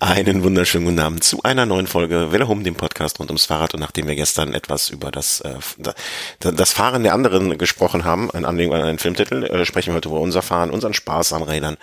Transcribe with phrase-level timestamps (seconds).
[0.00, 3.74] Einen wunderschönen guten Abend zu einer neuen Folge Welle Home, dem Podcast rund ums Fahrrad.
[3.74, 5.58] Und nachdem wir gestern etwas über das, äh,
[6.38, 10.08] das Fahren der anderen gesprochen haben, ein Anlegung an einen Filmtitel, äh, sprechen wir heute
[10.08, 11.78] über unser Fahren, unseren Spaß an Rädern.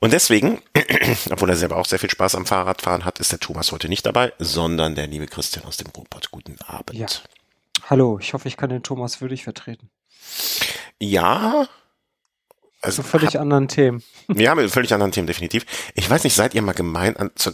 [0.00, 0.60] Und deswegen,
[1.30, 4.04] obwohl er selber auch sehr viel Spaß am Fahrradfahren hat, ist der Thomas heute nicht
[4.04, 6.30] dabei, sondern der liebe Christian aus dem Ruhrpott.
[6.30, 6.92] Guten Abend.
[6.98, 7.06] Ja.
[7.88, 9.88] Hallo, ich hoffe, ich kann den Thomas würdig vertreten.
[10.98, 11.66] Ja,
[12.86, 14.02] also völlig hat, anderen Themen.
[14.34, 15.66] Ja, mit völlig anderen Themen, definitiv.
[15.94, 17.52] Ich weiß nicht, seid ihr mal gemein, an, zu,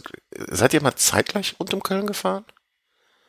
[0.49, 2.45] seid ihr mal zeitgleich rund um Köln gefahren?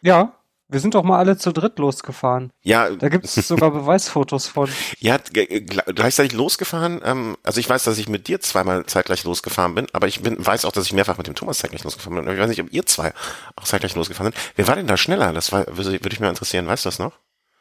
[0.00, 0.34] Ja,
[0.68, 2.50] wir sind doch mal alle zu dritt losgefahren.
[2.62, 2.90] Ja.
[2.90, 4.68] Da gibt es sogar Beweisfotos von.
[4.98, 7.00] Ja, gleichzeitig losgefahren.
[7.04, 10.44] Ähm, also ich weiß, dass ich mit dir zweimal zeitgleich losgefahren bin, aber ich bin,
[10.44, 12.34] weiß auch, dass ich mehrfach mit dem Thomas zeitgleich losgefahren bin.
[12.34, 13.12] Ich weiß nicht, ob ihr zwei
[13.56, 14.52] auch zeitgleich losgefahren sind.
[14.56, 15.32] Wer war denn da schneller?
[15.32, 16.66] Das war, würde, würde ich mir interessieren.
[16.66, 17.12] Weißt du das noch?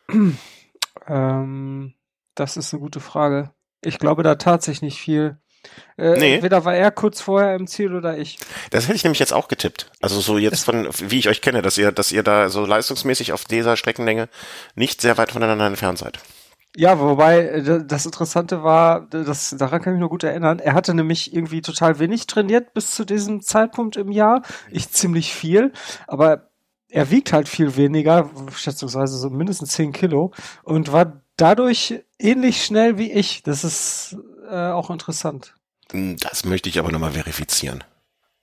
[1.08, 1.94] ähm,
[2.36, 3.52] das ist eine gute Frage.
[3.86, 5.38] Ich glaube da tatsächlich nicht viel.
[5.98, 6.36] Äh, nee.
[6.36, 8.38] Entweder war er kurz vorher im Ziel oder ich.
[8.72, 9.92] Das hätte ich nämlich jetzt auch getippt.
[10.02, 13.32] Also so jetzt von, wie ich euch kenne, dass ihr, dass ihr da so leistungsmäßig
[13.34, 14.30] auf dieser Streckenlänge
[14.76, 16.20] nicht sehr weit voneinander entfernt seid.
[16.76, 20.74] Ja, wobei äh, das Interessante war, das, daran kann ich mich nur gut erinnern, er
[20.74, 24.42] hatte nämlich irgendwie total wenig trainiert bis zu diesem Zeitpunkt im Jahr.
[24.72, 25.72] Ich ziemlich viel,
[26.08, 26.50] aber
[26.90, 30.32] er wiegt halt viel weniger, schätzungsweise so mindestens 10 Kilo
[30.64, 33.44] und war dadurch ähnlich schnell wie ich.
[33.44, 34.16] Das ist
[34.50, 35.56] äh, auch interessant.
[35.92, 37.84] Hm, das möchte ich aber nochmal verifizieren.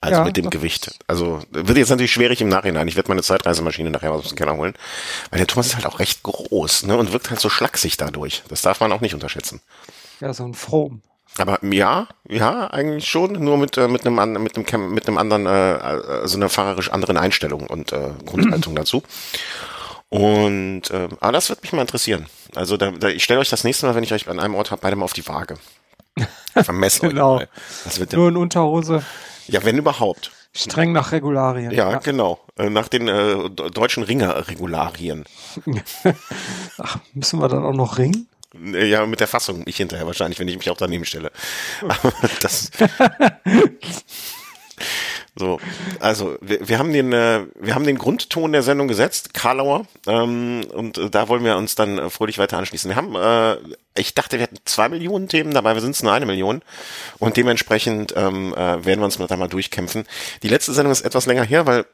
[0.02, 0.98] Also ja, mit dem Gewicht.
[1.06, 2.88] Also wird jetzt natürlich schwierig im Nachhinein.
[2.88, 4.72] Ich werde meine Zeitreisemaschine nachher aus dem Keller holen.
[5.28, 6.96] Weil der Thomas ist halt auch recht groß, ne?
[6.96, 8.42] Und wirkt halt so schlaksig dadurch.
[8.48, 9.60] Das darf man auch nicht unterschätzen.
[10.20, 11.02] Ja, so ein Fromm.
[11.36, 15.46] Aber ja, ja, eigentlich schon, nur mit äh, mit einem mit einem mit einem anderen
[15.46, 19.02] äh, äh, so einer fahrerisch anderen Einstellung und äh, Grundhaltung dazu.
[20.10, 22.26] Und äh, aber das wird mich mal interessieren.
[22.54, 24.72] Also da, da ich stelle euch das nächste Mal, wenn ich euch an einem Ort
[24.72, 25.56] habe, beide mal auf die Waage.
[26.52, 27.40] Vermessen genau.
[28.12, 29.04] Nur in Unterhose.
[29.46, 30.32] Ja, wenn überhaupt.
[30.52, 31.70] Streng nach Regularien.
[31.70, 31.98] Ja, ja.
[31.98, 32.40] genau.
[32.56, 35.24] Äh, nach den äh, deutschen Ringer-Regularien.
[36.78, 38.26] Ach, müssen wir dann auch noch ringen?
[38.52, 39.62] Ja, mit der Fassung.
[39.66, 41.30] Ich hinterher wahrscheinlich, wenn ich mich auch daneben stelle.
[42.40, 42.72] das.
[45.36, 45.60] So,
[46.00, 50.64] also wir, wir haben den, äh, wir haben den Grundton der Sendung gesetzt, Karlauer, ähm,
[50.72, 52.90] und äh, da wollen wir uns dann äh, fröhlich weiter anschließen.
[52.90, 53.56] Wir haben, äh,
[53.98, 56.62] ich dachte, wir hätten zwei Millionen Themen, dabei sind es nur eine Million
[57.18, 60.04] und dementsprechend ähm, äh, werden wir uns da mal durchkämpfen.
[60.42, 61.86] Die letzte Sendung ist etwas länger her, weil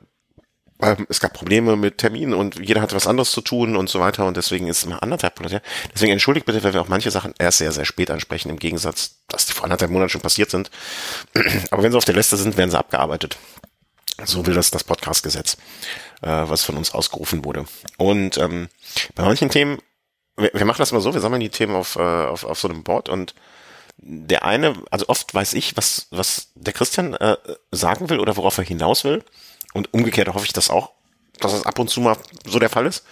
[0.82, 4.00] ähm, es gab Probleme mit Terminen und jeder hatte was anderes zu tun und so
[4.00, 5.62] weiter und deswegen ist es mal anderthalb Monate.
[5.94, 9.16] Deswegen entschuldigt bitte, wenn wir auch manche Sachen erst sehr, sehr spät ansprechen, im Gegensatz,
[9.28, 10.70] dass die vor anderthalb Monaten schon passiert sind.
[11.70, 13.38] Aber wenn sie auf der Liste sind, werden sie abgearbeitet.
[14.24, 15.56] So will das das Podcast-Gesetz,
[16.22, 17.66] äh, was von uns ausgerufen wurde.
[17.98, 18.68] Und ähm,
[19.14, 19.78] bei manchen Themen,
[20.36, 22.68] wir, wir machen das mal so, wir sammeln die Themen auf, äh, auf, auf so
[22.68, 23.34] einem Board und
[23.98, 27.36] der eine, also oft weiß ich, was, was der Christian äh,
[27.70, 29.24] sagen will oder worauf er hinaus will.
[29.74, 30.92] Und umgekehrt hoffe ich das auch,
[31.40, 33.04] dass das ab und zu mal so der Fall ist.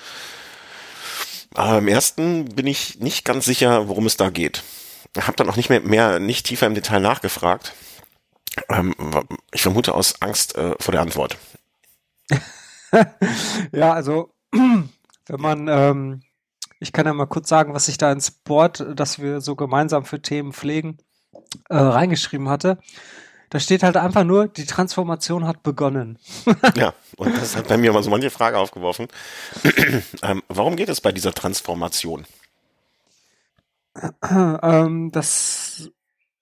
[1.54, 4.62] Aber im ersten bin ich nicht ganz sicher, worum es da geht.
[5.16, 7.72] Habe dann auch nicht mehr, mehr, nicht tiefer im Detail nachgefragt.
[8.68, 8.94] Ähm,
[9.52, 11.38] ich vermute aus Angst äh, vor der Antwort.
[13.72, 16.22] ja, also wenn man, ähm,
[16.80, 20.04] ich kann ja mal kurz sagen, was ich da ins Board, das wir so gemeinsam
[20.04, 20.98] für Themen pflegen,
[21.68, 22.78] äh, reingeschrieben hatte.
[23.54, 26.18] Da steht halt einfach nur, die Transformation hat begonnen.
[26.74, 29.06] ja, und das hat bei mir mal so manche Frage aufgeworfen.
[30.24, 32.26] ähm, warum geht es bei dieser Transformation?
[34.28, 35.92] Ähm, das,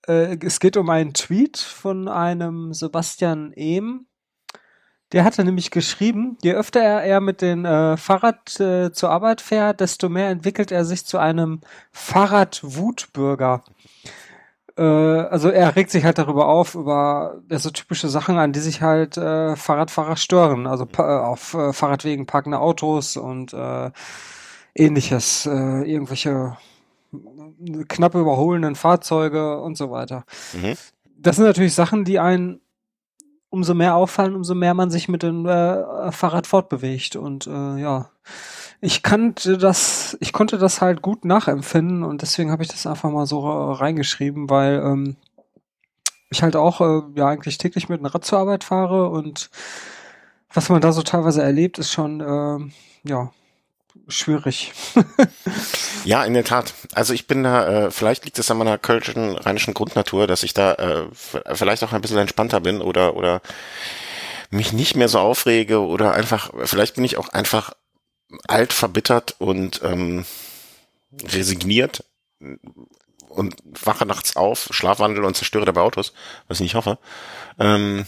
[0.09, 4.07] äh, es geht um einen Tweet von einem Sebastian Ehm.
[5.13, 9.43] Der hatte nämlich geschrieben, je öfter er, er mit dem äh, Fahrrad äh, zur Arbeit
[9.43, 13.65] fährt, desto mehr entwickelt er sich zu einem Fahrradwutbürger
[14.77, 18.83] äh, also er regt sich halt darüber auf, über so typische Sachen, an die sich
[18.83, 20.67] halt äh, Fahrradfahrer stören.
[20.67, 23.91] Also äh, auf äh, Fahrradwegen parkende Autos und äh,
[24.75, 26.57] ähnliches, äh, irgendwelche
[27.89, 30.25] knapp überholenden Fahrzeuge und so weiter.
[30.55, 30.75] Mhm.
[31.17, 32.61] Das sind natürlich Sachen, die einen
[33.51, 37.17] umso mehr auffallen, umso mehr man sich mit dem äh, Fahrrad fortbewegt.
[37.17, 38.11] Und äh, ja,
[38.85, 43.11] ich kannte das, ich konnte das halt gut nachempfinden und deswegen habe ich das einfach
[43.11, 45.17] mal so reingeschrieben, weil ähm,
[46.31, 49.51] ich halt auch äh, ja eigentlich täglich mit dem Rad zur Arbeit fahre und
[50.53, 53.31] was man da so teilweise erlebt, ist schon äh, ja
[54.09, 54.73] schwierig.
[56.05, 56.75] ja, in der Tat.
[56.93, 60.55] Also ich bin da, äh, vielleicht liegt es an meiner kölschen, rheinischen Grundnatur, dass ich
[60.55, 61.05] da äh,
[61.55, 63.43] vielleicht auch ein bisschen entspannter bin oder oder
[64.51, 67.73] mich nicht mehr so aufrege oder einfach, vielleicht bin ich auch einfach
[68.49, 70.25] alt verbittert und ähm,
[71.25, 72.05] resigniert
[73.33, 76.13] und wache nachts auf, Schlafwandel und zerstöre dabei Autos,
[76.49, 76.99] was ich nicht hoffe.
[77.59, 78.05] Ähm,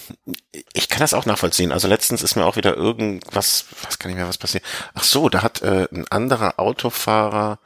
[0.72, 1.72] ich kann das auch nachvollziehen.
[1.72, 4.64] Also letztens ist mir auch wieder irgendwas, was kann ich mehr was passieren?
[4.94, 7.58] Ach so, da hat äh, ein anderer Autofahrer,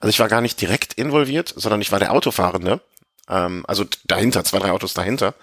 [0.00, 2.80] also ich war gar nicht direkt involviert, sondern ich war der Autofahrende,
[3.28, 5.34] ähm, also dahinter, zwei, drei Autos dahinter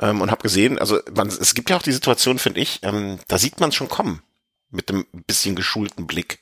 [0.00, 3.18] ähm, und habe gesehen, also man, es gibt ja auch die Situation, finde ich, ähm,
[3.28, 4.22] da sieht man schon kommen
[4.74, 6.40] mit dem bisschen geschulten Blick.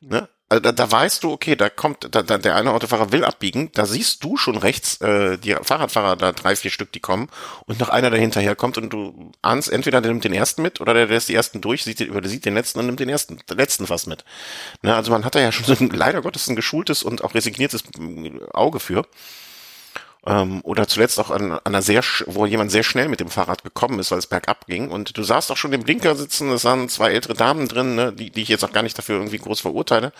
[0.00, 0.28] Ne?
[0.48, 3.72] Also da, da weißt du, okay, da kommt, da, da, der eine Autofahrer will abbiegen,
[3.72, 7.28] da siehst du schon rechts äh, die Fahrradfahrer, da drei, vier Stück, die kommen
[7.66, 10.80] und noch einer, der hinterher kommt und du ahnst, entweder der nimmt den ersten mit
[10.80, 13.00] oder der, der ist die ersten durch, sieht, den, oder sieht den letzten und nimmt
[13.00, 14.24] den ersten, den letzten fast mit.
[14.82, 14.94] Ne?
[14.94, 17.82] Also man hat da ja schon so ein, leider Gottes ein geschultes und auch resigniertes
[18.52, 19.04] Auge für.
[20.26, 23.62] Ähm, oder zuletzt auch an, an einer sehr, wo jemand sehr schnell mit dem Fahrrad
[23.62, 24.90] gekommen ist, weil es bergab ging.
[24.90, 28.12] Und du sahst auch schon den Blinker sitzen, es waren zwei ältere Damen drin, ne,
[28.12, 30.12] die, die ich jetzt auch gar nicht dafür irgendwie groß verurteile.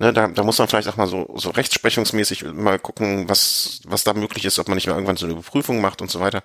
[0.00, 4.04] Ne, da, da muss man vielleicht auch mal so, so rechtsprechungsmäßig mal gucken, was, was
[4.04, 6.42] da möglich ist, ob man nicht mal irgendwann so eine Überprüfung macht und so weiter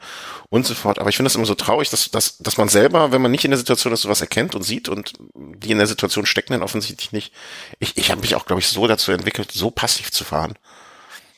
[0.50, 0.98] und so fort.
[0.98, 3.44] Aber ich finde es immer so traurig, dass, dass, dass man selber, wenn man nicht
[3.44, 6.64] in der Situation ist, sowas erkennt und sieht und die in der Situation stecken dann
[6.64, 7.34] offensichtlich nicht.
[7.80, 10.54] Ich, ich habe mich auch, glaube ich, so dazu entwickelt, so passiv zu fahren.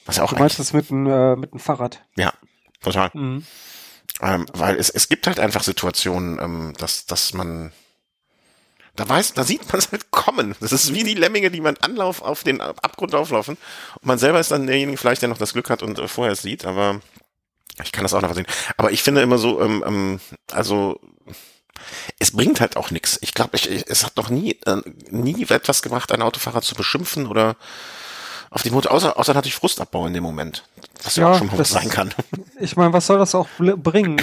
[0.05, 2.01] Was auch du meinst das mit einem äh, mit einem Fahrrad?
[2.15, 2.33] Ja,
[2.81, 3.09] total.
[3.13, 3.45] Mhm.
[4.21, 7.71] Ähm, weil es, es gibt halt einfach Situationen, ähm, dass, dass man
[8.95, 10.55] da weiß, da sieht man es halt kommen.
[10.61, 13.57] Das ist wie die Lemminge, die man Anlauf auf den Abgrund auflaufen.
[13.95, 16.33] Und man selber ist dann derjenige vielleicht, der noch das Glück hat und äh, vorher
[16.33, 17.01] es sieht, aber
[17.83, 18.47] ich kann das auch noch sehen.
[18.77, 20.19] Aber ich finde immer so, ähm, ähm,
[20.51, 21.01] also
[22.19, 23.17] es bringt halt auch nichts.
[23.21, 24.77] Ich glaube, ich, es hat noch nie, äh,
[25.09, 27.57] nie etwas gemacht, einen Autofahrer zu beschimpfen oder
[28.55, 30.63] auf die Mutter, außer, außer natürlich Frustabbau in dem Moment.
[31.03, 32.13] Was ja, ja auch schon mal sein kann.
[32.57, 34.17] Ich meine, was soll das auch bringen?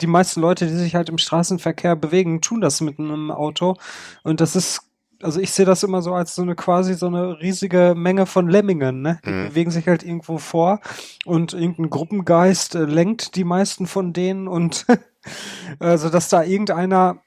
[0.00, 3.76] die meisten Leute, die sich halt im Straßenverkehr bewegen, tun das mit einem Auto.
[4.22, 4.82] Und das ist
[5.20, 8.48] also ich sehe das immer so als so eine quasi so eine riesige Menge von
[8.48, 9.18] Lemmingen, ne?
[9.24, 9.48] Die mhm.
[9.48, 10.80] bewegen sich halt irgendwo vor
[11.24, 14.86] und irgendein Gruppengeist äh, lenkt die meisten von denen und
[15.80, 17.18] also dass da irgendeiner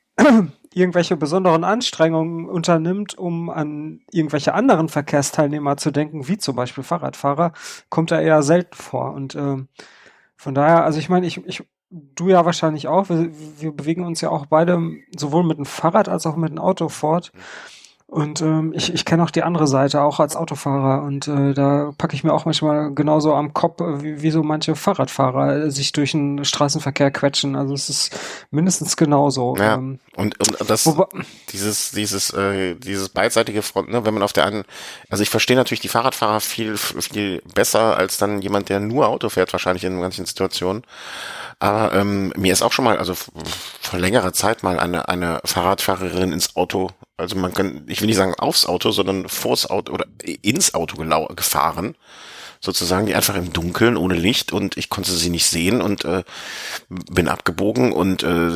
[0.74, 7.54] irgendwelche besonderen Anstrengungen unternimmt, um an irgendwelche anderen Verkehrsteilnehmer zu denken, wie zum Beispiel Fahrradfahrer,
[7.90, 9.14] kommt da eher selten vor.
[9.14, 9.58] Und äh,
[10.38, 14.22] von daher, also ich meine, ich, ich, du ja wahrscheinlich auch, wir, wir bewegen uns
[14.22, 14.80] ja auch beide
[15.18, 17.32] sowohl mit dem Fahrrad als auch mit dem Auto fort.
[18.12, 21.04] Und ähm, ich, ich kenne auch die andere Seite, auch als Autofahrer.
[21.04, 24.44] Und äh, da packe ich mir auch manchmal genauso am Kopf, äh, wie, wie so
[24.44, 27.56] manche Fahrradfahrer äh, sich durch den Straßenverkehr quetschen.
[27.56, 28.19] Also es ist
[28.52, 29.56] mindestens genauso.
[29.56, 30.94] Ja, ähm, und, und das,
[31.54, 34.66] dieses, dieses, äh, dieses beidseitige Front, ne, wenn man auf der einen,
[35.10, 39.30] also ich verstehe natürlich die Fahrradfahrer viel, viel besser als dann jemand, der nur Auto
[39.30, 40.84] fährt, wahrscheinlich in manchen Situationen.
[41.62, 46.34] Aber ähm, mir ist auch schon mal, also vor längerer Zeit mal eine, eine Fahrradfahrerin
[46.34, 50.08] ins Auto, also man kann, ich will nicht sagen aufs Auto, sondern vors Auto oder
[50.42, 50.98] ins Auto
[51.36, 51.96] gefahren
[52.62, 56.24] sozusagen, die einfach im Dunkeln ohne Licht und ich konnte sie nicht sehen und äh,
[56.90, 58.54] bin abgebogen und äh,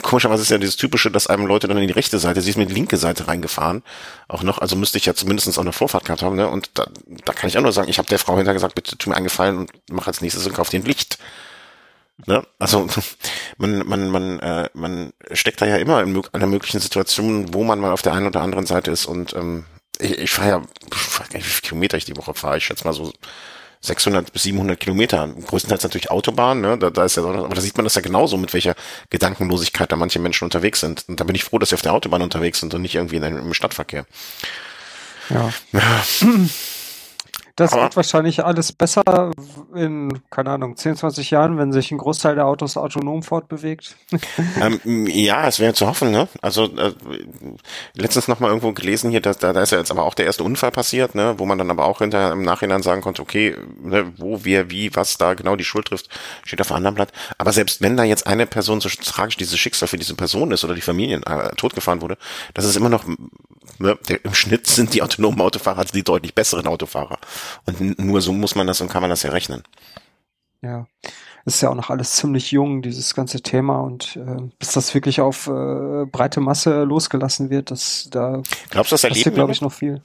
[0.00, 2.56] komischerweise ist ja dieses typische, dass einem Leute dann in die rechte Seite, sie ist
[2.56, 3.82] mit die linke Seite reingefahren,
[4.28, 6.48] auch noch, also müsste ich ja zumindest auch eine Vorfahrt gehabt haben, ne?
[6.48, 6.86] Und da,
[7.26, 9.16] da kann ich auch nur sagen, ich habe der Frau hinterher gesagt, bitte tu mir
[9.16, 11.18] eingefallen und mach als nächstes und kauf den Licht.
[12.24, 12.46] Ne?
[12.58, 12.86] Also
[13.58, 17.78] man, man, man, äh, man steckt da ja immer in einer möglichen Situation, wo man
[17.78, 19.66] mal auf der einen oder anderen Seite ist und ähm,
[19.98, 22.58] ich, ich fahre ja, ich weiß gar nicht, wie viele Kilometer ich die Woche fahre.
[22.58, 23.12] Ich schätze mal so
[23.80, 25.28] 600 bis 700 Kilometer.
[25.28, 26.78] Größtenteils natürlich Autobahn, ne?
[26.78, 28.74] da, da ist ja, aber da sieht man das ja genauso, mit welcher
[29.10, 31.04] Gedankenlosigkeit da manche Menschen unterwegs sind.
[31.08, 33.16] Und da bin ich froh, dass sie auf der Autobahn unterwegs sind und nicht irgendwie
[33.16, 34.06] in einem, im Stadtverkehr.
[35.30, 35.52] Ja.
[35.72, 36.04] ja.
[37.56, 39.30] Das Aber wird wahrscheinlich alles besser
[39.74, 43.96] in, keine Ahnung, 10, 20 Jahren, wenn sich ein Großteil der Autos autonom fortbewegt.
[44.60, 46.28] Ähm, ja, es wäre zu hoffen, ne?
[46.40, 46.92] Also äh,
[47.94, 50.24] letztens noch mal irgendwo gelesen hier, dass, da, da ist ja jetzt aber auch der
[50.24, 51.34] erste Unfall passiert, ne?
[51.38, 54.94] Wo man dann aber auch hinterher im Nachhinein sagen konnte, okay, ne, wo, wer, wie,
[54.94, 56.08] was da genau die Schuld trifft,
[56.44, 57.12] steht auf einem anderen Blatt.
[57.38, 60.64] Aber selbst wenn da jetzt eine Person so tragisch dieses Schicksal für diese Person ist
[60.64, 62.16] oder die Familien äh, totgefahren wurde,
[62.54, 63.04] das ist immer noch,
[63.78, 67.18] ne, im Schnitt sind die autonomen Autofahrer die deutlich besseren Autofahrer.
[67.66, 69.62] Und nur so muss man das und kann man das ja rechnen.
[70.62, 70.86] Ja,
[71.44, 73.80] ist ja auch noch alles ziemlich jung, dieses ganze Thema.
[73.80, 78.94] Und äh, bis das wirklich auf äh, breite Masse losgelassen wird, das da Glaubst du,
[78.94, 80.02] das erleben glaube ich, noch viel.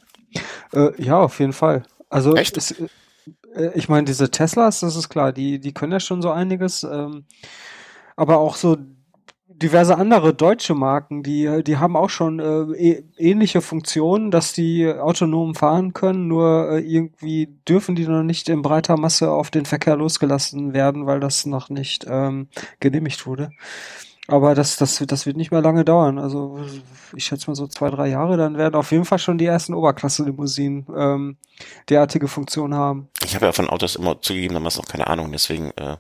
[0.74, 1.84] Äh, ja, auf jeden Fall.
[2.10, 2.58] Also Echt?
[2.58, 2.72] Es,
[3.56, 6.84] äh, ich meine, diese Teslas, das ist klar, die, die können ja schon so einiges.
[6.84, 7.26] Ähm,
[8.16, 8.78] aber auch so
[9.62, 14.88] diverse andere deutsche Marken, die, die haben auch schon äh, e ähnliche Funktionen, dass die
[14.88, 19.66] autonom fahren können, nur äh, irgendwie dürfen die noch nicht in breiter Masse auf den
[19.66, 22.48] Verkehr losgelassen werden, weil das noch nicht ähm,
[22.80, 23.52] genehmigt wurde.
[24.28, 26.18] Aber das, das, das wird nicht mehr lange dauern.
[26.18, 26.60] Also
[27.16, 29.74] ich schätze mal so zwei, drei Jahre, dann werden auf jeden Fall schon die ersten
[29.74, 31.38] Oberklasse-Limousinen ähm,
[31.90, 33.10] derartige Funktionen haben.
[33.26, 35.98] Ich habe ja von Autos immer zugegeben, damals noch keine Ahnung, deswegen äh,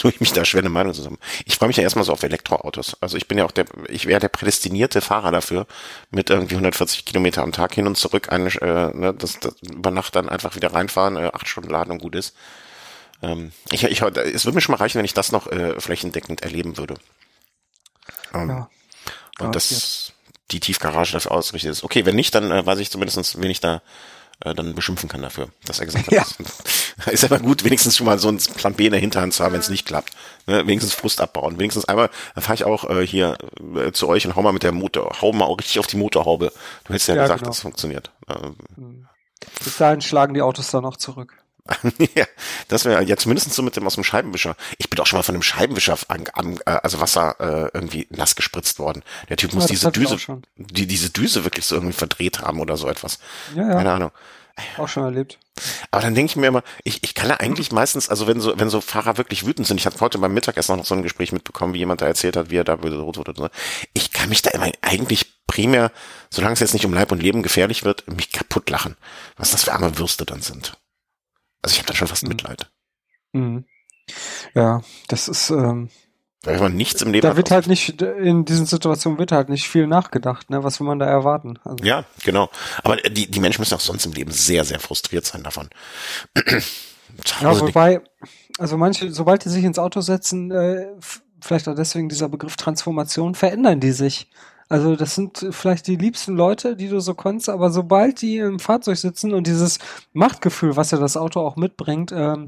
[0.00, 1.18] tue ich mich da schwer eine Meinung zusammen.
[1.44, 2.96] Ich freue mich ja erstmal so auf Elektroautos.
[3.00, 5.66] Also ich bin ja auch der, ich wäre der prädestinierte Fahrer dafür,
[6.10, 9.90] mit irgendwie 140 Kilometer am Tag hin und zurück, eine, äh, ne, das, das über
[9.90, 12.34] Nacht dann einfach wieder reinfahren, äh, acht Stunden laden und gut ist.
[13.22, 16.42] Ähm, ich, ich, es würde mir schon mal reichen, wenn ich das noch äh, flächendeckend
[16.42, 16.94] erleben würde.
[18.34, 18.70] Ähm, ja.
[19.38, 20.12] Und das,
[20.50, 21.84] die Tiefgarage dafür ausgerichtet ist.
[21.84, 23.82] Okay, wenn nicht, dann äh, weiß ich zumindest, wen ich da
[24.44, 26.12] äh, dann beschimpfen kann dafür, dass er gesagt hat.
[26.12, 26.24] Ja.
[27.04, 29.42] Das ist aber gut, wenigstens schon mal so ein Plan B in der Hinterhand zu
[29.42, 30.12] haben, wenn es nicht klappt.
[30.46, 30.66] Ne?
[30.66, 31.58] Wenigstens Frust abbauen.
[31.58, 33.38] Wenigstens einmal, dann fahre ich auch äh, hier
[33.76, 35.96] äh, zu euch und hau mal mit der Motor, hau mal auch richtig auf die
[35.96, 36.52] Motorhaube.
[36.84, 37.50] Du hättest ja, ja gesagt, genau.
[37.50, 38.10] das funktioniert.
[38.28, 39.06] Ähm,
[39.64, 41.41] Bis dahin schlagen die Autos dann auch zurück.
[42.16, 42.26] ja,
[42.68, 44.56] das wäre ja zumindest so mit dem aus dem Scheibenwischer.
[44.78, 48.08] Ich bin auch schon mal von einem Scheibenwischer an, an äh, also Wasser äh, irgendwie
[48.10, 49.02] nass gespritzt worden.
[49.28, 50.16] Der Typ muss ja, diese Düse,
[50.56, 53.18] die diese Düse wirklich so irgendwie verdreht haben oder so etwas.
[53.54, 53.74] Ja, ja.
[53.74, 54.10] Keine Ahnung.
[54.76, 55.38] Auch schon erlebt.
[55.90, 58.58] Aber dann denke ich mir immer, ich, ich kann ja eigentlich meistens, also wenn so,
[58.58, 61.32] wenn so Fahrer wirklich wütend sind, ich hatte heute beim Mittagessen noch so ein Gespräch
[61.32, 63.32] mitbekommen, wie jemand da erzählt hat, wie er da rot wurde.
[63.36, 63.48] So.
[63.94, 65.90] Ich kann mich da immer eigentlich primär,
[66.30, 68.96] solange es jetzt nicht um Leib und Leben gefährlich wird, mich kaputt lachen.
[69.36, 70.76] Was das für arme Würste dann sind.
[71.62, 72.30] Also ich habe da schon fast mhm.
[72.30, 72.70] Mitleid.
[73.32, 73.64] Mhm.
[74.54, 75.50] Ja, das ist.
[75.50, 75.88] Ähm,
[76.42, 77.22] Weil man nichts im Leben.
[77.22, 80.50] Da wird halt nicht in diesen Situationen wird halt nicht viel nachgedacht.
[80.50, 81.58] Ne, was will man da erwarten?
[81.64, 81.84] Also.
[81.84, 82.50] Ja, genau.
[82.82, 85.70] Aber die die Menschen müssen auch sonst im Leben sehr sehr frustriert sein davon.
[87.40, 88.00] ja, wobei,
[88.58, 90.86] also manche, sobald die sich ins Auto setzen, äh,
[91.40, 94.28] vielleicht auch deswegen dieser Begriff Transformation, verändern die sich.
[94.72, 98.58] Also das sind vielleicht die liebsten Leute, die du so konntest, aber sobald die im
[98.58, 99.78] Fahrzeug sitzen und dieses
[100.14, 102.46] Machtgefühl, was ja das Auto auch mitbringt, ähm,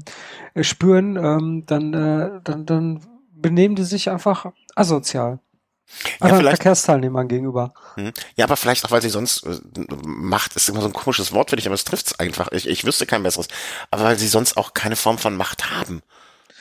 [0.59, 3.01] spüren, ähm, dann, äh, dann, dann
[3.31, 5.37] benehmen die sich einfach asozial.
[6.19, 7.75] Ja, also Verkehrsteilnehmern gegenüber.
[7.93, 8.11] Hm.
[8.35, 9.59] Ja, aber vielleicht auch, weil sie sonst äh,
[10.03, 12.51] Macht ist immer so ein komisches Wort, finde ich, aber es trifft's einfach.
[12.53, 13.49] Ich, ich wüsste kein besseres.
[13.91, 16.01] Aber weil sie sonst auch keine Form von Macht haben.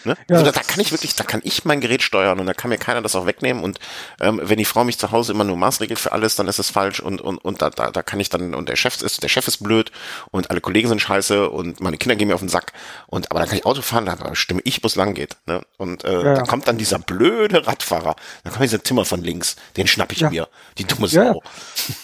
[0.05, 0.17] Ne?
[0.29, 2.55] Ja, also da, da kann ich wirklich, da kann ich mein Gerät steuern und da
[2.55, 3.63] kann mir keiner das auch wegnehmen.
[3.63, 3.79] Und
[4.21, 6.71] ähm, wenn die Frau mich zu Hause immer nur maßregelt für alles, dann ist es
[6.71, 9.29] falsch und und und da, da, da kann ich dann und der Chef ist der
[9.29, 9.91] Chef ist blöd
[10.31, 12.73] und alle Kollegen sind scheiße und meine Kinder gehen mir auf den Sack
[13.07, 15.37] und aber dann kann ich Auto fahren, da stimme ich, wo es lang geht.
[15.47, 15.63] Ne?
[15.79, 19.57] Und äh, ja, da kommt dann dieser blöde Radfahrer, da kommt dieser Timmer von links,
[19.77, 21.43] den schnapp ich mir, die dumme Sau.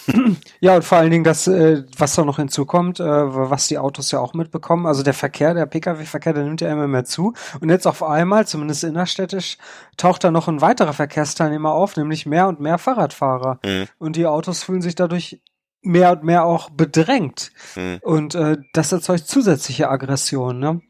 [0.59, 4.11] Ja, und vor allen Dingen das, äh, was da noch hinzukommt, äh, was die Autos
[4.11, 7.69] ja auch mitbekommen, also der Verkehr, der Pkw-Verkehr, der nimmt ja immer mehr zu und
[7.69, 9.57] jetzt auf einmal, zumindest innerstädtisch,
[9.97, 13.59] taucht da noch ein weiterer Verkehrsteilnehmer auf, nämlich mehr und mehr Fahrradfahrer.
[13.63, 13.87] Mhm.
[13.99, 15.41] Und die Autos fühlen sich dadurch
[15.81, 17.51] mehr und mehr auch bedrängt.
[17.75, 17.99] Mhm.
[18.01, 20.59] Und äh, das erzeugt zusätzliche Aggression.
[20.59, 20.81] Ne?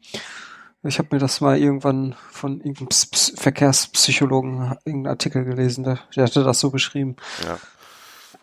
[0.84, 2.88] Ich habe mir das mal irgendwann von irgendeinem
[3.36, 7.16] Verkehrspsychologen irgendeinen Artikel gelesen, der, der hatte das so beschrieben.
[7.44, 7.58] Ja.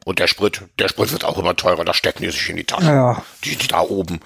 [0.05, 2.63] Und der Sprit, der Sprit wird auch immer teurer, da stecken die sich in die
[2.63, 2.87] Tasche.
[2.87, 3.23] Ja.
[3.43, 4.19] Die, die da oben.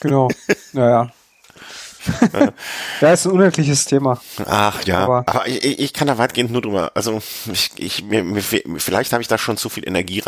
[0.00, 0.28] Genau.
[0.72, 1.12] Naja.
[3.00, 4.20] Ja, ist ein unendliches Thema.
[4.46, 6.92] Ach ja, aber, aber ich, ich, kann da weitgehend nur drüber.
[6.94, 7.20] Also
[7.52, 10.20] ich, ich mir, mir, vielleicht habe ich da schon zu viel Energie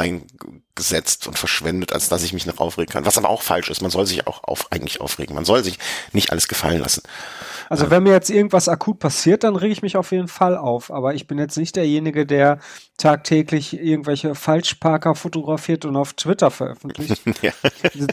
[0.75, 3.07] reingesetzt und verschwendet, als dass ich mich noch aufregen kann.
[3.07, 3.81] Was aber auch falsch ist.
[3.81, 5.35] Man soll sich auch auf, eigentlich aufregen.
[5.35, 5.79] Man soll sich
[6.13, 7.03] nicht alles gefallen lassen.
[7.69, 10.91] Also wenn mir jetzt irgendwas akut passiert, dann rege ich mich auf jeden Fall auf.
[10.91, 12.59] Aber ich bin jetzt nicht derjenige, der
[12.99, 17.23] tagtäglich irgendwelche Falschparker fotografiert und auf Twitter veröffentlicht.
[17.43, 17.53] ja.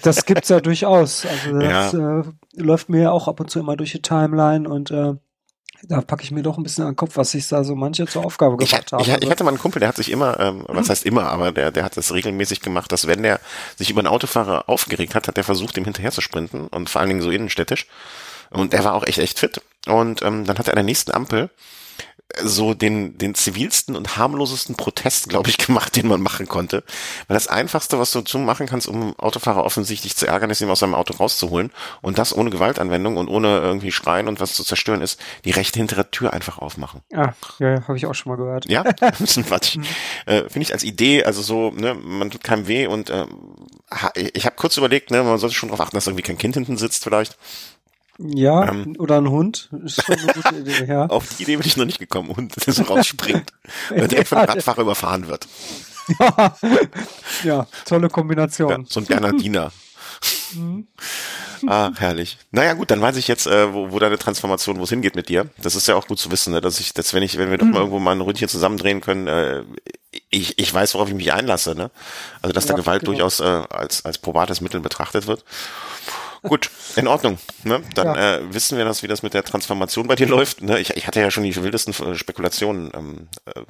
[0.02, 1.26] Das gibt's ja durchaus.
[1.26, 2.20] Also das ja.
[2.20, 2.24] äh,
[2.56, 5.16] läuft mir auch ab und zu immer durch die Timeline und äh,
[5.84, 8.06] da packe ich mir doch ein bisschen an den Kopf, was ich da so manche
[8.06, 9.02] zur Aufgabe gemacht habe.
[9.02, 11.52] Ich, ich, hatte mal einen Kumpel, der hat sich immer, ähm, was heißt immer, aber
[11.52, 13.40] der, der hat das regelmäßig gemacht, dass wenn der
[13.78, 17.02] sich über einen Autofahrer aufgeregt hat, hat er versucht, ihm hinterher zu sprinten und vor
[17.02, 17.88] allen Dingen so innenstädtisch.
[18.50, 19.62] Und er war auch echt, echt fit.
[19.88, 21.50] Und ähm, dann hat er an der nächsten Ampel
[22.44, 26.84] so den, den zivilsten und harmlosesten Protest, glaube ich, gemacht, den man machen konnte.
[27.28, 30.70] Weil das Einfachste, was du zu machen kannst, um Autofahrer offensichtlich zu ärgern, ist, ihn
[30.70, 31.72] aus seinem Auto rauszuholen.
[32.02, 35.80] Und das ohne Gewaltanwendung und ohne irgendwie schreien und was zu zerstören ist, die rechte
[35.80, 37.02] hintere Tür einfach aufmachen.
[37.14, 38.66] Ah, ja, habe ich auch schon mal gehört.
[38.70, 38.84] Ja,
[39.20, 39.78] sympathisch.
[39.78, 39.86] Mhm.
[40.26, 43.26] äh, Finde ich als Idee, also so, ne, man tut keinem weh und äh,
[44.16, 46.78] ich habe kurz überlegt, ne, man sollte schon darauf achten, dass irgendwie kein Kind hinten
[46.78, 47.38] sitzt vielleicht.
[48.24, 49.70] Ja, ähm, oder ein Hund.
[49.84, 51.06] Ist schon eine gute Idee, ja.
[51.08, 53.52] Auf die Idee bin ich noch nicht gekommen, Hund, der so rausspringt
[53.90, 55.48] und der von Radfahrer überfahren wird.
[56.20, 56.56] Ja,
[57.44, 58.70] ja tolle Kombination.
[58.70, 59.72] Ja, so ein Bernardiner.
[60.54, 60.88] Mhm.
[61.68, 62.38] Ah, herrlich.
[62.52, 65.30] Naja, gut, dann weiß ich jetzt, äh, wo, wo deine Transformation, wo es hingeht mit
[65.30, 65.50] dir.
[65.62, 66.62] Das ist ja auch gut zu wissen, ne?
[66.62, 67.78] dass ich, dass wenn ich, wenn wir doch mal mhm.
[67.78, 69.64] irgendwo mal ein Ründchen zusammendrehen können, äh,
[70.30, 71.92] ich, ich weiß, worauf ich mich einlasse, ne?
[72.42, 73.14] Also dass ja, da Gewalt genau.
[73.14, 75.44] durchaus äh, als, als probates Mittel betrachtet wird.
[76.44, 77.38] Gut, in Ordnung.
[77.64, 77.84] Ne?
[77.94, 78.36] Dann ja.
[78.38, 80.64] äh, wissen wir das, wie das mit der Transformation bei dir läuft.
[80.64, 80.80] Ne?
[80.80, 83.62] Ich, ich hatte ja schon die wildesten äh, Spekulationen ähm, äh,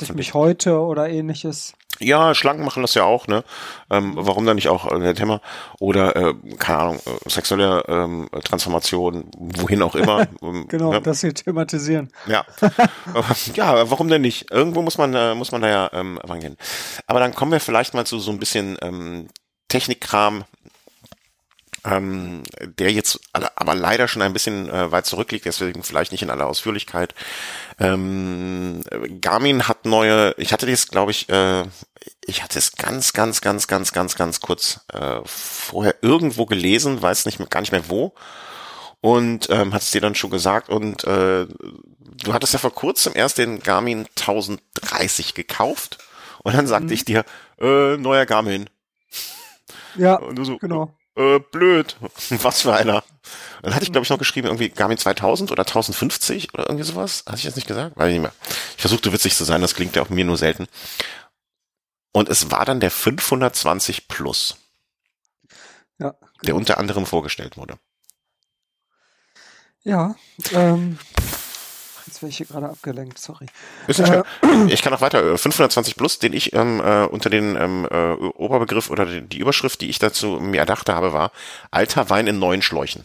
[0.00, 1.72] ich mich heute oder ähnliches.
[1.98, 3.44] Ja, Schlangen machen das ja auch, ne?
[3.90, 5.42] Ähm, warum dann nicht auch äh, der Thema?
[5.80, 10.26] Oder, äh, keine Ahnung, äh, sexuelle ähm, Transformation, wohin auch immer.
[10.42, 11.02] Ähm, genau, ne?
[11.02, 12.10] das hier thematisieren.
[12.26, 12.46] Ja.
[13.54, 14.50] ja, warum denn nicht?
[14.50, 16.56] Irgendwo muss man, äh, muss man da ja ähm, rangehen.
[17.06, 19.28] Aber dann kommen wir vielleicht mal zu so ein bisschen ähm,
[19.68, 20.44] Technikkram,
[21.84, 22.42] ähm,
[22.78, 26.46] der jetzt aber leider schon ein bisschen äh, weit zurückliegt, deswegen vielleicht nicht in aller
[26.46, 27.14] Ausführlichkeit.
[27.78, 28.82] Ähm,
[29.20, 31.64] Garmin hat neue, ich hatte das, glaube ich, äh,
[32.24, 37.26] ich hatte es ganz, ganz, ganz, ganz, ganz, ganz kurz äh, vorher irgendwo gelesen, weiß
[37.26, 38.14] nicht gar nicht mehr wo.
[39.02, 43.14] Und ähm, hat es dir dann schon gesagt und äh, du hattest ja vor kurzem
[43.16, 45.96] erst den Garmin 1030 gekauft
[46.42, 46.92] und dann sagte mhm.
[46.92, 47.24] ich dir,
[47.58, 48.68] äh, neuer Garmin.
[49.96, 51.96] Ja, so, genau äh, blöd.
[52.30, 53.04] Was für einer.
[53.62, 57.24] Dann hatte ich, glaube ich, noch geschrieben, irgendwie Garmin 2000 oder 1050 oder irgendwie sowas.
[57.26, 57.96] Hatte ich jetzt nicht gesagt?
[57.96, 58.32] Weiß ich nicht mehr.
[58.76, 60.66] Ich versuchte witzig zu sein, das klingt ja auch mir nur selten.
[62.12, 64.56] Und es war dann der 520 Plus.
[65.98, 66.14] Ja.
[66.42, 67.78] Der unter anderem vorgestellt wurde.
[69.82, 70.14] Ja,
[70.52, 70.98] ähm,
[72.10, 73.46] Jetzt werde ich hier gerade abgelenkt, sorry.
[73.86, 74.22] Äh,
[74.68, 75.38] ich kann auch weiter.
[75.38, 79.38] 520 äh, Plus, den ich ähm, äh, unter den ähm, äh, Oberbegriff oder die, die
[79.38, 81.30] Überschrift, die ich dazu mir erdachte habe, war
[81.70, 83.04] Alter Wein in neuen Schläuchen.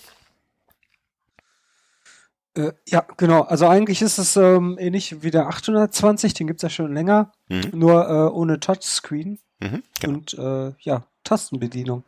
[2.56, 3.44] Äh, ja, genau.
[3.44, 7.70] Also eigentlich ist es ähm, ähnlich wie der 820, den gibt's ja schon länger, mhm.
[7.74, 10.14] nur äh, ohne Touchscreen mhm, genau.
[10.16, 12.06] und äh, ja, Tastenbedienung.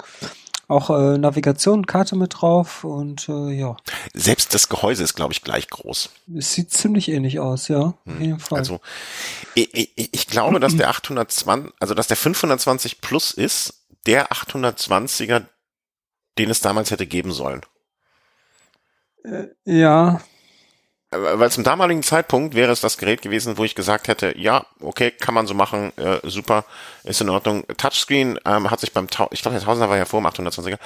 [0.70, 3.78] Auch äh, Navigation, Karte mit drauf und äh, ja.
[4.14, 6.10] Selbst das Gehäuse ist, glaube ich, gleich groß.
[6.38, 7.94] Es sieht ziemlich ähnlich aus, ja.
[8.06, 8.38] Hm.
[8.52, 8.82] Also
[9.56, 15.46] ich, ich, ich glaube, dass der 820, also dass der 520 Plus ist, der 820er,
[16.38, 17.62] den es damals hätte geben sollen.
[19.24, 20.22] Äh, ja,
[21.10, 25.12] weil zum damaligen Zeitpunkt wäre es das Gerät gewesen, wo ich gesagt hätte, ja, okay,
[25.12, 26.66] kann man so machen, äh, super,
[27.06, 27.64] ist in Ordnung.
[27.78, 30.78] Touchscreen ähm, hat sich beim, ich glaube, der Tausender war ja vor dem 820er.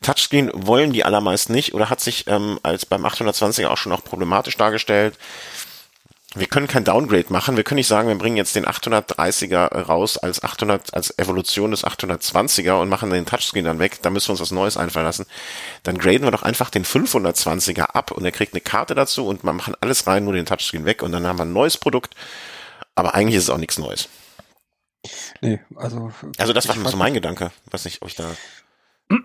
[0.00, 4.04] Touchscreen wollen die allermeisten nicht oder hat sich ähm, als beim 820er auch schon auch
[4.04, 5.18] problematisch dargestellt
[6.34, 7.56] wir können kein Downgrade machen.
[7.56, 11.84] Wir können nicht sagen, wir bringen jetzt den 830er raus als 800, als Evolution des
[11.84, 14.00] 820er und machen den Touchscreen dann weg.
[14.02, 15.26] Da müssen wir uns was Neues einfallen lassen.
[15.84, 19.44] Dann graden wir doch einfach den 520er ab und er kriegt eine Karte dazu und
[19.44, 22.14] man machen alles rein, nur den Touchscreen weg und dann haben wir ein neues Produkt.
[22.94, 24.08] Aber eigentlich ist es auch nichts Neues.
[25.40, 26.12] Nee, also.
[26.38, 27.52] Also das war so mein Gedanke.
[27.70, 28.24] Weiß nicht, ob ich da.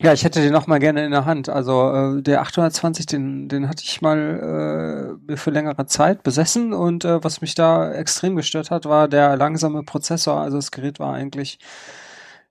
[0.00, 1.48] Ja, ich hätte den noch mal gerne in der Hand.
[1.48, 7.04] Also äh, der 820, den, den hatte ich mal äh, für längere Zeit besessen und
[7.04, 10.40] äh, was mich da extrem gestört hat, war der langsame Prozessor.
[10.40, 11.58] Also das Gerät war eigentlich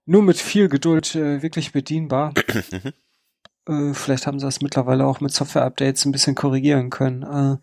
[0.05, 2.33] nur mit viel Geduld äh, wirklich bedienbar.
[3.69, 7.23] äh, vielleicht haben sie das mittlerweile auch mit Software-Updates ein bisschen korrigieren können.
[7.23, 7.57] Äh,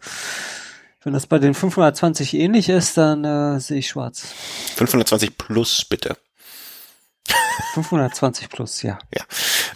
[1.02, 4.32] wenn das bei den 520 ähnlich ist, dann äh, sehe ich schwarz.
[4.76, 6.16] 520 plus bitte.
[7.74, 8.98] 520 plus, ja.
[9.14, 9.22] Ja,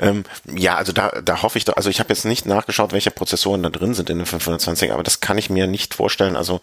[0.00, 3.10] ähm, ja also da, da hoffe ich doch, also ich habe jetzt nicht nachgeschaut, welche
[3.10, 6.60] Prozessoren da drin sind in den 520, aber das kann ich mir nicht vorstellen, also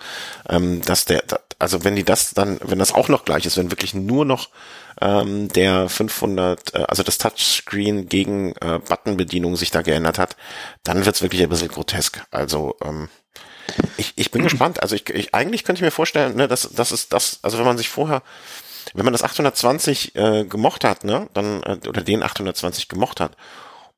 [0.50, 1.24] ähm, dass der,
[1.60, 4.50] also wenn die das dann, wenn das auch noch gleich ist, wenn wirklich nur noch
[5.02, 10.36] ähm, der 500, äh, also das Touchscreen gegen äh, Buttonbedienung sich da geändert hat,
[10.84, 12.24] dann wird's wirklich ein bisschen grotesk.
[12.32, 13.10] Also ähm,
[13.98, 14.82] ich, ich bin gespannt.
[14.82, 17.66] Also ich, ich eigentlich könnte ich mir vorstellen, ne, dass das ist das, also wenn
[17.66, 18.22] man sich vorher
[18.96, 23.34] wenn man das 820 äh, gemocht hat, ne, dann äh, oder den 820 gemocht hat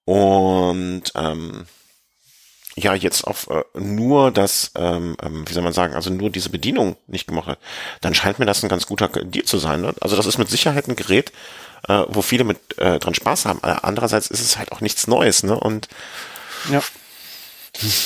[0.06, 1.66] und ähm,
[2.76, 6.50] ja jetzt auf äh, nur das, ähm, ähm, wie soll man sagen, also nur diese
[6.50, 7.60] Bedienung nicht gemacht hat,
[8.02, 9.82] dann scheint mir das ein ganz guter Deal zu sein.
[9.82, 9.94] Ne?
[10.00, 11.32] Also das ist mit Sicherheit ein Gerät,
[11.88, 13.64] äh, wo viele mit äh, dran Spaß haben.
[13.64, 15.60] Andererseits ist es halt auch nichts Neues, ne?
[15.60, 15.88] Und
[16.72, 16.82] ja.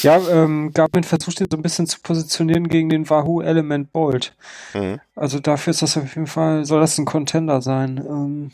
[0.01, 4.35] Ja, ähm, Garmin versucht ihn so ein bisschen zu positionieren gegen den Wahoo Element Bolt.
[4.73, 4.99] Mhm.
[5.15, 7.97] Also dafür ist das auf jeden Fall, soll das ein Contender sein.
[7.97, 8.51] Ähm,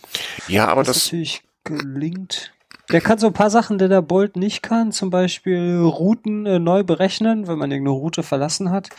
[0.48, 2.54] ja, aber das, das natürlich gelingt.
[2.92, 6.60] Der kann so ein paar Sachen, die der Bolt nicht kann, zum Beispiel Routen äh,
[6.60, 8.90] neu berechnen, wenn man irgendeine Route verlassen hat.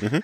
[0.00, 0.22] Mhm.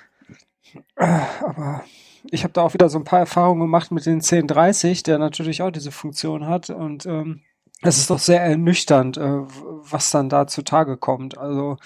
[0.96, 1.84] Äh, aber
[2.30, 5.62] ich habe da auch wieder so ein paar Erfahrungen gemacht mit den 1030, der natürlich
[5.62, 7.42] auch diese Funktion hat und ähm,
[7.82, 11.38] es ist doch sehr ernüchternd, äh, was dann da zutage kommt.
[11.38, 11.76] Also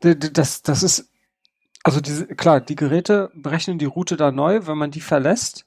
[0.00, 1.10] das, das ist,
[1.82, 5.66] also diese, klar, die Geräte berechnen die Route da neu, wenn man die verlässt.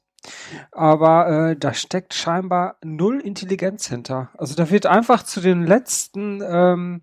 [0.71, 4.29] Aber äh, da steckt scheinbar null Intelligenz hinter.
[4.37, 7.01] Also da wird einfach zu den letzten ähm,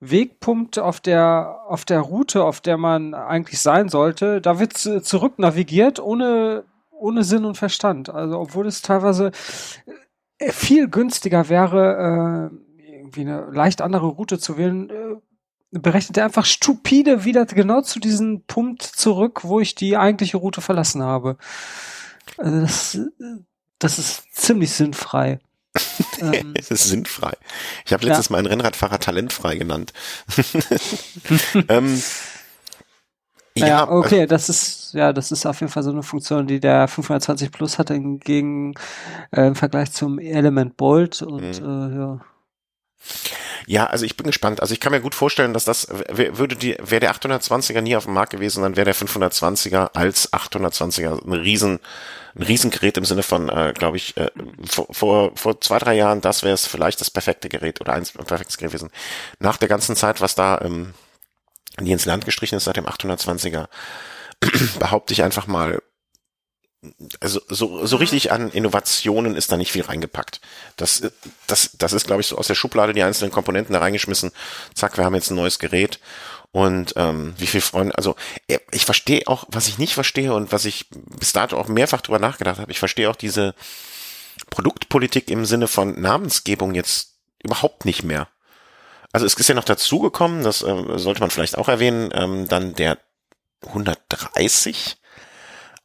[0.00, 5.38] Wegpunkt auf der auf der Route, auf der man eigentlich sein sollte, da wird zurück
[5.38, 8.08] navigiert ohne ohne Sinn und Verstand.
[8.08, 9.30] Also obwohl es teilweise
[10.48, 15.16] viel günstiger wäre, äh, irgendwie eine leicht andere Route zu wählen, äh,
[15.78, 20.60] berechnet er einfach stupide wieder genau zu diesem Punkt zurück, wo ich die eigentliche Route
[20.60, 21.36] verlassen habe.
[22.36, 22.98] Also das,
[23.78, 25.38] das ist ziemlich sinnfrei.
[26.20, 27.32] ähm, es ist sinnfrei.
[27.86, 28.32] Ich habe letztes ja.
[28.32, 29.92] Mal ein Rennradfahrer talentfrei genannt.
[31.68, 32.02] ähm,
[33.56, 36.60] ja, ja, okay, das ist ja, das ist auf jeden Fall so eine Funktion, die
[36.60, 38.74] der 520 Plus hat hingegen
[39.32, 41.92] äh, im Vergleich zum Element Bolt und mhm.
[41.92, 42.20] äh, ja.
[43.66, 44.60] Ja, also ich bin gespannt.
[44.60, 48.04] Also ich kann mir gut vorstellen, dass das würde die wäre der 820er nie auf
[48.04, 51.78] dem Markt gewesen, dann wäre der 520er als 820er ein riesen
[52.34, 54.30] ein Riesengerät im Sinne von, äh, glaube ich, äh,
[54.64, 58.12] vor, vor, vor zwei, drei Jahren, das wäre es vielleicht das perfekte Gerät oder eins
[58.12, 58.90] perfektes Gerät gewesen.
[59.40, 60.94] Nach der ganzen Zeit, was da ähm,
[61.78, 63.68] die ins Land gestrichen ist seit dem 820er,
[64.78, 65.82] behaupte ich einfach mal,
[67.20, 70.40] also so, so richtig an Innovationen ist da nicht viel reingepackt.
[70.76, 71.02] Das,
[71.46, 74.32] das, das ist, glaube ich, so aus der Schublade die einzelnen Komponenten da reingeschmissen.
[74.74, 76.00] Zack, wir haben jetzt ein neues Gerät.
[76.52, 78.16] Und ähm, wie viel Freunde, also
[78.72, 82.18] ich verstehe auch, was ich nicht verstehe und was ich bis dato auch mehrfach drüber
[82.18, 83.54] nachgedacht habe, ich verstehe auch diese
[84.48, 88.28] Produktpolitik im Sinne von Namensgebung jetzt überhaupt nicht mehr.
[89.12, 92.74] Also es ist ja noch dazugekommen, das äh, sollte man vielleicht auch erwähnen, ähm, dann
[92.74, 92.98] der
[93.66, 94.96] 130,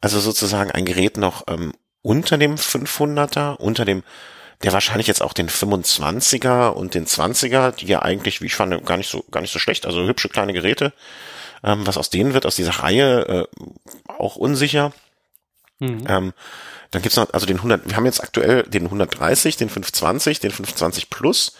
[0.00, 4.04] also sozusagen ein Gerät noch ähm, unter dem 500er, unter dem,
[4.62, 8.86] der wahrscheinlich jetzt auch den 25er und den 20er, die ja eigentlich, wie ich fand,
[8.86, 10.92] gar nicht so, gar nicht so schlecht, also hübsche kleine Geräte.
[11.64, 14.92] Ähm, was aus denen wird, aus dieser Reihe, äh, auch unsicher.
[15.78, 16.04] Mhm.
[16.08, 16.32] Ähm,
[16.90, 20.50] dann gibt's noch, also den 100, wir haben jetzt aktuell den 130, den 520, den
[20.50, 21.56] 520 Plus,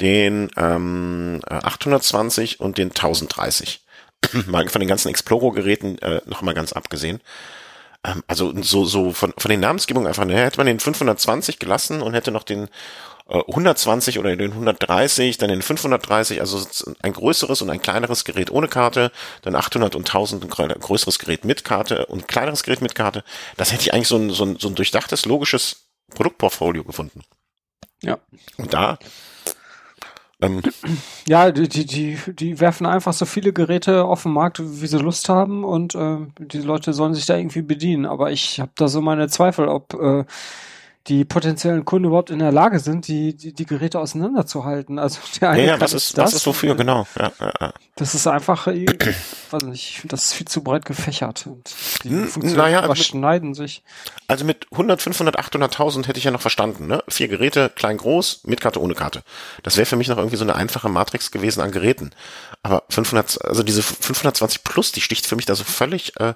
[0.00, 3.84] den ähm, 820 und den 1030.
[4.46, 7.20] mal von den ganzen Exploro-Geräten äh, noch mal ganz abgesehen.
[8.04, 12.02] Ähm, also so, so von, von den Namensgebungen einfach, ne, hätte man den 520 gelassen
[12.02, 12.68] und hätte noch den
[13.28, 16.64] äh, 120 oder den 130, dann den 530, also
[17.02, 19.10] ein größeres und ein kleineres Gerät ohne Karte,
[19.42, 23.24] dann 800 und 1000 ein größeres Gerät mit Karte und ein kleineres Gerät mit Karte.
[23.56, 27.22] Das hätte ich eigentlich so ein, so ein, so ein durchdachtes, logisches Produktportfolio gefunden.
[28.02, 28.18] Ja.
[28.58, 28.98] Und da
[30.40, 30.62] ähm,
[31.28, 35.28] ja, die, die, die, werfen einfach so viele Geräte auf den Markt, wie sie Lust
[35.28, 38.06] haben und äh, die Leute sollen sich da irgendwie bedienen.
[38.06, 40.24] Aber ich habe da so meine Zweifel, ob äh,
[41.08, 44.98] die potenziellen Kunden überhaupt in der Lage sind, die, die, die Geräte auseinanderzuhalten.
[44.98, 47.06] Also der eine ja, ja was ist, das, was ist wofür, genau.
[47.18, 47.72] Ja, ja, ja.
[47.94, 48.88] Das ist einfach, ich
[49.50, 52.92] weiß nicht, ich finde das ist viel zu breit gefächert und die Funktionen naja, also
[52.92, 53.82] überschneiden mit, sich.
[54.26, 57.02] Also mit 100, 500, 800.000 hätte ich ja noch verstanden, ne?
[57.08, 59.22] Vier Geräte, klein, groß, mit Karte, ohne Karte.
[59.62, 62.10] Das wäre für mich noch irgendwie so eine einfache Matrix gewesen an Geräten.
[62.62, 66.34] Aber 500, also diese 520 plus, die sticht für mich da so völlig, äh,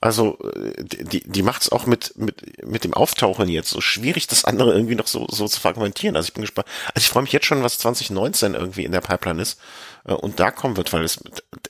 [0.00, 4.26] also äh, die, die macht es auch mit, mit, mit dem Auftauchen jetzt so schwierig,
[4.26, 6.16] das andere irgendwie noch so, so zu fragmentieren.
[6.16, 6.68] Also ich bin gespannt.
[6.94, 9.58] Also ich freue mich jetzt schon, was 2019 irgendwie in der Pipeline ist
[10.04, 11.18] äh, und da kommen wird, weil es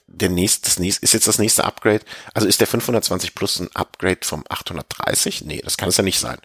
[0.07, 2.01] der nächste, das nächste ist jetzt das nächste Upgrade.
[2.33, 5.45] Also ist der 520 Plus ein Upgrade vom 830?
[5.45, 6.37] Nee, das kann es ja nicht sein.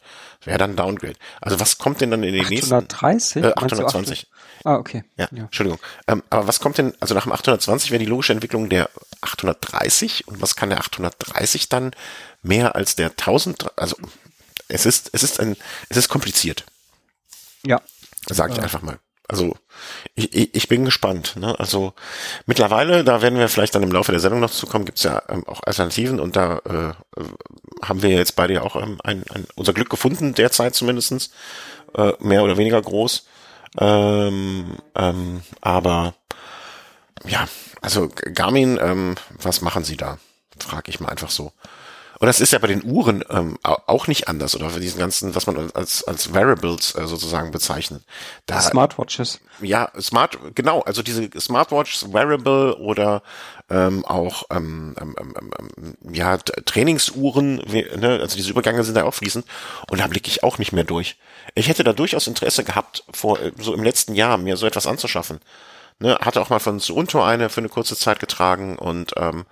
[0.45, 1.17] Wäre dann ein Downgrade.
[1.41, 3.35] Also was kommt denn dann in den 830?
[3.37, 3.45] nächsten?
[3.45, 4.27] Äh, 820.
[4.65, 5.05] Ah, okay.
[5.17, 5.45] Ja, ja.
[5.45, 5.81] Entschuldigung.
[6.07, 10.29] Ähm, aber was kommt denn, also nach dem 820 wäre die logische Entwicklung der 830
[10.29, 11.93] und was kann der 830 dann
[12.43, 13.79] mehr als der 1000?
[13.79, 13.97] Also
[14.69, 15.57] es ist, es ist ein,
[15.89, 16.65] es ist kompliziert.
[17.65, 17.81] Ja.
[18.29, 18.63] Sag ich äh.
[18.63, 18.99] einfach mal.
[19.29, 19.57] Also
[20.15, 21.37] ich, ich, ich bin gespannt.
[21.37, 21.59] Ne?
[21.59, 21.95] Also
[22.47, 25.23] mittlerweile, da werden wir vielleicht dann im Laufe der Sendung noch zukommen, gibt es ja
[25.29, 27.23] ähm, auch Alternativen und da äh,
[27.83, 31.31] haben wir jetzt beide ja auch ähm, ein, ein, unser Glück gefunden, derzeit zumindestens
[31.95, 33.25] äh, mehr oder weniger groß.
[33.79, 36.15] Ähm, ähm, aber
[37.25, 37.47] ja,
[37.81, 40.19] also Garmin, ähm, was machen Sie da?
[40.59, 41.53] Frage ich mal einfach so.
[42.23, 45.35] Und das ist ja bei den Uhren ähm, auch nicht anders, oder für diesen ganzen,
[45.35, 48.05] was man als, als Variables äh, sozusagen bezeichnet.
[48.47, 49.41] Da, Smartwatches.
[49.61, 53.25] Ja, Smart, genau, also diese Smartwatches, Wearable oder
[53.69, 55.35] ähm, auch ähm, ähm, ähm,
[55.69, 59.45] ähm ja, Trainingsuhren, ne, also diese Übergänge sind da auch fließend
[59.91, 61.17] und da blicke ich auch nicht mehr durch.
[61.57, 64.87] Ich hätte da durchaus Interesse gehabt, vor äh, so im letzten Jahr mir so etwas
[64.87, 65.41] anzuschaffen.
[65.99, 69.45] Ne, hatte auch mal von Suunto eine für eine kurze Zeit getragen und ähm,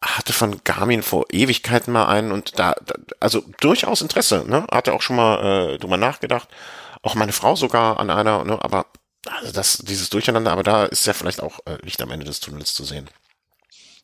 [0.00, 4.66] hatte von Garmin vor Ewigkeiten mal einen und da, da also durchaus Interesse, ne?
[4.70, 6.48] Hatte auch schon mal äh, drüber nachgedacht.
[7.02, 8.58] Auch meine Frau sogar an einer, ne?
[8.62, 8.86] Aber
[9.26, 12.40] also das, dieses Durcheinander, aber da ist ja vielleicht auch äh, Licht am Ende des
[12.40, 13.10] Tunnels zu sehen.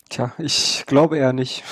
[0.09, 1.63] Tja, ich glaube eher nicht.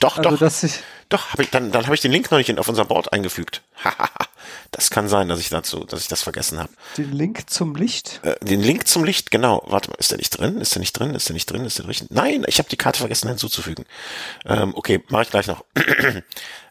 [0.00, 0.38] doch, also, doch.
[0.38, 2.84] Dass ich Doch, hab ich, dann, dann habe ich den Link noch nicht auf unser
[2.84, 3.62] Board eingefügt.
[4.70, 6.70] das kann sein, dass ich dazu, dass ich das vergessen habe.
[6.98, 8.20] Den Link zum Licht?
[8.22, 9.64] Äh, den Link zum Licht, genau.
[9.66, 10.60] Warte mal, ist der nicht drin?
[10.60, 11.14] Ist der nicht drin?
[11.14, 11.64] Ist der nicht drin?
[11.64, 12.10] Ist der richtig?
[12.10, 13.86] Nein, ich habe die Karte vergessen hinzuzufügen.
[14.44, 15.64] Ähm, okay, mache ich gleich noch.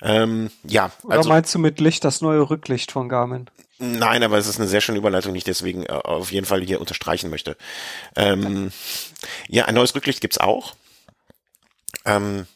[0.04, 0.92] ähm, ja.
[1.08, 3.50] Also, Oder meinst du mit Licht das neue Rücklicht von Garmin?
[3.80, 6.62] Nein, aber es ist eine sehr schöne Überleitung, die ich deswegen äh, auf jeden Fall
[6.62, 7.58] hier unterstreichen möchte.
[8.16, 8.72] Ähm,
[9.48, 10.76] ja, ein neues Rücklicht gibt's auch.
[12.06, 12.48] Ähm,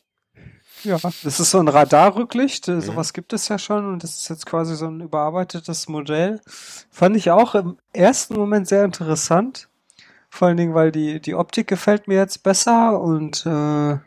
[0.83, 2.81] ja, das ist so ein Radarrücklicht, äh, mhm.
[2.81, 6.41] sowas gibt es ja schon und das ist jetzt quasi so ein überarbeitetes Modell.
[6.89, 9.67] Fand ich auch im ersten Moment sehr interessant.
[10.29, 13.97] Vor allen Dingen, weil die, die Optik gefällt mir jetzt besser und äh,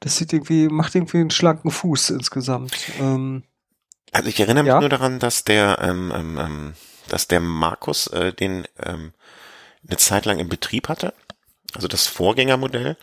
[0.00, 2.76] das sieht irgendwie, macht irgendwie einen schlanken Fuß insgesamt.
[3.00, 3.44] Ähm,
[4.12, 4.80] also ich erinnere mich ja?
[4.80, 6.74] nur daran, dass der, ähm, ähm, ähm,
[7.08, 9.12] dass der Markus äh, den ähm,
[9.86, 11.14] eine Zeit lang im Betrieb hatte,
[11.74, 12.96] also das Vorgängermodell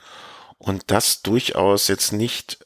[0.57, 2.65] und das durchaus jetzt nicht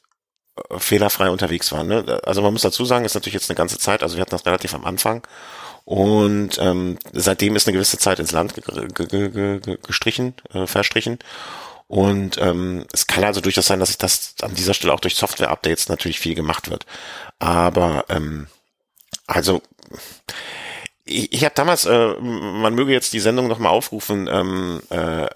[0.78, 1.84] fehlerfrei unterwegs war.
[1.84, 2.20] Ne?
[2.24, 4.46] Also man muss dazu sagen, ist natürlich jetzt eine ganze Zeit, also wir hatten das
[4.46, 5.22] relativ am Anfang
[5.86, 8.54] und ähm, seitdem ist eine gewisse Zeit ins Land
[9.86, 11.20] gestrichen, äh, verstrichen.
[11.86, 15.14] Und ähm, es kann also durchaus sein, dass sich das an dieser Stelle auch durch
[15.14, 16.86] Software-Updates natürlich viel gemacht wird.
[17.38, 18.48] Aber ähm,
[19.28, 19.62] also
[21.06, 25.26] ich, ich habe damals, äh, man möge jetzt die Sendung nochmal aufrufen, ähm, äh,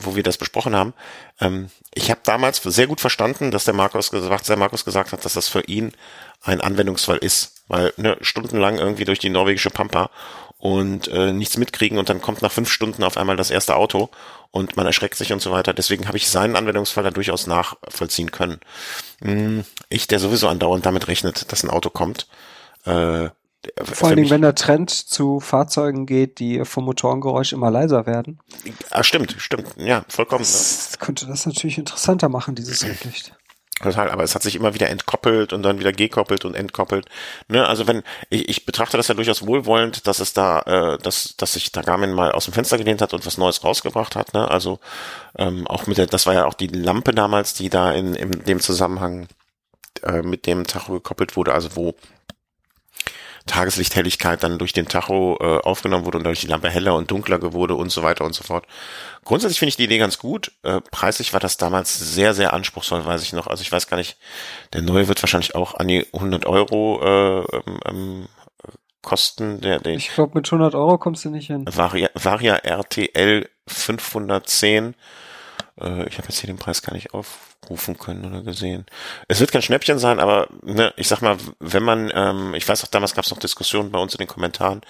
[0.00, 0.94] wo wir das besprochen haben.
[1.40, 5.24] Ähm, ich habe damals sehr gut verstanden, dass der Markus gesagt, der Markus gesagt hat,
[5.24, 5.92] dass das für ihn
[6.40, 10.10] ein Anwendungsfall ist, weil ne, stundenlang irgendwie durch die norwegische Pampa
[10.58, 14.08] und äh, nichts mitkriegen und dann kommt nach fünf Stunden auf einmal das erste Auto
[14.52, 15.74] und man erschreckt sich und so weiter.
[15.74, 18.60] Deswegen habe ich seinen Anwendungsfall da durchaus nachvollziehen können.
[19.20, 22.28] Hm, ich, der sowieso andauernd damit rechnet, dass ein Auto kommt,
[22.84, 23.30] äh,
[23.82, 28.40] vor allen Dingen, wenn der Trend zu Fahrzeugen geht, die vom Motorengeräusch immer leiser werden.
[28.90, 30.40] Ah, stimmt, stimmt, ja, vollkommen.
[30.40, 30.98] Das ne?
[30.98, 33.34] könnte das natürlich interessanter machen, dieses Rücklicht.
[33.80, 37.06] Total, aber es hat sich immer wieder entkoppelt und dann wieder gekoppelt und entkoppelt.
[37.48, 41.36] Ne, also wenn ich, ich betrachte das ja durchaus wohlwollend, dass es da, äh, dass,
[41.36, 44.34] dass sich da Garmin mal aus dem Fenster gelehnt hat und was Neues rausgebracht hat.
[44.34, 44.48] Ne?
[44.48, 44.78] Also
[45.36, 48.44] ähm, auch mit der, das war ja auch die Lampe damals, die da in, in
[48.44, 49.26] dem Zusammenhang
[50.02, 51.94] äh, mit dem Tacho gekoppelt wurde, also wo
[53.46, 57.40] Tageslichthelligkeit dann durch den Tacho äh, aufgenommen wurde und dadurch die Lampe heller und dunkler
[57.52, 58.66] wurde und so weiter und so fort.
[59.24, 60.52] Grundsätzlich finde ich die Idee ganz gut.
[60.62, 63.46] Äh, preislich war das damals sehr, sehr anspruchsvoll, weiß ich noch.
[63.46, 64.16] Also ich weiß gar nicht,
[64.72, 68.28] der neue wird wahrscheinlich auch an die 100 Euro äh, ähm, ähm,
[69.02, 69.60] kosten.
[69.60, 71.64] Der, der ich glaube, mit 100 Euro kommst du nicht hin.
[71.68, 74.94] Varia, Varia RTL 510
[75.82, 78.86] äh, ich habe jetzt hier den Preis gar nicht aufrufen können oder gesehen.
[79.28, 82.84] Es wird kein Schnäppchen sein, aber ne, ich sag mal, wenn man, ähm, ich weiß
[82.84, 84.82] auch, damals gab es noch Diskussionen bei uns in den Kommentaren,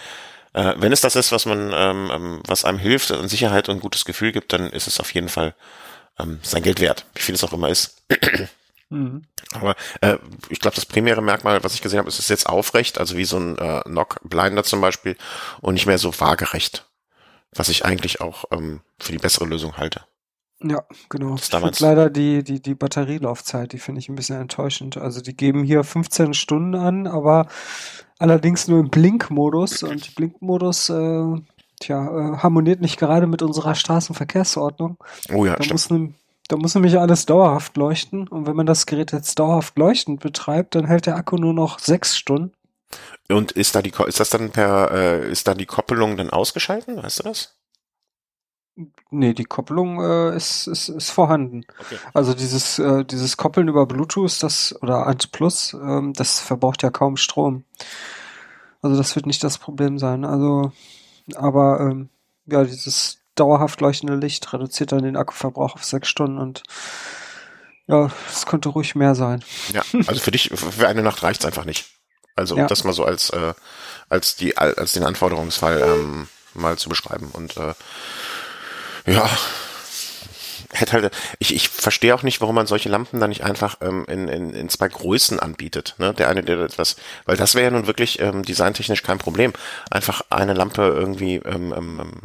[0.53, 3.77] äh, wenn es das ist, was man, ähm, ähm was einem hilft und Sicherheit und
[3.77, 5.55] ein gutes Gefühl gibt, dann ist es auf jeden Fall
[6.19, 8.03] ähm, sein Geld wert, wie viel es auch immer ist.
[8.93, 9.25] Mhm.
[9.53, 10.19] Aber äh,
[10.51, 13.25] ich glaube, das primäre Merkmal, was ich gesehen habe, ist es jetzt aufrecht, also wie
[13.25, 15.17] so ein äh, Knock Blinder zum Beispiel
[15.63, 16.85] und nicht mehr so waagerecht,
[17.53, 20.03] was ich eigentlich auch ähm, für die bessere Lösung halte.
[20.65, 21.37] Ja, genau.
[21.37, 24.97] Das damals leider die, die, die Batterielaufzeit, die finde ich ein bisschen enttäuschend.
[24.97, 27.47] Also die geben hier 15 Stunden an, aber
[28.19, 31.25] allerdings nur im Blinkmodus und Blinkmodus, äh,
[31.81, 34.99] tja, äh, harmoniert nicht gerade mit unserer Straßenverkehrsordnung.
[35.33, 35.91] Oh ja, da stimmt.
[35.91, 36.15] muss,
[36.49, 40.75] da muss nämlich alles dauerhaft leuchten und wenn man das Gerät jetzt dauerhaft leuchtend betreibt,
[40.75, 42.53] dann hält der Akku nur noch sechs Stunden.
[43.29, 47.03] Und ist da die, ist das dann per, äh, ist da die Koppelung dann ausgeschalten?
[47.03, 47.57] Weißt du das?
[49.15, 51.67] Nee, die Kopplung äh, ist, ist, ist vorhanden.
[51.79, 51.99] Okay.
[52.15, 56.91] Also dieses, äh, dieses Koppeln über Bluetooth, das oder 1 Plus, ähm, das verbraucht ja
[56.91, 57.65] kaum Strom.
[58.81, 60.25] Also das wird nicht das Problem sein.
[60.25, 60.73] Also,
[61.35, 62.09] aber ähm,
[62.47, 66.63] ja, dieses dauerhaft leuchtende Licht reduziert dann den Akkuverbrauch auf sechs Stunden und
[67.87, 69.45] ja, es könnte ruhig mehr sein.
[69.73, 71.85] Ja, also für dich, für eine Nacht reicht's einfach nicht.
[72.35, 72.67] Also ja.
[72.67, 73.53] das mal so als, äh,
[74.09, 77.31] als die, als den Anforderungsfall ähm, mal zu beschreiben.
[77.33, 77.75] Und äh,
[79.07, 79.29] ja,
[80.73, 84.05] hätte halt, ich, ich verstehe auch nicht, warum man solche Lampen dann nicht einfach ähm,
[84.09, 85.95] in, in, in zwei Größen anbietet.
[85.99, 86.15] Ne?
[86.15, 89.53] Der eine, der etwas, weil das wäre ja nun wirklich ähm, designtechnisch kein Problem.
[89.91, 92.21] Einfach eine Lampe irgendwie ähm, ähm, ähm,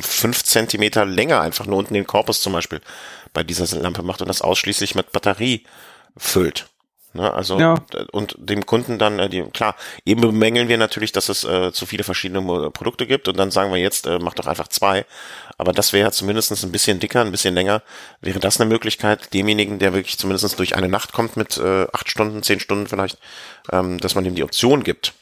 [0.00, 2.80] fünf Zentimeter länger einfach nur unten den Korpus zum Beispiel
[3.32, 5.64] bei dieser Lampe macht und das ausschließlich mit Batterie
[6.16, 6.66] füllt.
[7.18, 7.74] Ne, also ja.
[8.12, 11.84] und dem Kunden dann, äh, die, klar, eben bemängeln wir natürlich, dass es äh, zu
[11.84, 15.04] viele verschiedene Produkte gibt und dann sagen wir jetzt, äh, mach doch einfach zwei.
[15.56, 17.82] Aber das wäre zumindest ein bisschen dicker, ein bisschen länger.
[18.20, 22.08] Wäre das eine Möglichkeit, demjenigen, der wirklich zumindest durch eine Nacht kommt mit äh, acht
[22.08, 23.18] Stunden, zehn Stunden vielleicht,
[23.72, 25.12] ähm, dass man ihm die Option gibt.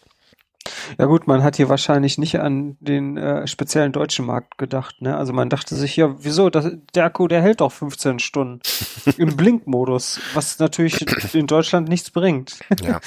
[0.98, 5.00] Ja gut, man hat hier wahrscheinlich nicht an den äh, speziellen deutschen Markt gedacht.
[5.00, 5.16] Ne?
[5.16, 8.61] Also man dachte sich, ja, wieso, das, der Akku, der hält doch 15 Stunden
[9.16, 12.59] im Blinkmodus, was natürlich in Deutschland nichts bringt.
[12.83, 13.00] ja,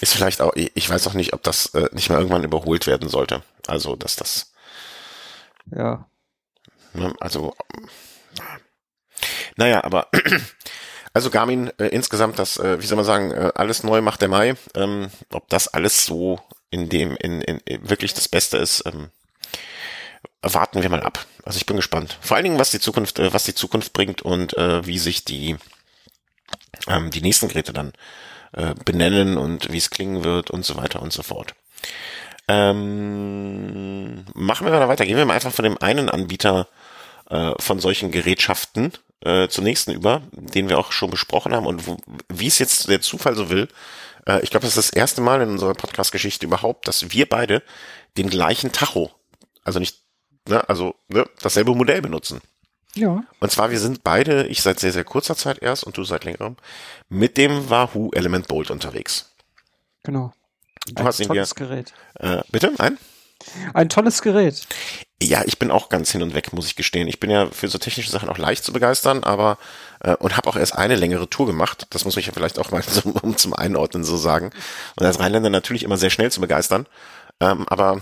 [0.00, 3.08] ist vielleicht auch, ich weiß auch nicht, ob das äh, nicht mal irgendwann überholt werden
[3.08, 3.42] sollte.
[3.66, 4.52] Also, dass das...
[5.74, 6.06] Ja.
[6.92, 7.54] Ne, also,
[9.56, 10.08] naja, aber...
[11.12, 14.28] Also Garmin äh, insgesamt, das, äh, wie soll man sagen, äh, alles neu macht der
[14.28, 14.54] Mai.
[14.76, 16.38] Ähm, ob das alles so
[16.70, 19.10] in dem in, in, wirklich das Beste ist, ähm,
[20.42, 21.26] warten wir mal ab.
[21.44, 22.18] Also ich bin gespannt.
[22.20, 25.24] Vor allen Dingen, was die Zukunft, äh, was die Zukunft bringt und äh, wie sich
[25.24, 25.56] die
[26.88, 27.92] ähm, die nächsten Geräte dann
[28.52, 31.54] äh, benennen und wie es klingen wird und so weiter und so fort.
[32.48, 35.06] Ähm, machen wir mal weiter.
[35.06, 36.68] Gehen wir mal einfach von dem einen Anbieter
[37.28, 41.86] äh, von solchen Gerätschaften äh, zur nächsten über, den wir auch schon besprochen haben und
[41.86, 43.68] wo, wie es jetzt der Zufall so will,
[44.26, 47.62] äh, ich glaube, das ist das erste Mal in unserer Podcast-Geschichte überhaupt, dass wir beide
[48.16, 49.10] den gleichen Tacho,
[49.64, 50.02] also nicht,
[50.48, 52.40] ne, also ne, dasselbe Modell benutzen.
[52.94, 53.22] Ja.
[53.38, 56.24] Und zwar, wir sind beide, ich seit sehr, sehr kurzer Zeit erst und du seit
[56.24, 56.56] längerem,
[57.08, 59.32] mit dem Wahoo Element Bolt unterwegs.
[60.02, 60.32] Genau.
[60.86, 61.92] Du ein hast ihn tolles dir, Gerät.
[62.14, 62.72] Äh, bitte?
[62.78, 62.98] Ein?
[63.74, 64.66] Ein tolles Gerät.
[65.22, 67.06] Ja, ich bin auch ganz hin und weg, muss ich gestehen.
[67.06, 69.58] Ich bin ja für so technische Sachen auch leicht zu begeistern, aber
[70.00, 71.86] äh, und habe auch erst eine längere Tour gemacht.
[71.90, 74.50] Das muss ich ja vielleicht auch mal so, um zum Einordnen so sagen.
[74.96, 76.86] Und als Rheinländer natürlich immer sehr schnell zu begeistern.
[77.38, 78.00] Ähm, aber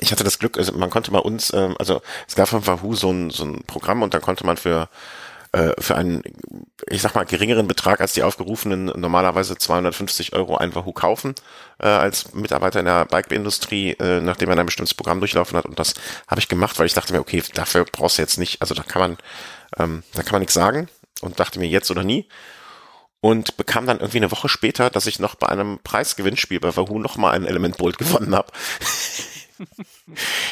[0.00, 2.94] ich hatte das Glück, also man konnte bei uns, ähm, also es gab von Wahoo
[2.94, 4.88] so ein, so ein Programm und dann konnte man für
[5.54, 6.22] äh, für einen,
[6.88, 11.34] ich sag mal, geringeren Betrag als die aufgerufenen normalerweise 250 Euro ein Wahoo kaufen
[11.78, 15.66] äh, als Mitarbeiter in der Bike-Industrie, äh, nachdem man ein bestimmtes Programm durchlaufen hat.
[15.66, 15.94] Und das
[16.26, 18.82] habe ich gemacht, weil ich dachte mir, okay, dafür brauchst du jetzt nicht, also da
[18.82, 19.18] kann man,
[19.78, 20.88] ähm, da kann man nichts sagen
[21.20, 22.28] und dachte mir jetzt oder nie
[23.24, 26.98] und bekam dann irgendwie eine Woche später, dass ich noch bei einem Preisgewinnspiel bei Wahoo
[26.98, 28.52] noch mal ein Element Bolt gewonnen habe.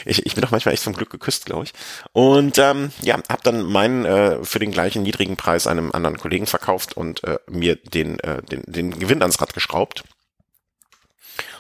[0.05, 1.73] Ich, ich bin doch manchmal echt vom Glück geküsst, glaube ich.
[2.13, 6.47] Und ähm, ja, habe dann meinen äh, für den gleichen niedrigen Preis einem anderen Kollegen
[6.47, 10.05] verkauft und äh, mir den, äh, den, den Gewinn ans Rad geschraubt.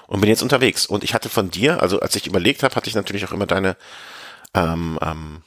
[0.07, 0.87] Und bin jetzt unterwegs.
[0.87, 3.47] Und ich hatte von dir, also als ich überlegt habe, hatte ich natürlich auch immer
[3.47, 3.77] deine,
[4.55, 5.43] ähm, ähm,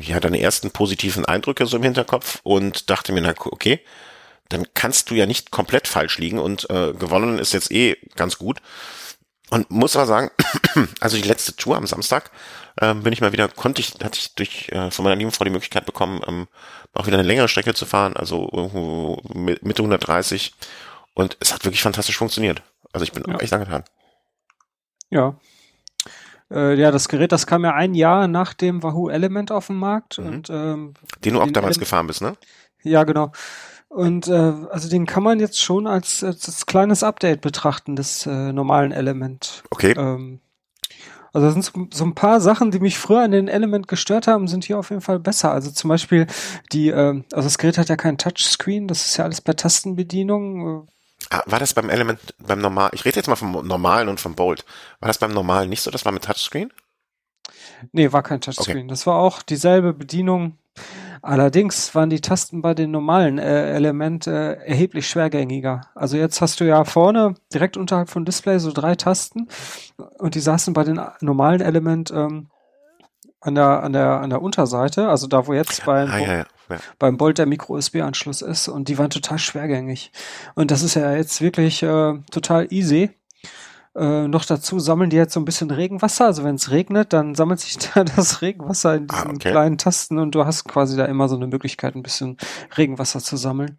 [0.00, 3.80] ja, deine ersten positiven Eindrücke so im Hinterkopf und dachte mir, na okay,
[4.50, 8.36] dann kannst du ja nicht komplett falsch liegen und äh, gewonnen ist jetzt eh ganz
[8.36, 8.58] gut.
[9.50, 10.30] Und muss aber sagen,
[11.00, 12.30] also die letzte Tour am Samstag
[12.80, 15.44] ähm, bin ich mal wieder, konnte ich, hatte ich durch äh, von meiner lieben Frau
[15.44, 16.46] die Möglichkeit bekommen, ähm,
[16.94, 20.54] auch wieder eine längere Strecke zu fahren, also irgendwo Mitte 130.
[21.14, 22.62] Und es hat wirklich fantastisch funktioniert.
[22.92, 23.38] Also ich bin ja.
[23.38, 23.84] echt angetan.
[25.10, 25.34] Ja.
[26.50, 29.76] Äh, ja, das Gerät, das kam ja ein Jahr nach dem Wahoo Element auf den
[29.76, 30.18] Markt.
[30.18, 30.26] Mhm.
[30.26, 32.36] Und, ähm, den du auch damals Ele gefahren bist, ne?
[32.82, 33.32] Ja, genau.
[33.90, 38.52] Und äh, also den kann man jetzt schon als, als, kleines Update betrachten des äh,
[38.52, 39.64] normalen Element.
[39.68, 39.94] Okay.
[39.98, 40.40] Ähm,
[41.32, 44.28] also das sind so, so ein paar Sachen, die mich früher an den Element gestört
[44.28, 45.50] haben, sind hier auf jeden Fall besser.
[45.50, 46.28] Also zum Beispiel
[46.70, 50.86] die, äh, also das Gerät hat ja kein Touchscreen, das ist ja alles per Tastenbedienung.
[51.28, 54.36] Ah, war das beim Element, beim Normal, ich rede jetzt mal vom Normalen und vom
[54.36, 54.64] Bolt.
[55.00, 56.72] War das beim Normalen nicht so, das war mit Touchscreen?
[57.90, 58.78] Nee, war kein Touchscreen.
[58.78, 58.86] Okay.
[58.86, 60.58] Das war auch dieselbe Bedienung.
[61.22, 65.82] Allerdings waren die Tasten bei den normalen äh, Element äh, erheblich schwergängiger.
[65.94, 69.48] Also jetzt hast du ja vorne direkt unterhalb von Display so drei Tasten
[70.18, 72.48] und die saßen bei den normalen Element ähm,
[73.40, 76.46] an der an der an der Unterseite, also da wo jetzt beim ah, ja, ja,
[76.68, 76.76] ja.
[76.98, 80.12] beim Bolt der Micro USB Anschluss ist und die waren total schwergängig.
[80.54, 83.10] Und das ist ja jetzt wirklich äh, total easy.
[83.96, 86.26] Äh, noch dazu sammeln die jetzt so ein bisschen Regenwasser.
[86.26, 89.50] Also wenn es regnet, dann sammelt sich da das Regenwasser in diesen ah, okay.
[89.50, 92.36] kleinen Tasten und du hast quasi da immer so eine Möglichkeit, ein bisschen
[92.76, 93.78] Regenwasser zu sammeln.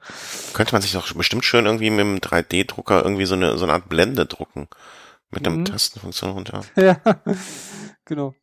[0.54, 3.74] Könnte man sich doch bestimmt schön irgendwie mit dem 3D-Drucker irgendwie so eine, so eine
[3.74, 4.68] Art Blende drucken.
[5.30, 5.64] Mit mhm.
[5.64, 6.62] der Tastenfunktion runter.
[6.76, 7.00] Ja,
[8.04, 8.36] genau.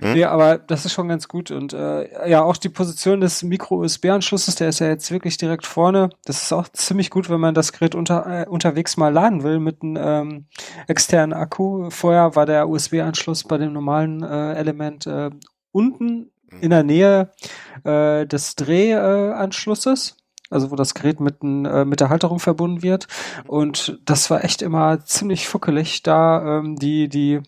[0.00, 0.16] Hm?
[0.16, 1.50] Ja, aber das ist schon ganz gut.
[1.50, 6.10] Und äh, ja, auch die Position des Micro-USB-Anschlusses, der ist ja jetzt wirklich direkt vorne.
[6.24, 9.58] Das ist auch ziemlich gut, wenn man das Gerät unter, äh, unterwegs mal laden will
[9.58, 10.46] mit einem ähm,
[10.86, 11.90] externen Akku.
[11.90, 15.30] Vorher war der USB-Anschluss bei dem normalen äh, Element äh,
[15.72, 16.60] unten hm.
[16.60, 17.32] in der Nähe
[17.84, 20.16] äh, des Drehanschlusses.
[20.50, 23.06] Also wo das Gerät mit, äh, mit der Halterung verbunden wird.
[23.46, 27.42] Und das war echt immer ziemlich fuckelig, da ähm, die, die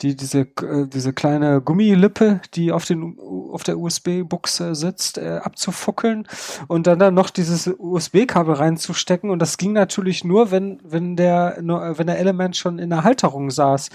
[0.00, 6.26] die diese äh, diese kleine Gummilippe, die auf den auf der USB-Buchse sitzt, äh, abzufuckeln
[6.68, 11.58] und dann dann noch dieses USB-Kabel reinzustecken und das ging natürlich nur, wenn wenn der
[11.62, 13.90] nur, wenn der Element schon in der Halterung saß.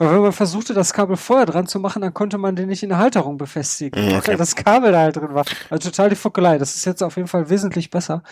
[0.00, 2.82] Aber wenn man versuchte, das Kabel vorher dran zu machen, dann konnte man den nicht
[2.82, 4.28] in der Halterung befestigen, mhm, okay.
[4.28, 5.44] weil das Kabel da halt drin war.
[5.68, 6.56] Also total die Fuckelei.
[6.56, 8.22] Das ist jetzt auf jeden Fall wesentlich besser.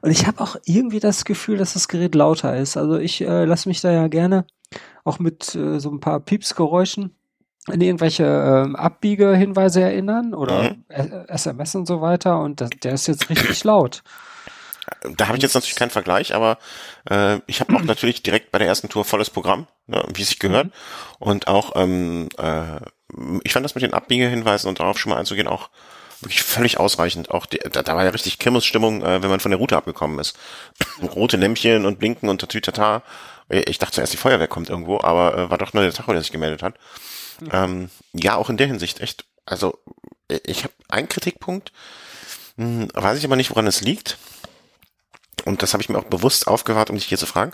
[0.00, 2.78] Und ich habe auch irgendwie das Gefühl, dass das Gerät lauter ist.
[2.78, 4.46] Also ich äh, lasse mich da ja gerne
[5.08, 7.14] auch mit äh, so ein paar Piepsgeräuschen
[7.66, 10.84] an irgendwelche ähm, Abbiegehinweise erinnern oder Mhm.
[11.28, 14.02] SMS und so weiter und das, der ist jetzt richtig laut.
[15.16, 16.58] Da habe ich jetzt natürlich keinen Vergleich, aber
[17.10, 20.28] äh, ich habe auch natürlich direkt bei der ersten Tour volles Programm, ne, wie es
[20.28, 20.68] sich gehört.
[21.18, 22.80] Und auch, ähm, äh,
[23.44, 25.68] ich fand das mit den Abbiegehinweisen und darauf schon mal einzugehen auch
[26.20, 27.30] wirklich völlig ausreichend.
[27.30, 30.18] Auch die, da, da war ja richtig Kirmesstimmung, äh, wenn man von der Route abgekommen
[30.18, 30.38] ist.
[31.02, 33.02] Rote Lämpchen und Blinken und Tatütata.
[33.48, 36.20] Ich dachte zuerst, die Feuerwehr kommt irgendwo, aber äh, war doch nur der Tacho, der
[36.22, 36.74] sich gemeldet hat.
[37.50, 39.24] Ähm, ja, auch in der Hinsicht echt.
[39.46, 39.78] Also
[40.28, 41.72] ich habe einen Kritikpunkt,
[42.56, 44.18] hm, weiß ich aber nicht, woran es liegt.
[45.44, 47.52] Und das habe ich mir auch bewusst aufgewahrt, um dich hier zu fragen.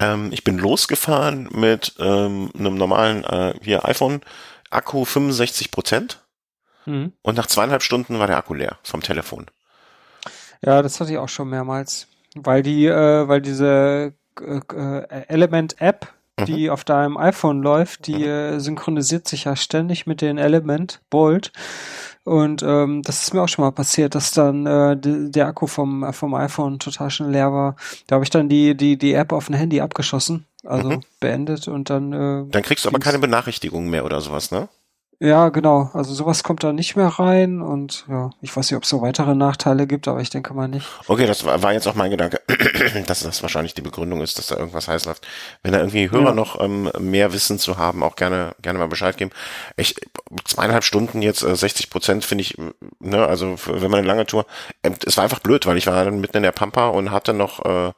[0.00, 4.20] Ähm, ich bin losgefahren mit ähm, einem normalen äh, hier iPhone
[4.70, 6.20] Akku 65 Prozent
[6.86, 7.12] Mhm.
[7.20, 9.46] und nach zweieinhalb Stunden war der Akku leer vom Telefon.
[10.64, 16.08] Ja, das hatte ich auch schon mehrmals, weil die, äh, weil diese äh, Element-App,
[16.46, 21.52] die auf deinem iPhone läuft, die äh, synchronisiert sich ja ständig mit den Element Bolt.
[22.24, 25.66] Und ähm, das ist mir auch schon mal passiert, dass dann äh, die, der Akku
[25.66, 27.76] vom, äh, vom iPhone total schnell leer war.
[28.06, 31.00] Da habe ich dann die, die, die App auf ein Handy abgeschossen, also Mhm.
[31.18, 32.12] beendet und dann.
[32.12, 34.68] Äh, Dann kriegst du aber keine Benachrichtigungen mehr oder sowas, ne?
[35.22, 35.90] Ja, genau.
[35.92, 39.02] Also sowas kommt da nicht mehr rein und ja, ich weiß nicht, ob es so
[39.02, 40.88] weitere Nachteile gibt, aber ich denke mal nicht.
[41.08, 42.40] Okay, das war, jetzt auch mein Gedanke,
[43.06, 45.26] dass das wahrscheinlich die Begründung ist, dass da irgendwas heiß läuft.
[45.62, 46.32] Wenn da irgendwie Hörer Ja.
[46.32, 49.30] noch ähm, mehr Wissen zu haben, auch gerne gerne mal Bescheid geben.
[49.76, 49.94] Ich
[50.46, 54.08] zweieinhalb Stunden jetzt äh, 60 Prozent finde ich, äh, ne, also für, wenn man eine
[54.08, 54.46] lange Tour,
[54.82, 57.34] ähm, es war einfach blöd, weil ich war dann mitten in der Pampa und hatte
[57.34, 57.92] noch äh,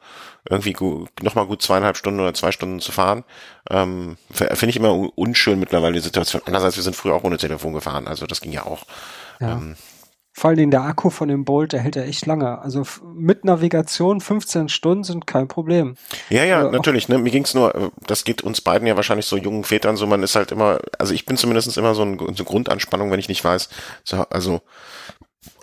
[0.48, 3.24] irgendwie gu noch mal gut zweieinhalb Stunden oder zwei Stunden zu fahren.
[3.70, 6.42] Ähm, Finde ich immer unschön mittlerweile die Situation.
[6.46, 8.82] Andererseits, wir sind früher auch ohne Telefon gefahren, also das ging ja auch.
[9.40, 9.52] Ja.
[9.52, 9.76] Ähm,
[10.34, 12.58] Vor allen Dingen der Akku von dem Bolt, der hält ja echt lange.
[12.60, 12.84] Also
[13.14, 15.94] mit Navigation 15 Stunden sind kein Problem.
[16.30, 17.08] Ja, ja, auch- natürlich.
[17.08, 17.18] Ne?
[17.18, 20.22] Mir ging's nur, äh, das geht uns beiden ja wahrscheinlich so jungen Vätern so, man
[20.22, 23.28] ist halt immer, also ich bin zumindest immer so, ein, so eine Grundanspannung, wenn ich
[23.28, 23.68] nicht weiß,
[24.04, 24.62] so, also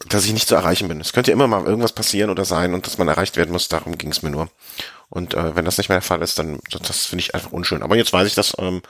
[0.07, 0.99] dass ich nicht zu erreichen bin.
[0.99, 3.67] Es könnte ja immer mal irgendwas passieren oder sein und dass man erreicht werden muss,
[3.67, 4.49] darum ging's mir nur.
[5.09, 7.51] Und äh, wenn das nicht mehr der Fall ist, dann das, das finde ich einfach
[7.51, 7.81] unschön.
[7.81, 8.81] Aber jetzt weiß ich das ähm,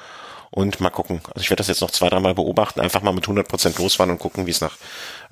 [0.52, 1.22] und mal gucken.
[1.28, 4.20] Also ich werde das jetzt noch zwei, dreimal beobachten, einfach mal mit 100% losfahren und
[4.20, 4.78] gucken, wie es nach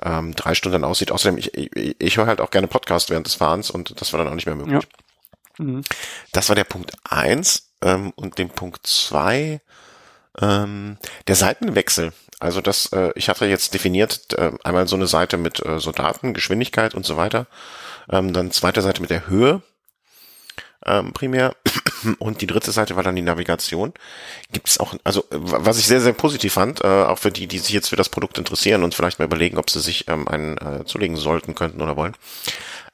[0.02, 1.12] ähm, drei Stunden aussieht.
[1.12, 4.20] Außerdem, ich, ich, ich höre halt auch gerne Podcast während des Fahrens und das war
[4.20, 4.88] dann auch nicht mehr möglich.
[5.58, 5.82] Mhm.
[6.32, 9.62] Das war der Punkt eins ähm, und den Punkt zwei
[10.40, 10.98] ähm,
[11.28, 12.14] der Seitenwechsel.
[12.40, 15.92] Also das, äh, ich hatte jetzt definiert äh, einmal so eine Seite mit äh, so
[15.92, 17.48] Daten, Geschwindigkeit und so weiter.
[18.10, 19.62] Ähm, dann zweite Seite mit der Höhe
[20.86, 21.56] ähm, primär
[22.20, 23.94] und die dritte Seite war dann die Navigation.
[24.52, 27.48] Gibt es auch, also äh, was ich sehr sehr positiv fand, äh, auch für die,
[27.48, 30.28] die sich jetzt für das Produkt interessieren und vielleicht mal überlegen, ob sie sich ähm,
[30.28, 32.16] einen äh, zulegen sollten, könnten oder wollen,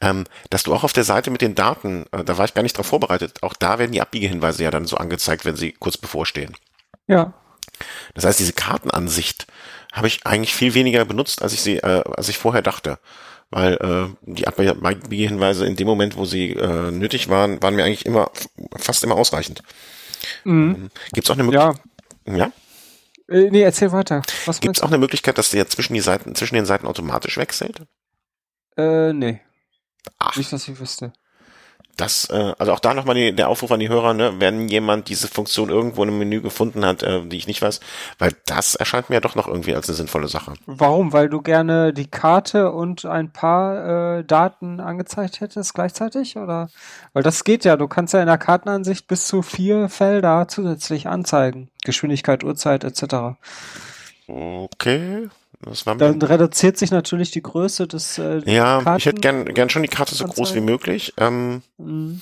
[0.01, 2.63] ähm, dass du auch auf der Seite mit den Daten, äh, da war ich gar
[2.63, 5.97] nicht drauf vorbereitet, auch da werden die Abbiegehinweise ja dann so angezeigt, wenn sie kurz
[5.97, 6.55] bevorstehen.
[7.07, 7.33] Ja,
[8.13, 9.47] Das heißt, diese Kartenansicht
[9.91, 12.99] habe ich eigentlich viel weniger benutzt, als ich sie, äh, als ich vorher dachte.
[13.49, 18.05] Weil äh, die Abbiegehinweise in dem Moment, wo sie äh, nötig waren, waren mir eigentlich
[18.05, 18.31] immer
[18.75, 19.61] fast immer ausreichend.
[20.43, 20.89] mhm.
[21.13, 21.79] Gibt es auch eine Möglichkeit?
[22.25, 22.36] ja.
[22.36, 22.51] Ja?
[23.29, 24.21] Äh, nee, erzähl weiter.
[24.59, 27.81] Gibt es auch eine Möglichkeit, dass der zwischen die Seiten, zwischen den Seiten automatisch wechselt?
[28.75, 29.41] Äh, nee,
[30.19, 31.13] Ach, nicht, dass ich wüsste.
[31.97, 35.09] Das, äh, also auch da nochmal die, der Aufruf an die Hörer, ne, wenn jemand
[35.09, 37.79] diese Funktion irgendwo in einem Menü gefunden hat, äh, die ich nicht weiß,
[38.17, 40.53] weil das erscheint mir ja doch noch irgendwie als eine sinnvolle Sache.
[40.65, 41.13] Warum?
[41.13, 46.37] Weil du gerne die Karte und ein paar äh, Daten angezeigt hättest gleichzeitig?
[46.37, 46.69] Oder?
[47.13, 47.77] Weil das geht ja.
[47.77, 51.69] Du kannst ja in der Kartenansicht bis zu vier Felder zusätzlich anzeigen.
[51.83, 53.37] Geschwindigkeit, Uhrzeit etc.
[54.27, 55.29] Okay,
[55.97, 59.82] Dann reduziert sich natürlich die Größe des äh, Ja, Karten ich hätte gern, gern schon
[59.84, 61.14] die Karte so groß wie möglich.
[61.18, 62.22] Ähm, Mhm.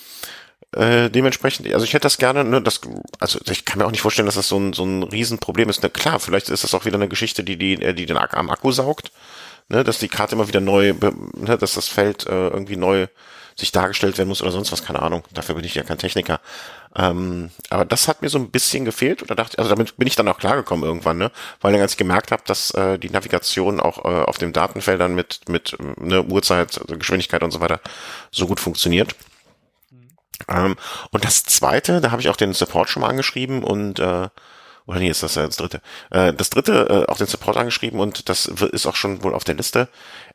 [0.76, 2.82] äh, dementsprechend, also ich hätte das gerne, ne, das,
[3.20, 5.84] also ich kann mir auch nicht vorstellen, dass das so ein, so ein Riesenproblem ist.
[5.84, 8.38] Ne, klar, vielleicht ist das auch wieder eine Geschichte, die, die, äh, die den Ak-
[8.38, 9.12] am Akku saugt,
[9.70, 10.94] ne, dass die Karte immer wieder neu,
[11.34, 13.08] ne, dass das Feld äh, irgendwie neu
[13.58, 15.24] sich dargestellt werden muss oder sonst was, keine Ahnung.
[15.34, 16.40] Dafür bin ich ja kein Techniker.
[16.96, 20.16] Ähm, aber das hat mir so ein bisschen gefehlt oder dachte, also damit bin ich
[20.16, 21.32] dann auch klargekommen irgendwann, ne?
[21.62, 25.16] Weil dann als ich gemerkt habe, dass äh, die Navigation auch äh, auf den Datenfeldern
[25.16, 27.80] mit mit äh, ne, Uhrzeit, also Geschwindigkeit und so weiter
[28.32, 29.16] so gut funktioniert.
[30.50, 30.76] Ähm,
[31.12, 34.28] und das zweite, da habe ich auch den Support schon mal angeschrieben und äh,
[34.88, 35.82] oder nee, ist das ja das dritte.
[36.10, 39.44] Äh, das dritte, äh, auch den Support angeschrieben und das ist auch schon wohl auf
[39.44, 39.88] der Liste,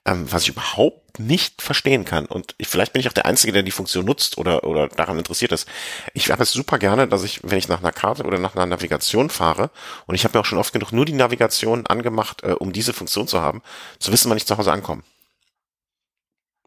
[0.06, 2.26] ähm, was ich überhaupt nicht verstehen kann.
[2.26, 5.18] Und ich, vielleicht bin ich auch der Einzige, der die Funktion nutzt oder, oder daran
[5.18, 5.68] interessiert ist.
[6.14, 8.66] Ich habe es super gerne, dass ich, wenn ich nach einer Karte oder nach einer
[8.66, 9.70] Navigation fahre,
[10.06, 12.92] und ich habe mir auch schon oft genug nur die Navigation angemacht, äh, um diese
[12.92, 13.62] Funktion zu haben,
[13.98, 15.02] zu wissen, wann ich zu Hause ankomme.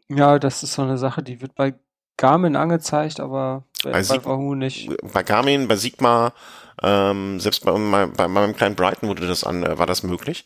[0.08, 1.74] Ja, das ist so eine Sache, die wird bei
[2.16, 4.90] Garmin angezeigt, aber Bei, Bei Sieg- Wahoo nicht.
[5.14, 6.32] bei Garmin, bei Sigma,
[6.82, 10.44] ähm, selbst bei, bei, bei meinem kleinen Brighton wurde das an, äh, war das möglich.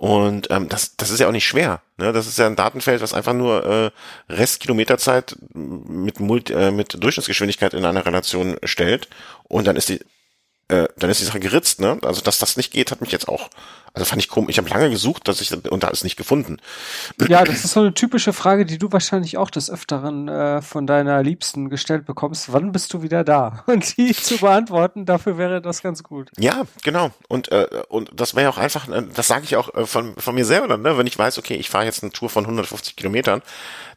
[0.00, 1.82] Und ähm, das, das ist ja auch nicht schwer.
[1.98, 2.14] Ne?
[2.14, 3.90] Das ist ja ein Datenfeld, was einfach nur äh,
[4.32, 9.08] Restkilometerzeit mit, Multi, äh, mit Durchschnittsgeschwindigkeit in einer Relation stellt.
[9.42, 10.00] Und dann ist die,
[10.68, 11.82] äh, dann ist die Sache geritzt.
[11.82, 11.98] Ne?
[12.00, 13.50] Also dass das nicht geht, hat mich jetzt auch,
[13.92, 14.50] also fand ich komisch.
[14.50, 16.58] Ich habe lange gesucht, dass ich und da ist nicht gefunden.
[17.28, 20.86] Ja, das ist so eine typische Frage, die du wahrscheinlich auch des Öfteren äh, von
[20.86, 22.52] deiner Liebsten gestellt bekommst.
[22.52, 23.64] Wann bist du wieder da?
[23.66, 26.30] Und die zu beantworten, dafür wäre das ganz gut.
[26.38, 27.10] Ja, genau.
[27.28, 30.14] Und äh, und das wäre ja auch einfach, äh, das sage ich auch äh, von
[30.16, 30.96] von mir selber dann, ne?
[30.96, 33.42] wenn ich weiß, okay, ich fahre jetzt eine Tour von 150 Kilometern,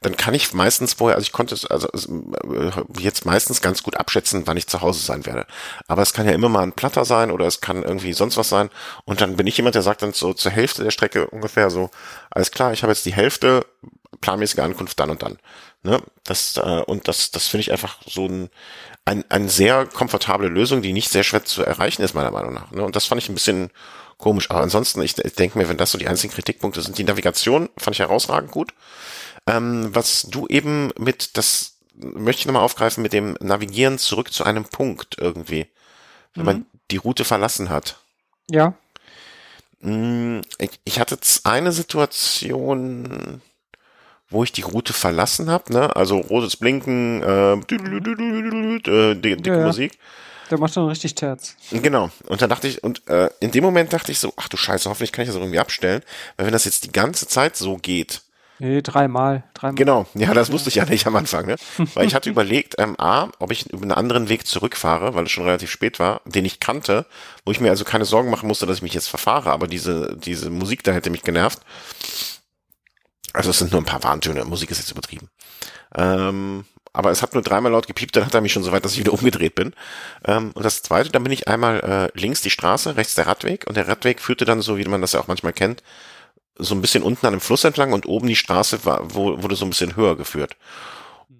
[0.02, 3.98] dann kann ich meistens vorher, also ich konnte es also äh, jetzt meistens ganz gut
[3.98, 5.46] abschätzen, wann ich zu Hause sein werde.
[5.88, 8.50] Aber es kann ja immer mal ein Platter sein oder es kann irgendwie sonst was
[8.50, 8.70] sein.
[9.06, 11.90] Und dann bin ich jemand, der sagt dann so zur Hälfte der Strecke ungefähr so,
[12.32, 13.66] alles klar, ich habe jetzt die Hälfte
[14.22, 15.38] planmäßige Ankunft dann und dann.
[15.84, 16.02] Ne?
[16.24, 18.50] Das äh, und das das finde ich einfach so ein
[19.06, 22.72] ein, eine sehr komfortable Lösung, die nicht sehr schwer zu erreichen ist, meiner Meinung nach.
[22.72, 22.84] Ne?
[22.84, 23.70] Und das fand ich ein bisschen
[24.18, 24.50] komisch.
[24.50, 27.70] Aber ansonsten, ich, ich denke mir, wenn das so die einzigen Kritikpunkte sind, die Navigation
[27.78, 28.74] fand ich herausragend gut.
[29.46, 34.46] Ähm, was du eben mit, das möchte ich nochmal aufgreifen, mit dem Navigieren zurück zu
[34.46, 35.68] einem Punkt irgendwie.
[36.36, 38.00] Wenn man die Route verlassen hat.
[38.50, 38.74] Ja.
[39.84, 43.42] Mm, Ich, ich hatte eine Situation,
[44.30, 45.96] wo ich die Route verlassen habe, ne?
[45.96, 49.66] Also rotes Blinken, äh, äh, dicke, Ja.
[49.66, 49.98] Musik.
[50.50, 51.56] Der macht dann richtig Terz.
[51.72, 52.10] Genau.
[52.28, 54.90] Und dann dachte ich, und äh, in dem Moment dachte ich so, ach du Scheiße,
[54.90, 56.02] hoffentlich kann ich das irgendwie abstellen.
[56.36, 58.22] Weil wenn das jetzt die ganze Zeit so geht,
[58.64, 59.44] Nee, dreimal.
[59.54, 59.76] Dreimal.
[59.76, 61.58] Genau, ja, das wusste ich ja nicht am Anfang, ne?
[61.96, 65.32] Weil ich hatte überlegt, ähm, A, ob ich über einen anderen Weg zurückfahre, weil es
[65.32, 67.06] schon relativ spät war, den ich kannte,
[67.44, 70.16] wo ich mir also keine Sorgen machen musste, dass ich mich jetzt verfahre, aber diese,
[70.16, 71.60] diese Musik da hätte mich genervt.
[73.34, 75.28] Also es sind nur ein paar Warntöne, Musik ist jetzt übertrieben.
[75.94, 78.86] Ähm, aber es hat nur dreimal laut gepiept, dann hat er mich schon so weit,
[78.86, 79.74] dass ich wieder umgedreht bin.
[80.24, 83.66] Ähm, und das zweite, dann bin ich einmal äh, links die Straße, rechts der Radweg
[83.68, 85.84] und der Radweg führte dann so, wie man das ja auch manchmal kennt,
[86.58, 89.66] so ein bisschen unten an dem Fluss entlang und oben die Straße war, wurde so
[89.66, 90.56] ein bisschen höher geführt.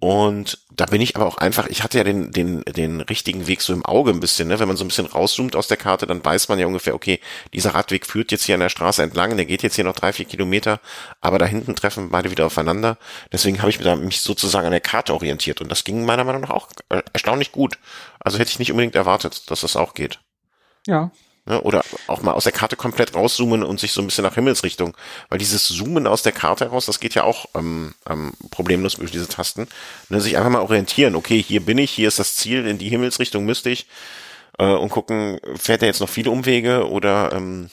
[0.00, 3.62] Und da bin ich aber auch einfach, ich hatte ja den, den, den richtigen Weg
[3.62, 4.58] so im Auge ein bisschen, ne?
[4.58, 7.20] Wenn man so ein bisschen rauszoomt aus der Karte, dann weiß man ja ungefähr, okay,
[7.54, 10.12] dieser Radweg führt jetzt hier an der Straße entlang, der geht jetzt hier noch drei,
[10.12, 10.80] vier Kilometer,
[11.22, 12.98] aber da hinten treffen beide wieder aufeinander.
[13.32, 16.50] Deswegen habe ich mich sozusagen an der Karte orientiert und das ging meiner Meinung nach
[16.50, 17.78] auch äh, erstaunlich gut.
[18.20, 20.20] Also hätte ich nicht unbedingt erwartet, dass das auch geht.
[20.86, 21.12] Ja.
[21.46, 21.60] Ne?
[21.60, 24.96] Oder auch mal aus der Karte komplett rauszoomen und sich so ein bisschen nach Himmelsrichtung.
[25.28, 29.10] Weil dieses Zoomen aus der Karte heraus, das geht ja auch ähm, ähm, problemlos durch
[29.10, 29.68] diese Tasten.
[30.08, 30.20] Ne?
[30.20, 31.14] Sich einfach mal orientieren.
[31.14, 33.86] Okay, hier bin ich, hier ist das Ziel, in die Himmelsrichtung müsste ich.
[34.58, 37.70] Äh, und gucken, fährt er jetzt noch viele Umwege oder ähm,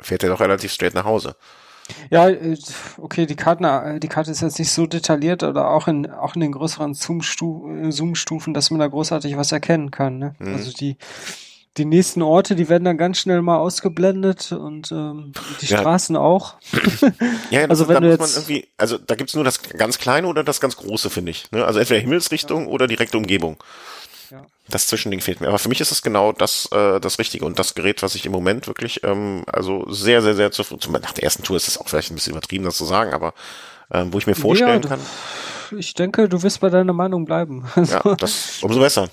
[0.00, 1.36] fährt er doch relativ straight nach Hause.
[2.10, 2.56] Ja, äh,
[2.98, 6.34] okay, die Karten, äh, die Karte ist jetzt nicht so detailliert oder auch in, auch
[6.34, 10.18] in den größeren äh, Zoom-Stufen, dass man da großartig was erkennen kann.
[10.18, 10.34] Ne?
[10.38, 10.54] Mhm.
[10.54, 10.96] Also die,
[11.76, 15.78] die nächsten Orte, die werden dann ganz schnell mal ausgeblendet und ähm, die Ja.
[15.78, 16.54] Straßen auch.
[17.50, 19.62] Ja, das, Also da wenn du muss man jetzt- irgendwie, also da gibt's nur das
[19.62, 21.50] ganz Kleine oder das ganz Große, finde ich.
[21.52, 21.64] Ne?
[21.64, 23.56] Also entweder Himmelsrichtung oder direkte Umgebung.
[24.30, 24.42] Ja.
[24.68, 25.48] Das Zwischending fehlt mir.
[25.48, 28.26] Aber für mich ist es genau das, äh, das Richtige und das Gerät, was ich
[28.26, 31.78] im Moment wirklich, ähm, also sehr, sehr, sehr zufrieden, nach der ersten Tour ist es
[31.78, 33.32] auch vielleicht ein bisschen übertrieben, das zu sagen, aber
[33.90, 35.00] ähm, wo ich mir vorstellen du- kann,
[35.78, 37.64] Ich denke, du wirst bei deiner Meinung bleiben.
[37.76, 39.08] Also, ja, das umso besser.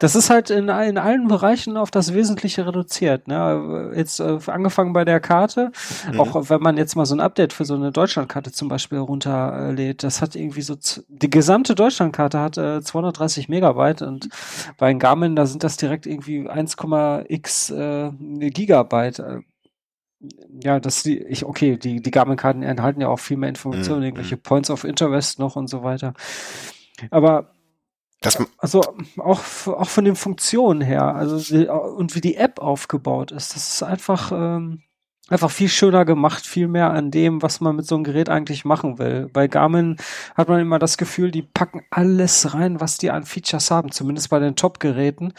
[0.00, 3.26] Das ist halt in, in allen Bereichen auf das Wesentliche reduziert.
[3.26, 3.92] Ne?
[3.96, 5.72] Jetzt äh, angefangen bei der Karte,
[6.12, 6.20] Mhm.
[6.20, 10.04] auch wenn man jetzt mal so ein Update für so eine Deutschlandkarte zum Beispiel runterlädt,
[10.04, 10.76] das hat irgendwie so,
[11.08, 14.28] die gesamte Deutschlandkarte hat äh, 230 Megabyte und
[14.76, 19.18] bei Garmin, da sind das direkt irgendwie 1,x äh, Gigabyte.
[19.18, 19.40] Äh,
[20.64, 24.04] Ja, das die, ich, okay, die, die Garmin-Karten enthalten ja auch viel mehr Informationen, Mhm.
[24.06, 26.14] irgendwelche Points of Interest noch und so weiter.
[27.10, 27.50] Aber
[28.20, 28.80] Das, also
[29.18, 33.82] auch, auch von den Funktionen her, also und wie die App aufgebaut ist, das ist
[33.84, 34.82] einfach, ähm,
[35.28, 38.64] einfach viel schöner gemacht, viel mehr an dem, was man mit so einem Gerät eigentlich
[38.64, 39.28] machen will.
[39.32, 39.96] Bei Garmin
[40.34, 44.30] hat man immer das Gefühl, die packen alles rein, was die an Features haben, zumindest
[44.30, 45.34] bei den Top-Geräten.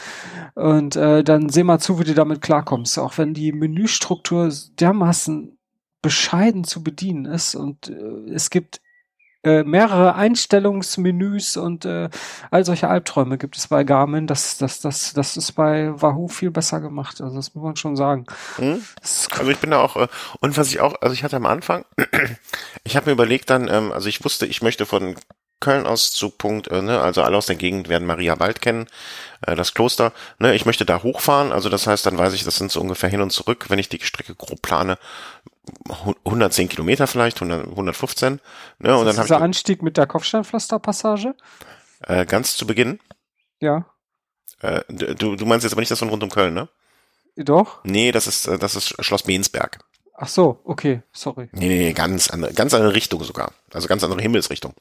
[0.56, 3.00] Und äh, dann seh mal zu, wie du damit klarkommst.
[3.00, 5.58] Auch wenn die Menüstruktur dermaßen
[6.02, 8.80] bescheiden zu bedienen ist und äh, es gibt
[9.44, 12.10] äh, mehrere Einstellungsmenüs und äh,
[12.52, 14.28] all solche Albträume gibt es bei Garmin.
[14.28, 17.22] Das, das, das, das ist bei Wahoo viel besser gemacht.
[17.22, 18.26] Also das muss man schon sagen.
[18.58, 18.84] hm?
[19.02, 20.08] Ist, Also ich bin da auch, äh,
[20.42, 21.86] und was ich auch, also ich hatte am Anfang,
[22.84, 25.16] ich habe mir überlegt dann, ähm, also ich wusste, ich möchte von
[25.60, 28.88] Köln aus zu Punkt, äh, ne, also alle aus der Gegend werden Maria Wald kennen,
[29.46, 32.56] äh, das Kloster, ne, ich möchte da hochfahren, also das heißt, dann weiß ich, das
[32.58, 34.98] sind so ungefähr hin und zurück, wenn ich die Strecke grob plane,
[36.06, 38.40] hu- 110 Kilometer vielleicht, 100, 115,
[38.80, 41.36] ne, und dann ist dieser ich Anstieg mit der Kopfsteinpflasterpassage.
[42.08, 43.00] äh, ganz zu Beginn,
[43.60, 43.86] Ja.
[44.62, 46.68] Äh, du, du meinst jetzt aber nicht das von rund um Köln, ne?
[47.38, 47.80] Doch?
[47.84, 49.80] Nee, das ist, äh, das ist Schloss Bensberg.
[50.22, 51.48] Ach so, okay, sorry.
[51.54, 53.54] Nee, nee, ganz andere, ganz andere Richtung sogar.
[53.74, 54.74] Also ganz andere Himmelsrichtung.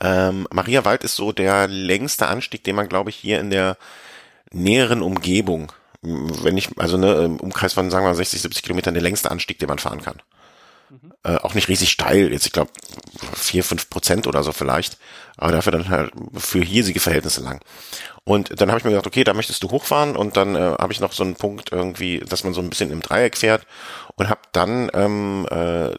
[0.00, 3.76] Ähm, Maria Wald ist so der längste Anstieg, den man, glaube ich, hier in der
[4.52, 5.72] näheren Umgebung,
[6.02, 9.30] wenn ich, also ne, im Umkreis von, sagen wir mal, 60, 70 Kilometern, der längste
[9.30, 10.22] Anstieg, den man fahren kann.
[10.88, 11.12] Mhm.
[11.22, 12.70] Äh, auch nicht riesig steil, jetzt ich glaube
[13.34, 14.96] vier, fünf Prozent oder so vielleicht,
[15.36, 17.60] aber dafür dann halt für hiesige Verhältnisse lang.
[18.24, 20.92] Und dann habe ich mir gedacht, okay, da möchtest du hochfahren und dann äh, habe
[20.92, 23.66] ich noch so einen Punkt irgendwie, dass man so ein bisschen im Dreieck fährt
[24.16, 25.90] und habe dann ähm, äh,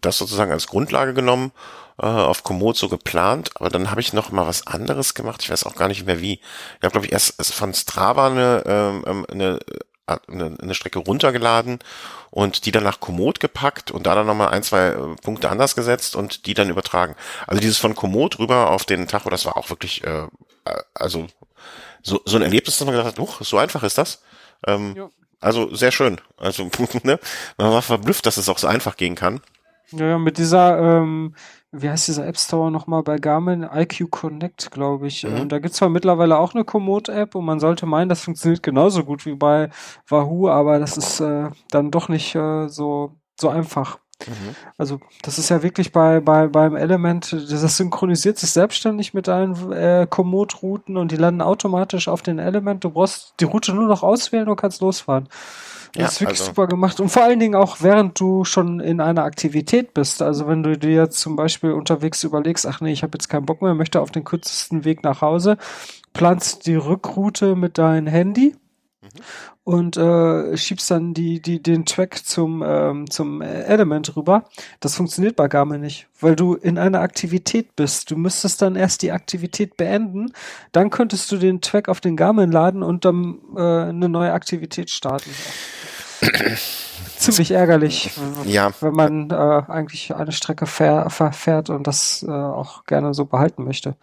[0.00, 1.52] das sozusagen als Grundlage genommen
[2.00, 5.42] äh, auf Komoot so geplant, aber dann habe ich noch mal was anderes gemacht.
[5.42, 6.34] Ich weiß auch gar nicht mehr wie.
[6.34, 9.58] Ich habe glaube ich erst von Strava eine, ähm, ähm eine,
[10.06, 11.80] äh, eine, eine Strecke runtergeladen
[12.30, 15.74] und die dann nach Komoot gepackt und da dann nochmal ein, zwei äh, Punkte anders
[15.74, 17.16] gesetzt und die dann übertragen.
[17.46, 20.26] Also dieses von Komoot rüber auf den Tacho, das war auch wirklich, äh,
[20.64, 21.26] äh also
[22.02, 24.22] so, so ein Erlebnis, dass man gedacht hat, huch, so einfach ist das.
[24.66, 26.20] Ähm, also sehr schön.
[26.36, 26.70] Also
[27.02, 27.18] ne?
[27.56, 29.40] man war verblüfft, dass es auch so einfach gehen kann.
[29.90, 31.34] Ja, mit dieser ähm,
[31.70, 33.62] wie heißt dieser App Store nochmal bei Garmin?
[33.62, 35.24] IQ Connect, glaube ich.
[35.24, 35.40] Mhm.
[35.40, 39.04] Und da gibt's zwar mittlerweile auch eine Komoot-App und man sollte meinen, das funktioniert genauso
[39.04, 39.68] gut wie bei
[40.08, 43.98] Wahoo, aber das ist äh, dann doch nicht äh, so, so einfach.
[44.26, 44.56] Mhm.
[44.76, 49.72] Also das ist ja wirklich bei, bei beim Element, das synchronisiert sich selbstständig mit deinen
[49.72, 52.82] äh, Komoot-Routen und die landen automatisch auf den Element.
[52.82, 55.28] Du brauchst die Route nur noch auswählen und kannst losfahren.
[55.92, 56.50] Das ja, ist wirklich also.
[56.50, 57.00] super gemacht.
[57.00, 60.22] Und vor allen Dingen auch, während du schon in einer Aktivität bist.
[60.22, 63.46] Also wenn du dir jetzt zum Beispiel unterwegs überlegst, ach nee, ich habe jetzt keinen
[63.46, 65.56] Bock mehr, möchte auf den kürzesten Weg nach Hause,
[66.12, 68.54] planst die Rückroute mit deinem Handy
[69.00, 69.08] mhm.
[69.64, 74.44] und äh, schiebst dann die, die, den Track zum, ähm, zum Element rüber.
[74.80, 78.10] Das funktioniert bei Garmin nicht, weil du in einer Aktivität bist.
[78.10, 80.32] Du müsstest dann erst die Aktivität beenden,
[80.72, 84.90] dann könntest du den Track auf den Garmin laden und dann äh, eine neue Aktivität
[84.90, 85.30] starten
[87.18, 88.10] ziemlich ärgerlich,
[88.44, 88.72] ja.
[88.80, 93.64] wenn man äh, eigentlich eine Strecke fähr, fährt und das äh, auch gerne so behalten
[93.64, 93.96] möchte.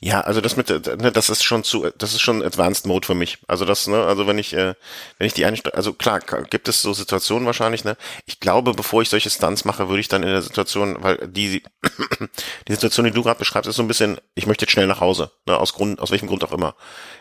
[0.00, 3.14] Ja, also das mit, ne, das ist schon zu, das ist schon Advanced Mode für
[3.14, 3.38] mich.
[3.48, 4.74] Also das, ne, also wenn ich, äh,
[5.18, 7.96] wenn ich die eine, also klar, gibt es so Situationen wahrscheinlich, ne.
[8.26, 11.62] Ich glaube, bevor ich solche Stunts mache, würde ich dann in der Situation, weil die,
[12.68, 15.00] die Situation, die du gerade beschreibst, ist so ein bisschen, ich möchte jetzt schnell nach
[15.00, 16.74] Hause, ne, aus Grund, aus welchem Grund auch immer.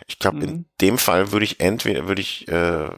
[0.08, 0.44] Ich glaube, mhm.
[0.44, 2.90] in dem Fall würde ich entweder, würde ich, äh,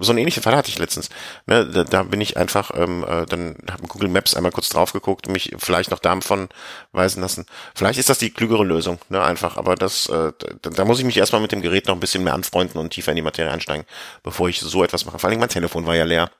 [0.00, 1.08] so einen ähnlichen Fall hatte ich letztens.
[1.46, 4.92] Ne, da, da bin ich einfach, ähm, äh, dann habe Google Maps einmal kurz drauf
[4.92, 6.48] geguckt und mich vielleicht noch davon
[6.92, 7.46] weisen lassen.
[7.74, 9.56] Vielleicht ist das die klügere Lösung, ne, einfach.
[9.56, 10.32] Aber das, äh,
[10.62, 12.90] da, da muss ich mich erstmal mit dem Gerät noch ein bisschen mehr anfreunden und
[12.90, 13.86] tiefer in die Materie einsteigen,
[14.22, 15.18] bevor ich so etwas mache.
[15.18, 16.30] Vor allem mein Telefon war ja leer.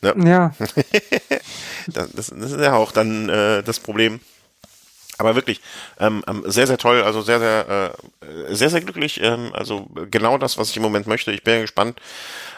[0.00, 0.14] Ne?
[0.24, 0.54] Ja.
[1.86, 4.20] das, das, das ist ja auch dann äh, das Problem.
[5.18, 5.60] Aber wirklich,
[5.98, 7.92] ähm, ähm, sehr, sehr toll, also sehr, sehr,
[8.22, 9.20] äh, sehr, sehr glücklich.
[9.20, 11.32] Ähm, also genau das, was ich im Moment möchte.
[11.32, 12.00] Ich bin ja gespannt.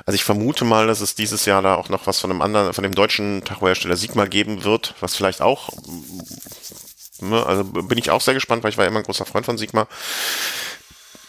[0.04, 2.74] Also ich vermute mal, dass es dieses Jahr da auch noch was von einem anderen,
[2.74, 5.70] von dem deutschen Tachohersteller Sigma geben wird, was vielleicht auch,
[7.20, 9.56] ne, also bin ich auch sehr gespannt, weil ich war immer ein großer Freund von
[9.56, 9.88] Sigma.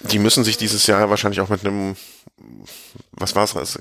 [0.01, 1.95] Die müssen sich dieses Jahr wahrscheinlich auch mit einem,
[3.13, 3.79] was war es,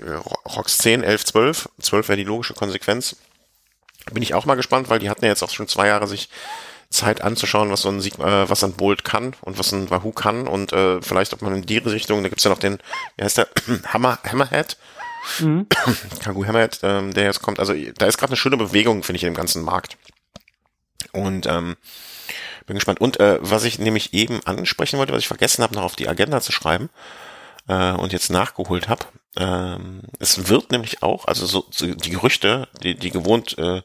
[0.55, 3.17] Rox 10, 11, 12, 12 wäre die logische Konsequenz.
[4.13, 6.29] Bin ich auch mal gespannt, weil die hatten ja jetzt auch schon zwei Jahre sich
[6.91, 10.13] Zeit anzuschauen, was so ein Sieg, äh, was ein Bolt kann und was ein Wahoo
[10.13, 12.79] kann und äh, vielleicht ob man in die Richtung, da gibt's ja noch den,
[13.17, 13.49] wie heißt der,
[13.87, 14.77] Hammer, Hammerhead,
[15.39, 15.67] mhm.
[16.23, 17.61] Kangoo Hammerhead, ähm, der jetzt kommt.
[17.61, 19.97] Also da ist gerade eine schöne Bewegung, finde ich, dem ganzen Markt.
[21.13, 21.77] Und ähm,
[22.71, 23.01] bin gespannt.
[23.01, 26.09] Und äh, was ich nämlich eben ansprechen wollte, was ich vergessen habe, noch auf die
[26.09, 26.89] Agenda zu schreiben
[27.69, 29.05] äh, und jetzt nachgeholt habe,
[29.37, 33.83] ähm, es wird nämlich auch, also so, so die Gerüchte, die, die gewohnt, äh,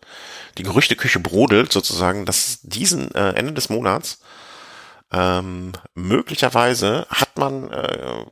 [0.57, 4.19] die Gerüchteküche brodelt sozusagen, dass diesen äh, Ende des Monats
[5.11, 8.25] ähm, möglicherweise hat man, äh,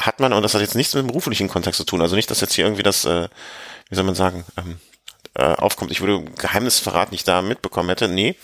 [0.00, 2.30] hat man, und das hat jetzt nichts mit dem beruflichen Kontext zu tun, also nicht,
[2.30, 3.28] dass jetzt hier irgendwie das, äh,
[3.90, 4.78] wie soll man sagen, ähm,
[5.34, 8.36] äh, aufkommt, ich würde Geheimnisverrat nicht da mitbekommen hätte, nee.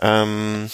[0.00, 0.70] Ähm,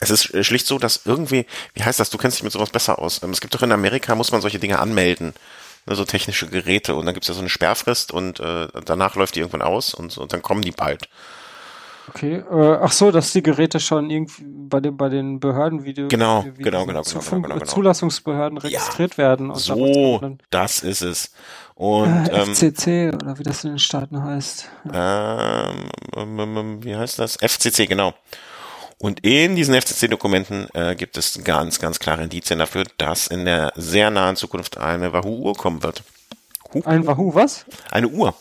[0.00, 2.98] es ist schlicht so, dass irgendwie, wie heißt das, du kennst dich mit sowas besser
[2.98, 3.22] aus.
[3.22, 5.34] Ähm, es gibt doch in Amerika, muss man solche Dinge anmelden,
[5.86, 9.16] ne, so technische Geräte und dann gibt es ja so eine Sperrfrist und äh, danach
[9.16, 11.08] läuft die irgendwann aus und, und dann kommen die bald.
[12.08, 15.94] Okay, äh, ach so, dass die Geräte schon irgendwie bei den bei den Behörden wie
[15.94, 19.54] genau, wie, genau, genau, genau, genau, genau, Zulassungsbehörden registriert ja, werden.
[19.54, 21.32] so, da das ist es.
[21.76, 24.68] Und äh, FCC ähm, oder wie das in den Staaten heißt.
[24.92, 27.36] Ähm, ähm, wie heißt das?
[27.36, 28.12] FCC, genau.
[29.00, 33.72] Und in diesen FCC-Dokumenten äh, gibt es ganz, ganz klare Indizien dafür, dass in der
[33.74, 36.02] sehr nahen Zukunft eine Wahoo-Uhr kommen wird.
[36.74, 36.82] Huh.
[36.84, 37.64] Ein Wahoo was?
[37.90, 38.34] Eine Uhr.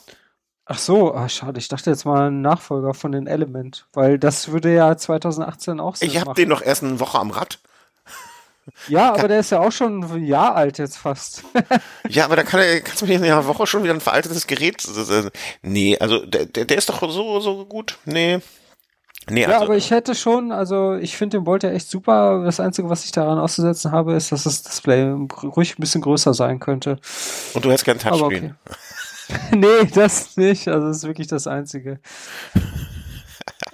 [0.65, 1.59] Ach so, ach, schade.
[1.59, 5.95] Ich dachte jetzt mal ein Nachfolger von den Element, weil das würde ja 2018 auch
[5.95, 6.09] sein.
[6.09, 7.59] Ich habe den noch erst eine Woche am Rad.
[8.89, 11.45] Ja, aber der ist ja auch schon ein Jahr alt jetzt fast.
[12.09, 14.45] ja, aber da kann er, kannst du mir in einer Woche schon wieder ein veraltetes
[14.45, 14.85] Gerät.
[15.61, 17.97] Nee, also der, der, der ist doch so, so gut.
[18.03, 18.41] Nee.
[19.29, 22.43] Nee, ja, also, aber ich hätte schon, also ich finde den Bolt ja echt super.
[22.43, 25.11] Das Einzige, was ich daran auszusetzen habe, ist, dass das Display
[25.43, 26.97] ruhig ein bisschen größer sein könnte.
[27.53, 28.55] Und du hättest gern Touchscreen.
[28.65, 28.75] Okay.
[29.55, 30.67] nee, das nicht.
[30.67, 31.99] Also das ist wirklich das Einzige.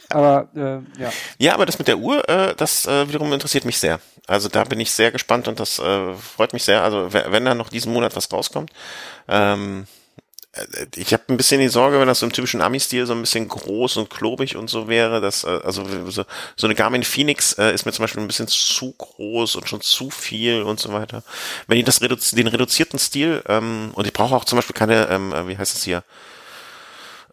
[0.09, 1.11] Aber äh, ja.
[1.37, 3.99] Ja, aber das mit der Uhr, äh, das äh, wiederum interessiert mich sehr.
[4.27, 6.83] Also da bin ich sehr gespannt und das äh, freut mich sehr.
[6.83, 8.71] Also wenn da noch diesen Monat was rauskommt,
[9.27, 10.04] ähm, äh,
[10.95, 13.47] ich habe ein bisschen die Sorge, wenn das so im typischen Ami-Stil so ein bisschen
[13.47, 16.23] groß und klobig und so wäre, dass äh, also so,
[16.55, 19.81] so eine Garmin Phoenix äh, ist mir zum Beispiel ein bisschen zu groß und schon
[19.81, 21.23] zu viel und so weiter.
[21.67, 25.07] Wenn ich das reduzi den reduzierten Stil ähm, und ich brauche auch zum Beispiel keine,
[25.09, 26.03] ähm, äh, wie heißt es hier,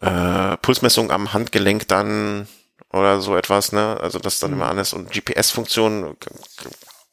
[0.01, 2.47] äh, Pulsmessung am Handgelenk dann
[2.91, 3.97] oder so etwas, ne?
[4.01, 4.57] Also das dann mhm.
[4.57, 6.15] immer anders und GPS-Funktionen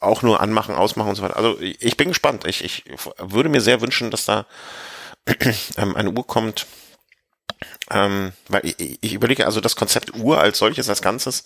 [0.00, 1.36] auch nur anmachen, ausmachen und so weiter.
[1.36, 2.46] Also ich bin gespannt.
[2.46, 2.84] Ich, ich
[3.18, 4.46] würde mir sehr wünschen, dass da
[5.76, 6.66] ähm, eine Uhr kommt,
[7.90, 11.44] ähm, weil ich, ich überlege, also das Konzept Uhr als solches, als Ganzes,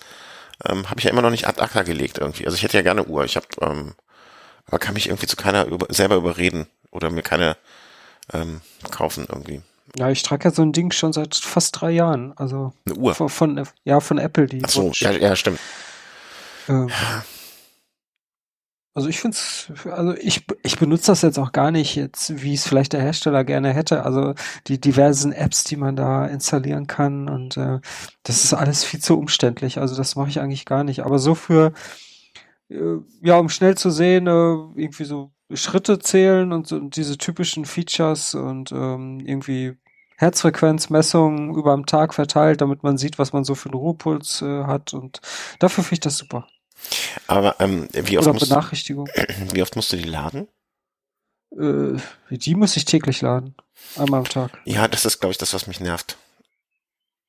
[0.65, 2.47] ähm, habe ich ja immer noch nicht ad acta gelegt irgendwie.
[2.47, 3.95] Also ich hätte ja gerne Uhr, ich habe, ähm,
[4.67, 7.57] aber kann mich irgendwie zu keiner über, selber überreden oder mir keine
[8.33, 8.61] ähm,
[8.91, 9.63] kaufen irgendwie.
[9.97, 12.33] Ja, ich trage ja so ein Ding schon seit fast drei Jahren.
[12.37, 14.63] Also eine Uhr von, von ja von Apple die.
[14.65, 15.61] Ach so, ja, ja, stimmt.
[16.69, 16.91] Ähm,
[18.95, 22.55] also ich finde es, also ich, ich benutze das jetzt auch gar nicht jetzt, wie
[22.55, 24.05] es vielleicht der Hersteller gerne hätte.
[24.05, 24.35] Also
[24.69, 27.81] die diversen Apps, die man da installieren kann und äh,
[28.23, 29.79] das ist alles viel zu umständlich.
[29.79, 31.01] Also das mache ich eigentlich gar nicht.
[31.05, 31.73] Aber so für,
[32.71, 37.65] äh, ja, um schnell zu sehen, äh, irgendwie so Schritte zählen und, und diese typischen
[37.65, 39.77] Features und ähm, irgendwie
[40.19, 44.65] Herzfrequenzmessungen über am Tag verteilt, damit man sieht, was man so für einen Ruhepuls äh,
[44.65, 45.21] hat und
[45.59, 46.47] dafür finde ich das super.
[47.27, 49.07] Aber ähm, wie oft Oder musst Benachrichtigung.
[49.07, 49.23] Du,
[49.55, 50.49] wie oft musst du die laden?
[51.53, 51.99] Äh,
[52.31, 53.55] die muss ich täglich laden.
[53.97, 54.59] Einmal am Tag.
[54.65, 56.17] Ja, das ist, glaube ich, das, was mich nervt.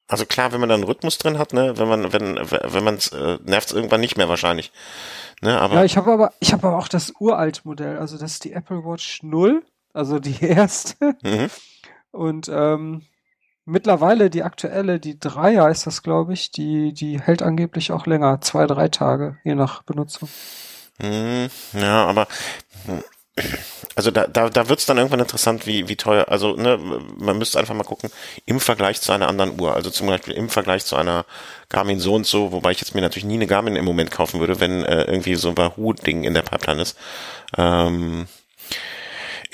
[0.07, 2.95] Also klar, wenn man da einen Rhythmus drin hat, ne, wenn man, wenn, wenn man
[2.95, 4.71] es äh, nervt irgendwann nicht mehr wahrscheinlich.
[5.41, 8.33] Ne, aber ja, ich habe aber, ich habe aber auch das uralt Modell, also das
[8.33, 11.17] ist die Apple Watch 0, also die erste.
[11.23, 11.49] Mhm.
[12.11, 13.01] Und ähm,
[13.65, 18.39] Mittlerweile die aktuelle, die Dreier ist das, glaube ich, die, die hält angeblich auch länger,
[18.41, 20.29] zwei, drei Tage, je nach Benutzung.
[20.99, 22.27] Hm, ja, aber
[23.95, 26.77] also da, da, da wird es dann irgendwann interessant, wie, wie teuer, also ne,
[27.17, 28.09] man müsste einfach mal gucken,
[28.45, 31.25] im Vergleich zu einer anderen Uhr, also zum Beispiel im Vergleich zu einer
[31.67, 34.39] Garmin so und so, wobei ich jetzt mir natürlich nie eine Garmin im Moment kaufen
[34.39, 36.97] würde, wenn äh, irgendwie so ein Wahoo-Ding in der Pipeline ist.
[37.57, 38.27] Ähm,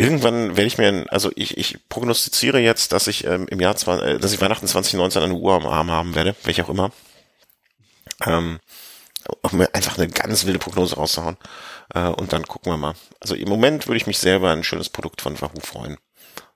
[0.02, 4.18] irgendwann werde ich mir, also ich, ich prognostiziere jetzt, dass ich ähm, im Jahr, äh,
[4.18, 6.92] dass ich Weihnachten 2019 eine Uhr am Arm haben werde, welche auch immer.
[8.26, 8.60] Ähm,
[9.44, 11.38] um mir einfach eine ganz wilde Prognose rauszuhauen.
[11.94, 12.96] Äh, und dann gucken wir mal.
[13.20, 15.98] Also im Moment würde ich mich selber ein schönes Produkt von Wahoo freuen.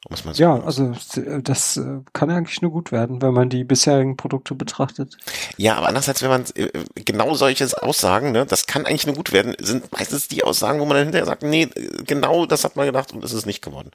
[0.07, 0.93] Um so ja, also
[1.41, 5.17] das äh, kann eigentlich nur gut werden, wenn man die bisherigen Produkte betrachtet.
[5.57, 9.31] Ja, aber andererseits, wenn man äh, genau solche Aussagen, ne, das kann eigentlich nur gut
[9.31, 11.69] werden, sind meistens die Aussagen, wo man dann hinterher sagt, nee,
[12.05, 13.89] genau das hat man gedacht und es ist nicht geworden.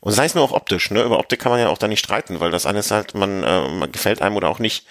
[0.00, 1.02] Und sei es nur auch optisch, ne?
[1.02, 3.42] Über Optik kann man ja auch da nicht streiten, weil das eine ist halt, man,
[3.42, 4.86] äh, man gefällt einem oder auch nicht.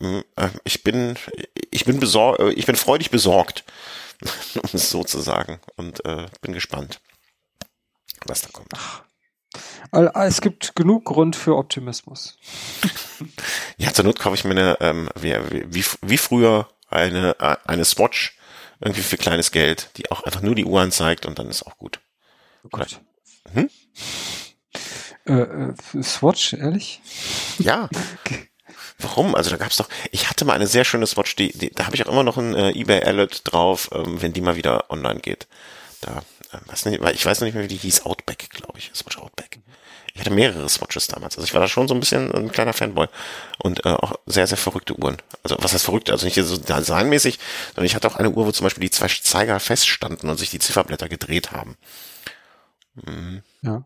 [0.00, 0.22] Hm,
[0.64, 1.16] ich bin,
[1.70, 3.64] ich bin besorgt, ich bin freudig besorgt,
[4.54, 7.00] um es so zu sagen, und äh, bin gespannt,
[8.26, 8.68] was da kommt.
[8.76, 9.02] Ach.
[9.90, 12.38] Es gibt genug Grund für Optimismus.
[13.76, 15.34] Ja, zur Not kaufe ich mir eine, ähm, wie,
[15.68, 18.36] wie, wie früher eine, äh, eine Swatch
[18.80, 21.78] irgendwie für kleines Geld, die auch einfach nur die Uhr anzeigt und dann ist auch
[21.78, 22.00] gut.
[22.64, 23.00] Oh Gott.
[23.52, 23.70] Hm?
[25.26, 27.00] Äh, äh, Swatch, ehrlich?
[27.58, 27.88] Ja.
[28.98, 29.34] Warum?
[29.34, 31.96] Also da gab's doch, ich hatte mal eine sehr schöne Swatch, die, die da habe
[31.96, 35.20] ich auch immer noch ein äh, eBay Alert drauf, ähm, wenn die mal wieder online
[35.20, 35.48] geht.
[36.00, 36.22] Da
[36.66, 38.90] weiß nicht, ich weiß noch nicht mehr, wie die hieß, Outback, glaube ich.
[38.94, 39.58] Swatch Outback.
[40.14, 41.36] Ich hatte mehrere Swatches damals.
[41.36, 43.08] Also ich war da schon so ein bisschen ein kleiner Fanboy.
[43.58, 45.16] Und äh, auch sehr, sehr verrückte Uhren.
[45.42, 46.10] Also was heißt verrückt?
[46.10, 47.38] Also nicht so designmäßig,
[47.68, 50.50] sondern ich hatte auch eine Uhr, wo zum Beispiel die zwei Zeiger feststanden und sich
[50.50, 51.76] die Zifferblätter gedreht haben.
[53.06, 53.42] Mhm.
[53.62, 53.84] Ja.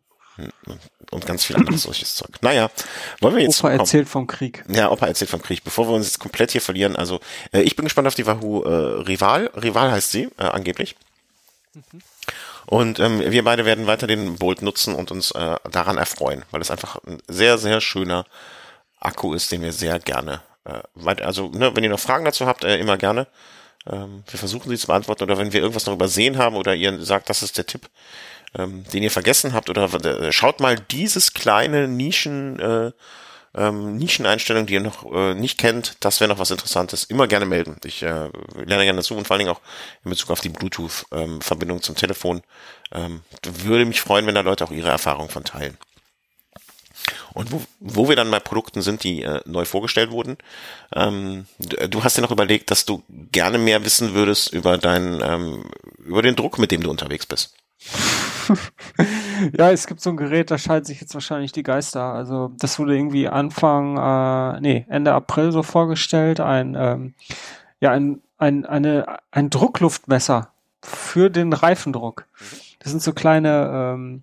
[1.10, 2.42] Und ganz viel anderes solches Zeug.
[2.42, 2.70] Naja,
[3.20, 3.60] wollen wir jetzt.
[3.60, 4.64] Opa erzählt vom Krieg.
[4.68, 5.64] Ja, Opa erzählt vom Krieg.
[5.64, 7.20] Bevor wir uns jetzt komplett hier verlieren, also
[7.52, 9.50] äh, ich bin gespannt auf die Wahoo äh, Rival.
[9.54, 10.96] Rival heißt sie, äh, angeblich.
[11.74, 12.02] Mhm.
[12.66, 16.60] Und ähm, wir beide werden weiter den Bolt nutzen und uns äh, daran erfreuen, weil
[16.60, 18.26] es einfach ein sehr, sehr schöner
[18.98, 22.46] Akku ist, den wir sehr gerne, äh, weiter, also ne, wenn ihr noch Fragen dazu
[22.46, 23.28] habt, äh, immer gerne.
[23.88, 27.00] Ähm, wir versuchen sie zu beantworten oder wenn wir irgendwas noch übersehen haben oder ihr
[27.04, 27.88] sagt, das ist der Tipp,
[28.58, 32.90] ähm, den ihr vergessen habt oder äh, schaut mal dieses kleine Nischen äh,
[33.57, 37.46] ähm, Nischeneinstellungen, die ihr noch äh, nicht kennt, das wäre noch was Interessantes, immer gerne
[37.46, 37.76] melden.
[37.84, 39.61] Ich äh, lerne gerne dazu und vor allen Dingen auch
[40.04, 42.42] in Bezug auf die Bluetooth-Verbindung ähm, zum Telefon.
[42.92, 45.76] Ähm, würde mich freuen, wenn da Leute auch ihre Erfahrungen von teilen.
[47.34, 50.38] Und wo, wo wir dann bei Produkten sind, die äh, neu vorgestellt wurden,
[50.94, 55.70] ähm, du hast dir noch überlegt, dass du gerne mehr wissen würdest über deinen, ähm,
[55.98, 57.54] über den Druck, mit dem du unterwegs bist.
[59.57, 62.12] ja, es gibt so ein Gerät, da scheiden sich jetzt wahrscheinlich die Geister.
[62.12, 66.40] Also das wurde irgendwie Anfang, äh, nee, Ende April so vorgestellt.
[66.40, 67.14] Ein, ähm,
[67.80, 70.51] ja, ein, ein, eine, ein Druckluftmesser
[70.82, 72.26] für den Reifendruck.
[72.78, 74.22] Das sind so kleine, ähm,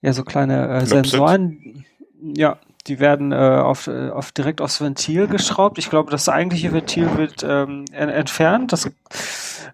[0.00, 1.84] ja, so kleine äh, Sensoren.
[2.20, 5.78] Ja, die werden äh, auf, äh, auf direkt aufs Ventil geschraubt.
[5.78, 8.72] Ich glaube, das eigentliche Ventil wird ähm, entfernt.
[8.72, 8.90] Das,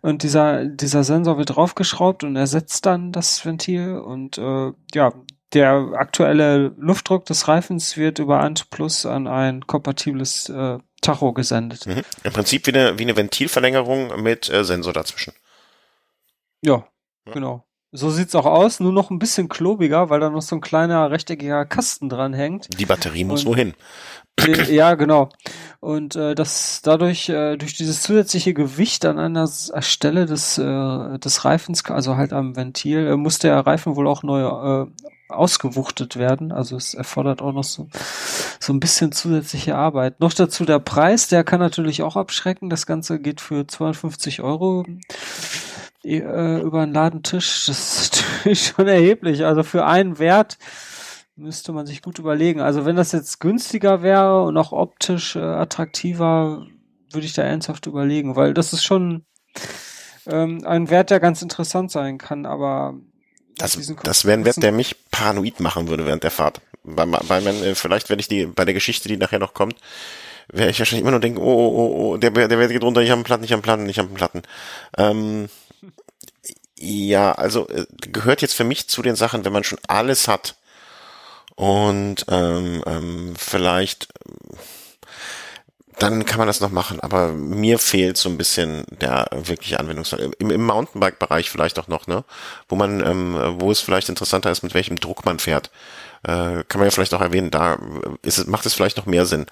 [0.02, 3.98] und dieser, dieser Sensor wird draufgeschraubt und ersetzt dann das Ventil.
[3.98, 5.12] Und äh, ja,
[5.52, 11.86] der aktuelle Luftdruck des Reifens wird über Ant Plus an ein kompatibles äh, Tacho gesendet.
[11.86, 12.02] Mhm.
[12.24, 15.32] Im Prinzip wie eine, wie eine Ventilverlängerung mit äh, Sensor dazwischen.
[16.60, 16.86] Ja,
[17.26, 17.32] ja.
[17.32, 17.64] genau.
[17.90, 21.10] So sieht's auch aus, nur noch ein bisschen klobiger, weil da noch so ein kleiner
[21.10, 22.78] rechteckiger Kasten dran hängt.
[22.78, 23.74] Die Batterie muss und, wohin.
[24.68, 25.30] Ja, genau.
[25.80, 31.44] Und äh, das dadurch äh, durch dieses zusätzliche Gewicht an einer Stelle des äh, des
[31.44, 34.86] Reifens, also halt am Ventil, äh, muss der Reifen wohl auch neu äh,
[35.28, 36.50] ausgewuchtet werden.
[36.50, 37.88] Also es erfordert auch noch so,
[38.58, 40.20] so ein bisschen zusätzliche Arbeit.
[40.20, 42.70] Noch dazu der Preis, der kann natürlich auch abschrecken.
[42.70, 44.84] Das Ganze geht für 250 Euro
[46.04, 48.10] äh, über einen Ladentisch, das
[48.44, 49.44] ist schon erheblich.
[49.44, 50.58] Also für einen Wert
[51.38, 52.60] müsste man sich gut überlegen.
[52.60, 56.66] Also wenn das jetzt günstiger wäre und auch optisch äh, attraktiver,
[57.12, 59.24] würde ich da ernsthaft überlegen, weil das ist schon
[60.26, 62.94] ähm, ein Wert, der ganz interessant sein kann, aber
[63.56, 66.60] das, das wäre ein Wert, der mich paranoid machen würde während der Fahrt.
[66.82, 69.76] Weil, weil man, äh, vielleicht werde ich die bei der Geschichte, die nachher noch kommt,
[70.48, 73.00] wäre ich wahrscheinlich immer nur denken, oh, oh, oh, oh, der, der Wert geht runter,
[73.00, 74.42] ich habe einen Platten, ich habe einen Platten, ich habe einen Platten.
[74.96, 75.48] Ähm,
[76.78, 80.56] ja, also äh, gehört jetzt für mich zu den Sachen, wenn man schon alles hat
[81.58, 84.06] und ähm, ähm, vielleicht
[85.98, 90.30] dann kann man das noch machen, aber mir fehlt so ein bisschen der wirkliche Anwendungsfall.
[90.38, 92.24] Im, im Mountainbike-Bereich vielleicht auch noch, ne?
[92.68, 95.70] Wo man, ähm, wo es vielleicht interessanter ist, mit welchem Druck man fährt.
[96.24, 97.78] Äh, kann man ja vielleicht auch erwähnen, da
[98.22, 99.46] ist es, macht es vielleicht noch mehr Sinn.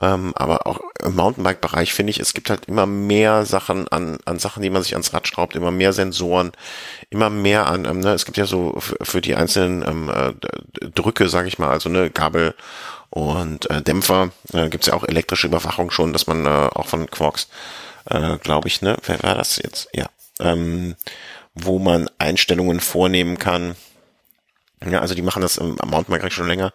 [0.00, 4.38] Ähm, aber auch im Mountainbike-Bereich finde ich, es gibt halt immer mehr Sachen an, an
[4.38, 6.52] Sachen, die man sich ans Rad schraubt, immer mehr Sensoren,
[7.10, 11.28] immer mehr an, ähm, ne, es gibt ja so für, die einzelnen ähm, äh, Drücke,
[11.28, 12.54] sage ich mal, also ne, Gabel
[13.10, 17.10] und äh, Dämpfer, äh, gibt ja auch elektrische Überwachung schon, dass man äh, auch von
[17.10, 17.48] Quarks,
[18.06, 19.88] äh, glaube ich, ne, wer war das jetzt?
[19.92, 20.06] Ja.
[20.40, 20.96] Ähm,
[21.54, 23.76] wo man Einstellungen vornehmen kann,
[24.84, 26.72] ja, also die machen das am Mountainbike schon länger.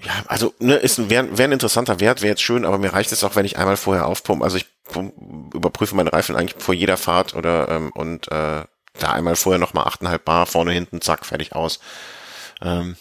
[0.00, 2.92] Ja, also ne, ist ein, wäre wär ein interessanter Wert, wäre jetzt schön, aber mir
[2.92, 4.44] reicht es auch, wenn ich einmal vorher aufpumpe.
[4.44, 4.66] Also ich
[5.52, 8.62] überprüfe meine Reifen eigentlich vor jeder Fahrt oder ähm, und äh,
[8.98, 11.80] da einmal vorher nochmal 8,5 Bar, vorne, hinten, zack, fertig aus.
[12.62, 12.96] Ähm,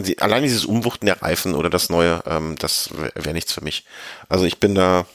[0.00, 3.62] also allein dieses Umwuchten der Reifen oder das Neue, ähm, das wäre wär nichts für
[3.62, 3.84] mich.
[4.28, 5.06] Also ich bin da,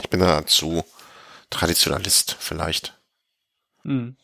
[0.00, 0.84] ich bin da zu
[1.50, 2.96] Traditionalist vielleicht.
[3.82, 4.16] Hm.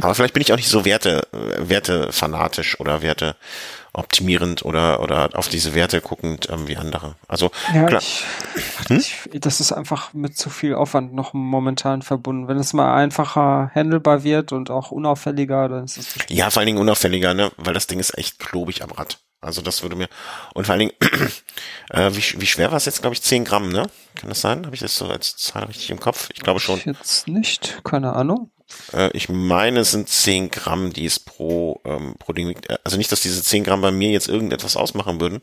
[0.00, 3.36] Aber vielleicht bin ich auch nicht so Werte, Werte fanatisch oder Werte
[3.94, 7.14] optimierend oder, oder auf diese Werte guckend ähm, wie andere.
[7.28, 8.02] Also, ja, klar.
[8.02, 8.24] Ich,
[8.88, 8.96] hm?
[8.98, 12.48] ich, das ist einfach mit zu viel Aufwand noch momentan verbunden.
[12.48, 16.16] Wenn es mal einfacher handelbar wird und auch unauffälliger, dann ist es.
[16.28, 19.18] Ja, vor allen Dingen unauffälliger, ne, weil das Ding ist echt klobig am Rad.
[19.40, 20.08] Also das würde mir
[20.54, 20.92] und vor allen Dingen,
[21.90, 23.86] äh, wie, wie schwer war es jetzt, glaube ich, 10 Gramm, ne?
[24.16, 24.64] Kann das sein?
[24.64, 26.30] Habe ich das so als Zahl richtig im Kopf?
[26.32, 26.80] Ich glaube schon.
[26.84, 28.50] Jetzt nicht, keine Ahnung.
[28.92, 32.70] Äh, ich meine, es sind 10 Gramm, die es pro, ähm, pro Ding wiegt.
[32.70, 35.40] Äh, also nicht, dass diese 10 Gramm bei mir jetzt irgendetwas ausmachen würden.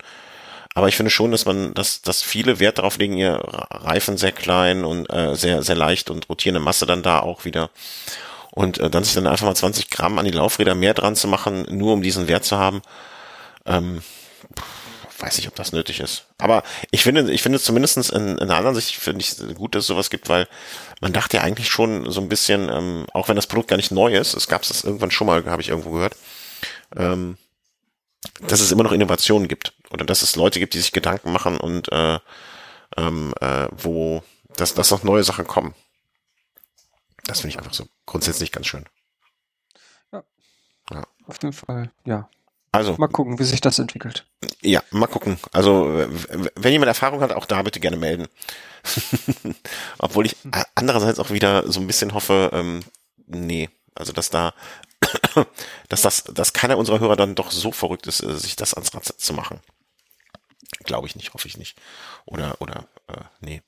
[0.73, 4.31] Aber ich finde schon, dass man, dass, dass viele Wert darauf legen, ihr Reifen sehr
[4.31, 7.71] klein und äh, sehr, sehr leicht und rotierende Masse dann da auch wieder.
[8.51, 11.27] Und äh, dann sich dann einfach mal 20 Gramm an die Laufräder mehr dran zu
[11.27, 12.81] machen, nur um diesen Wert zu haben,
[13.65, 14.01] ähm,
[15.19, 16.25] weiß ich, ob das nötig ist.
[16.37, 19.81] Aber ich finde, ich finde zumindestens in, in einer anderen Sicht finde ich gut, dass
[19.81, 20.47] es sowas gibt, weil
[21.01, 23.91] man dachte ja eigentlich schon so ein bisschen, ähm, auch wenn das Produkt gar nicht
[23.91, 26.15] neu ist, es gab es irgendwann schon mal, habe ich irgendwo gehört,
[26.95, 27.37] ähm,
[28.47, 31.59] dass es immer noch Innovationen gibt oder dass es Leute gibt, die sich Gedanken machen
[31.59, 32.19] und äh,
[32.97, 34.23] ähm, äh, wo
[34.57, 35.73] dass, dass noch neue Sachen kommen.
[37.23, 38.85] Das finde ich einfach so grundsätzlich ganz schön.
[40.11, 40.23] Ja.
[40.91, 41.03] ja.
[41.27, 42.29] Auf jeden Fall, ja.
[42.71, 44.25] Also mal gucken, wie sich das entwickelt.
[44.61, 45.37] Ja, mal gucken.
[45.51, 46.07] Also
[46.55, 48.27] wenn jemand Erfahrung hat, auch da bitte gerne melden.
[49.99, 50.35] Obwohl ich
[50.75, 52.81] andererseits auch wieder so ein bisschen hoffe, ähm,
[53.27, 54.53] nee, also dass da
[55.89, 58.93] dass das, dass keiner unserer Hörer dann doch so verrückt ist, äh, sich das ans
[58.93, 59.59] Rad zu machen.
[60.83, 61.77] Glaube ich nicht, hoffe ich nicht.
[62.25, 63.61] Oder, oder, äh, nee.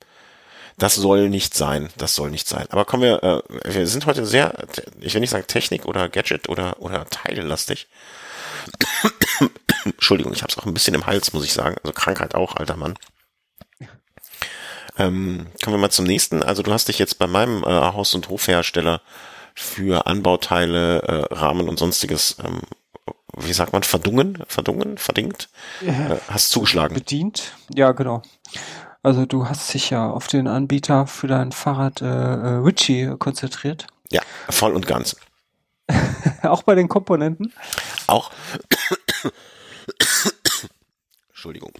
[0.76, 1.90] Das soll nicht sein.
[1.96, 2.66] Das soll nicht sein.
[2.70, 4.66] Aber kommen wir, äh, wir sind heute sehr,
[5.00, 7.86] ich will nicht sagen Technik oder Gadget oder, oder Teilelastig.
[9.84, 11.76] Entschuldigung, ich habe es auch ein bisschen im Hals, muss ich sagen.
[11.82, 12.96] Also Krankheit auch, alter Mann.
[14.98, 16.42] Ähm, kommen wir mal zum nächsten.
[16.42, 19.00] Also du hast dich jetzt bei meinem äh, Haus- und Hofhersteller
[19.54, 22.60] für Anbauteile, äh, Rahmen und sonstiges, ähm,
[23.36, 25.48] wie sagt man, verdungen, verdungen, verdingt,
[25.84, 26.94] äh, hast zugeschlagen.
[26.94, 28.22] Bedient, ja genau.
[29.02, 33.86] Also du hast dich ja auf den Anbieter für dein Fahrrad äh, äh Ritchie konzentriert.
[34.10, 35.16] Ja, voll und ganz.
[36.42, 37.52] auch bei den Komponenten?
[38.06, 38.30] Auch.
[41.30, 41.72] Entschuldigung.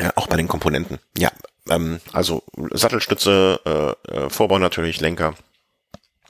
[0.00, 0.98] Ja, auch bei den Komponenten.
[1.16, 1.30] Ja,
[1.68, 2.42] ähm, also
[2.72, 5.34] Sattelstütze, äh, äh, Vorbau natürlich, Lenker.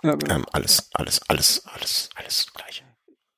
[0.02, 2.84] Ja, ähm, alles, alles, alles, alles, alles gleich.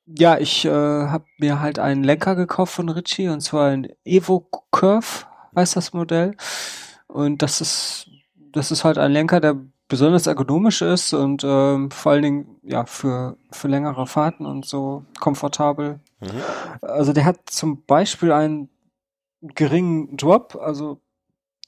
[0.07, 4.49] Ja, ich äh, habe mir halt einen Lenker gekauft von Ritchie und zwar ein Evo
[4.70, 6.37] Curve, heißt das Modell.
[7.07, 8.11] Und das ist,
[8.53, 9.57] das ist halt ein Lenker, der
[9.89, 15.05] besonders ergonomisch ist und ähm, vor allen Dingen ja für für längere Fahrten und so
[15.20, 16.01] komfortabel.
[16.20, 16.43] Mhm.
[16.83, 18.68] Also der hat zum Beispiel einen
[19.55, 21.01] geringen Drop, also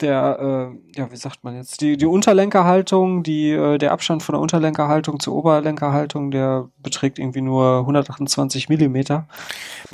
[0.01, 0.39] der,
[0.72, 4.41] äh, ja, wie sagt man jetzt, die, die Unterlenkerhaltung, die, äh, der Abstand von der
[4.41, 9.26] Unterlenkerhaltung zur Oberlenkerhaltung, der beträgt irgendwie nur 128 Millimeter.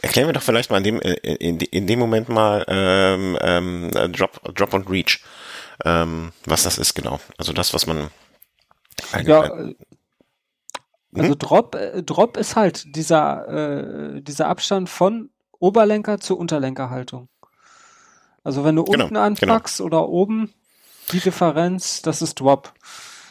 [0.02, 3.90] Erklären wir doch vielleicht mal in dem, äh, in, in dem Moment mal ähm, ähm,
[4.12, 5.24] Drop, Drop und Reach,
[5.84, 7.18] ähm, was das ist genau.
[7.38, 8.10] Also das, was man
[9.24, 9.74] ja, äh,
[11.14, 11.38] also hm?
[11.38, 17.28] Drop, äh, Drop ist halt dieser, äh, dieser Abstand von Oberlenker zur Unterlenkerhaltung.
[18.44, 19.86] Also wenn du genau, unten anpackst genau.
[19.86, 20.52] oder oben,
[21.12, 22.72] die Differenz, das ist Drop.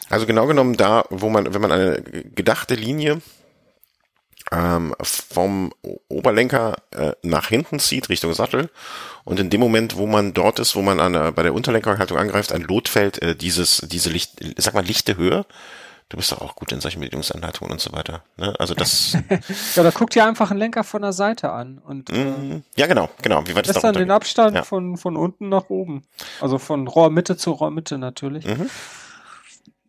[0.09, 3.21] Also genau genommen da, wo man, wenn man eine gedachte Linie
[4.51, 5.73] ähm, vom
[6.09, 8.69] Oberlenker äh, nach hinten zieht, Richtung Sattel,
[9.23, 12.51] und in dem Moment, wo man dort ist, wo man an, bei der Unterlenkerhaltung angreift,
[12.51, 15.45] ein Lotfeld, äh, dieses, diese Licht, sag mal, lichte Höhe,
[16.09, 18.23] Du bist doch auch gut in solchen Bedienungsanleitungen und so weiter.
[18.37, 18.53] Ne?
[18.59, 19.13] Also das.
[19.75, 22.11] ja, da guckt ihr einfach einen Lenker von der Seite an und.
[22.11, 23.45] Mm, ja, genau, genau.
[23.47, 24.63] Wie weit ist dann den Abstand ja.
[24.63, 26.03] von von unten nach oben,
[26.41, 28.45] also von Rohrmitte zu Rohrmitte natürlich.
[28.45, 28.69] Mhm.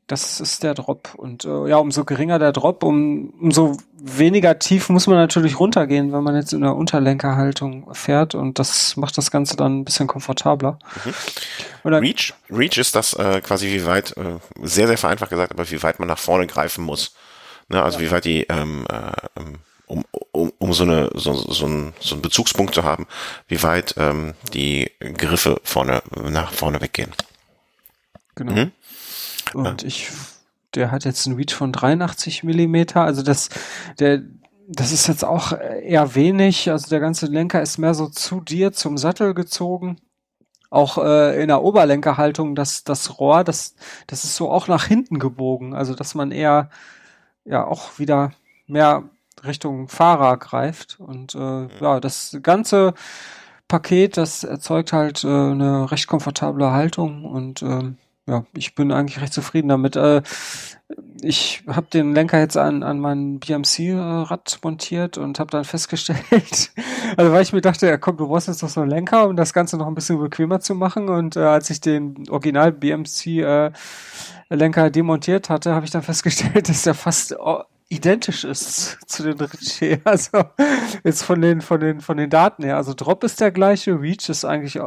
[0.07, 1.15] Das ist der Drop.
[1.17, 6.13] Und äh, ja, umso geringer der Drop, um, umso weniger tief muss man natürlich runtergehen,
[6.13, 8.35] wenn man jetzt in der Unterlenkerhaltung fährt.
[8.35, 10.79] Und das macht das Ganze dann ein bisschen komfortabler.
[11.85, 11.95] Mhm.
[11.95, 15.83] Reach, Reach ist das äh, quasi, wie weit, äh, sehr, sehr vereinfacht gesagt, aber wie
[15.83, 17.15] weit man nach vorne greifen muss.
[17.69, 18.05] Ne, also ja.
[18.05, 19.41] wie weit die, ähm, äh,
[19.87, 23.07] um, um, um so, eine, so, so, ein, so einen Bezugspunkt zu haben,
[23.49, 27.13] wie weit ähm, die Griffe vorne nach vorne weggehen.
[28.35, 28.53] Genau.
[28.53, 28.73] Mhm.
[29.55, 29.89] Und ja.
[29.89, 30.11] ich,
[30.75, 33.03] der hat jetzt einen Reach von 83 Millimeter.
[33.03, 33.51] Also das,
[33.99, 34.23] der,
[34.69, 36.71] das ist jetzt auch eher wenig.
[36.71, 39.97] Also der ganze Lenker ist mehr so zu dir zum Sattel gezogen.
[40.71, 43.77] Auch äh, in der Oberlenkerhaltung, das, das Rohr, das,
[44.09, 45.75] das ist so auch nach hinten gebogen.
[45.75, 46.69] Also dass man eher
[47.45, 48.33] ja auch wieder
[48.67, 49.05] mehr
[49.45, 50.99] Richtung Fahrer greift.
[50.99, 52.95] Und äh, ja, das ganze
[53.69, 59.21] Paket, das erzeugt halt äh, eine recht komfortable Haltung und ähm, ja, ich bin eigentlich
[59.21, 59.97] recht zufrieden damit.
[59.97, 60.23] Äh,
[61.21, 66.73] ich habe den Lenker jetzt an, an mein BMC-Rad montiert und habe dann festgestellt,
[67.17, 69.37] also weil ich mir dachte, ja komm, du brauchst jetzt noch so einen Lenker, um
[69.37, 71.09] das Ganze noch ein bisschen bequemer zu machen.
[71.09, 73.73] Und äh, als ich den Original BMC äh,
[74.51, 77.37] demontiert hatte, habe ich dann festgestellt, dass der fast
[77.95, 79.99] identisch ist zu den Ritchie.
[80.05, 80.45] Also
[81.03, 82.77] jetzt von den von den von den Daten her.
[82.77, 84.83] Also Drop ist der gleiche, Reach ist eigentlich äh,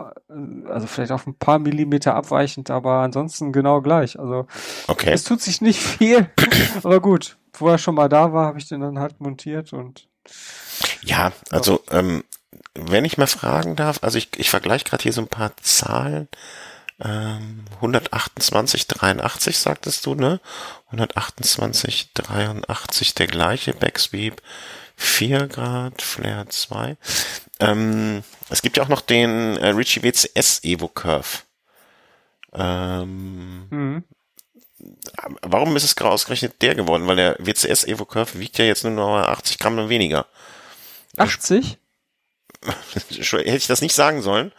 [0.70, 4.20] also vielleicht auf ein paar Millimeter abweichend, aber ansonsten genau gleich.
[4.20, 4.47] Also
[4.88, 5.12] okay.
[5.12, 6.30] es tut sich nicht viel,
[6.84, 7.38] aber gut.
[7.60, 10.08] Wo er schon mal da war, habe ich den dann halt montiert und
[11.01, 12.24] ja, also ähm,
[12.76, 16.28] wenn ich mal fragen darf, also ich, ich vergleiche gerade hier so ein paar Zahlen.
[17.00, 20.39] Ähm, 128, 83 sagtest du, ne?
[20.88, 24.41] 128, 83 der gleiche Backsweep.
[24.98, 26.98] 4 Grad, Flare 2.
[27.60, 31.43] Ähm, es gibt ja auch noch den äh, Richie WCS Evo Curve.
[32.54, 34.04] Ähm, mhm.
[35.41, 37.06] Warum ist es ausgerechnet der geworden?
[37.08, 40.26] Weil der WCS Evo Curve wiegt ja jetzt nur noch 80 Gramm und weniger.
[41.18, 41.78] 80?
[42.93, 44.52] Hätte ich das nicht sagen sollen?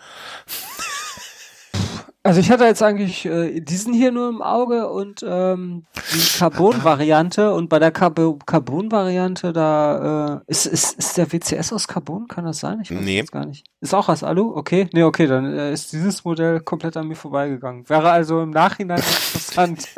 [2.24, 7.54] Also ich hatte jetzt eigentlich äh, diesen hier nur im Auge und ähm, die Carbon-Variante
[7.54, 12.58] und bei der Carbon-Variante da äh, ist, ist, ist der WCS aus Carbon, kann das
[12.58, 12.80] sein?
[12.82, 13.22] Ich weiß nee.
[13.22, 13.64] gar nicht.
[13.80, 14.54] Ist auch aus Alu?
[14.56, 14.88] Okay.
[14.92, 17.88] Nee, okay, dann äh, ist dieses Modell komplett an mir vorbeigegangen.
[17.88, 18.98] Wäre also im Nachhinein
[19.32, 19.88] interessant.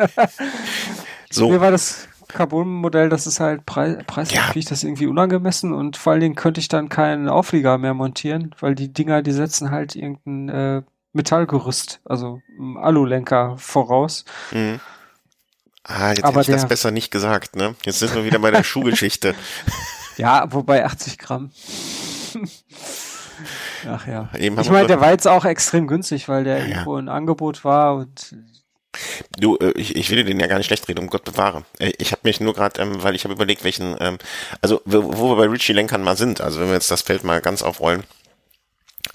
[1.31, 1.49] so.
[1.49, 4.53] Mir war das Carbon-Modell, das ist halt preis preislich Ja.
[4.55, 8.55] ich das irgendwie unangemessen und vor allen Dingen könnte ich dann keinen Auflieger mehr montieren,
[8.61, 14.25] weil die Dinger, die setzen halt irgendein äh, Metallgerüst, also einen Alulenker voraus.
[14.53, 14.81] Mhm.
[15.85, 17.75] Ah, jetzt Aber hätte ich das der- besser nicht gesagt, ne?
[17.85, 19.35] Jetzt sind wir wieder bei der Schuhgeschichte.
[20.17, 21.51] Ja, wobei 80 Gramm.
[23.89, 24.29] Ach ja.
[24.39, 26.71] Eben Ich meine, der war jetzt auch extrem günstig, weil der Ja, ja.
[26.71, 28.35] irgendwo ein Angebot war und
[29.39, 31.63] Du, äh, ich, ich will dir den ja gar nicht schlecht reden, um Gott bewahre.
[31.79, 34.19] Äh, Ich habe mich nur gerade, ähm, weil ich habe überlegt, welchen, ähm,
[34.61, 37.23] also wo, wo wir bei Richie Lenkern mal sind, also wenn wir jetzt das Feld
[37.25, 38.03] mal ganz aufrollen.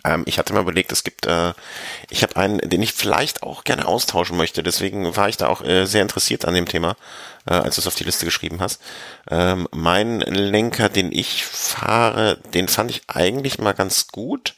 [0.06, 1.54] Ähm, ich hatte mal überlegt, es gibt, äh,
[2.10, 5.64] ich habe einen, den ich vielleicht auch gerne austauschen möchte, deswegen war ich da auch
[5.64, 6.96] äh, sehr interessiert an dem Thema,
[7.48, 8.82] äh, als du es auf die Liste geschrieben hast.
[9.30, 14.56] Ähm, mein Lenker, den ich fahre, den fand ich eigentlich mal ganz gut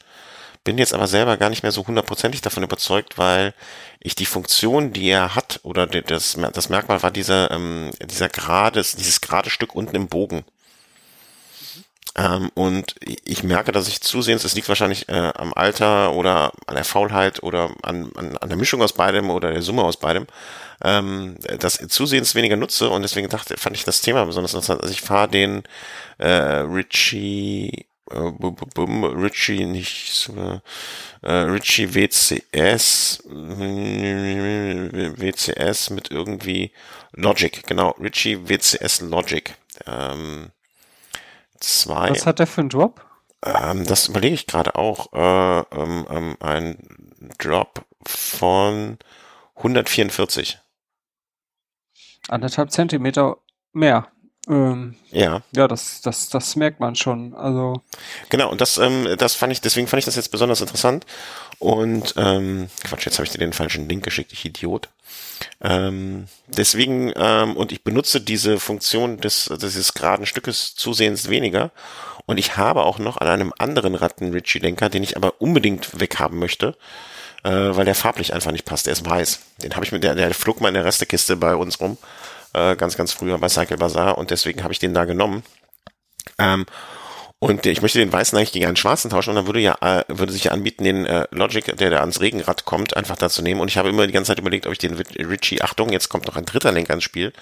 [0.68, 3.54] bin jetzt aber selber gar nicht mehr so hundertprozentig davon überzeugt, weil
[4.00, 8.94] ich die Funktion, die er hat, oder das, das Merkmal war dieser, ähm, dieser gerades,
[8.94, 10.44] dieses gerade Stück unten im Bogen.
[12.18, 16.74] Ähm, und ich merke, dass ich zusehends, es liegt wahrscheinlich äh, am Alter oder an
[16.74, 20.26] der Faulheit oder an, an, an der Mischung aus beidem oder der Summe aus beidem,
[20.82, 24.80] ähm, das zusehends weniger nutze und deswegen dachte, fand ich das Thema besonders interessant.
[24.82, 25.62] Also ich fahre den
[26.18, 30.60] äh, Richie äh, bum, bum, Richie nicht so,
[31.22, 33.22] äh, Richie WCS
[35.18, 36.72] WCS mit irgendwie
[37.12, 39.54] Logic, genau, Richie WCS Logic.
[39.86, 40.50] Ähm,
[41.60, 42.10] zwei.
[42.10, 43.04] was hat der für einen Drop?
[43.44, 45.12] Ähm, das überlege ich gerade auch.
[45.12, 46.78] Äh, ähm, ähm, ein
[47.38, 48.98] Drop von
[49.56, 50.58] 144.
[52.28, 53.38] Anderthalb Zentimeter
[53.72, 54.08] mehr.
[54.48, 57.34] Ähm, Ja, ja, das, das, das merkt man schon.
[57.34, 57.82] Also,
[58.28, 58.50] genau.
[58.50, 61.04] Und das, ähm, das fand ich, deswegen fand ich das jetzt besonders interessant.
[61.58, 64.88] Und ähm, Quatsch, jetzt habe ich dir den falschen Link geschickt, ich Idiot.
[65.60, 71.70] Ähm, deswegen, ähm, und ich benutze diese Funktion des, dieses geraden Stückes zusehends weniger.
[72.26, 76.76] Und ich habe auch noch an einem anderen Ratten-Ritchie-Lenker, den ich aber unbedingt weghaben möchte,
[77.42, 78.86] äh, weil der farblich einfach nicht passt.
[78.86, 79.40] Der ist weiß.
[79.62, 81.96] Den habe ich mit der, der flog mal in der Restekiste bei uns rum,
[82.54, 85.42] äh, ganz, ganz früher bei Cycle Bazaar und deswegen habe ich den da genommen.
[86.38, 86.66] Ähm,
[87.40, 90.04] und ich möchte den weißen eigentlich gegen einen schwarzen tauschen und dann würde ja äh,
[90.08, 93.42] würde sich ja anbieten, den äh, Logic, der da ans Regenrad kommt, einfach da zu
[93.42, 93.60] nehmen.
[93.60, 96.26] Und ich habe immer die ganze Zeit überlegt, ob ich den Ritchie, Achtung, jetzt kommt
[96.26, 97.32] noch ein dritter Lenker ins Spiel,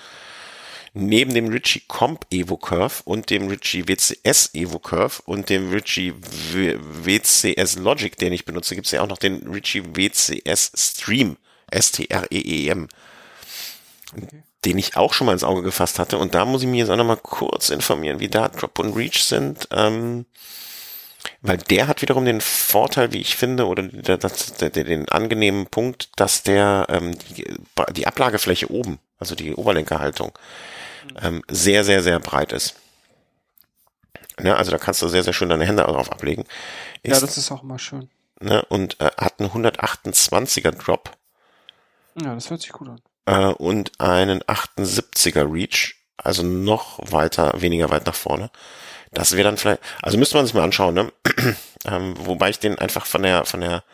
[0.93, 6.13] neben dem Ritchie Comp Evo Curve und dem Ritchie WCS Evo Curve und dem Ritchie
[6.53, 11.37] W- WCS Logic, den ich benutze, gibt es ja auch noch den Ritchie WCS Stream,
[11.71, 12.89] S-T-R-E-E-M,
[14.67, 16.19] den ich auch schon mal ins Auge gefasst hatte.
[16.19, 18.95] Und da muss ich mir jetzt auch noch mal kurz informieren, wie da Drop und
[18.97, 19.69] Reach sind.
[19.71, 20.27] Ähm,
[21.41, 25.09] weil der hat wiederum den Vorteil, wie ich finde, oder der, das, der, der, den
[25.09, 27.47] angenehmen Punkt, dass der ähm, die,
[27.95, 30.33] die Ablagefläche oben, also die Oberlenkerhaltung,
[31.23, 32.75] ähm, sehr, sehr, sehr breit ist.
[34.41, 36.45] Ne, also da kannst du sehr, sehr schön deine Hände drauf ablegen.
[37.05, 38.11] ja, Ist, das ist auch immer schön.
[38.41, 41.11] ne, und äh, hat einen 128er Drop
[42.21, 43.01] Ja, das hört sich gut an.
[43.27, 48.51] Äh, und einen 78er Reach, also noch weiter, weniger weit nach vorne.
[49.13, 51.13] Das wäre dann vielleicht, also müsste man sich mal anschauen, ne?
[51.87, 53.85] ähm, wobei ich den einfach von der, von der,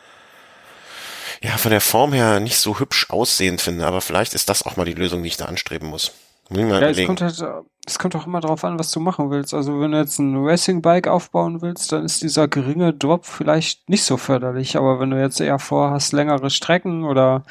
[1.41, 4.77] ja, von der Form her nicht so hübsch aussehend finde, aber vielleicht ist das auch
[4.77, 6.11] mal die Lösung, die ich da anstreben muss.
[6.49, 7.41] Muss ich mal Ja, es kommt halt,
[7.85, 9.53] es kommt auch immer drauf an, was du machen willst.
[9.53, 14.03] Also wenn du jetzt ein Racing-Bike aufbauen willst, dann ist dieser geringe Drop vielleicht nicht
[14.03, 14.77] so förderlich.
[14.77, 17.43] Aber wenn du jetzt eher vorhast, längere Strecken oder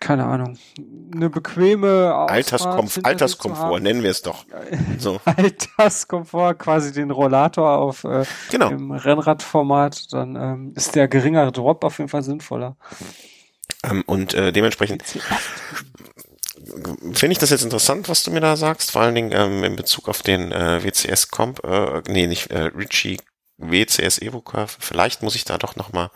[0.00, 0.58] keine Ahnung,
[1.14, 4.44] eine bequeme Ausfahrt Alterskomf Alterskomfort, nennen wir es doch.
[4.98, 8.70] So, Alterskomfort, quasi den Rollator auf äh, genau.
[8.70, 12.76] im Rennradformat, dann ähm, ist der geringere Drop auf jeden Fall sinnvoller.
[13.82, 15.02] Ähm, und äh, dementsprechend
[17.12, 19.76] finde ich das jetzt interessant, was du mir da sagst, vor allen Dingen ähm, in
[19.76, 23.18] Bezug auf den äh, WCS Comp, äh, nee, nicht äh, Ritchie
[23.58, 24.72] WCS Evo Curve.
[24.78, 26.10] Vielleicht muss ich da doch nochmal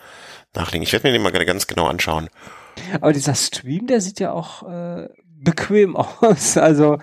[0.53, 0.83] nachlegen.
[0.83, 2.29] Ich werde mir den mal ganz genau anschauen.
[3.01, 6.57] Aber dieser Stream, der sieht ja auch äh, bequem aus.
[6.57, 6.97] Also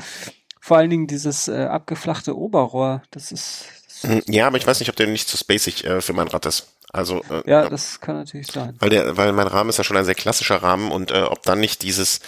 [0.60, 4.80] vor allen Dingen dieses äh, abgeflachte Oberrohr, das ist das, Hm, Ja, aber ich weiß
[4.80, 6.68] nicht, ob der nicht zu spacig äh, für mein Rad ist.
[6.92, 8.76] Also, äh, ja, das kann natürlich sein.
[8.78, 11.42] weil der, weil mein Rahmen ist ja schon ein sehr klassischer Rahmen und äh, ob
[11.42, 12.20] dann nicht dieses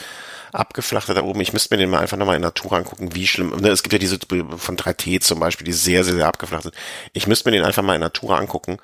[0.53, 3.51] abgeflachte da oben, ich müsste mir den mal einfach nochmal in Natur angucken, wie schlimm,
[3.61, 6.75] ne, es gibt ja diese von 3T zum Beispiel, die sehr, sehr, sehr abgeflacht sind.
[7.13, 8.79] Ich müsste mir den einfach mal in Natur angucken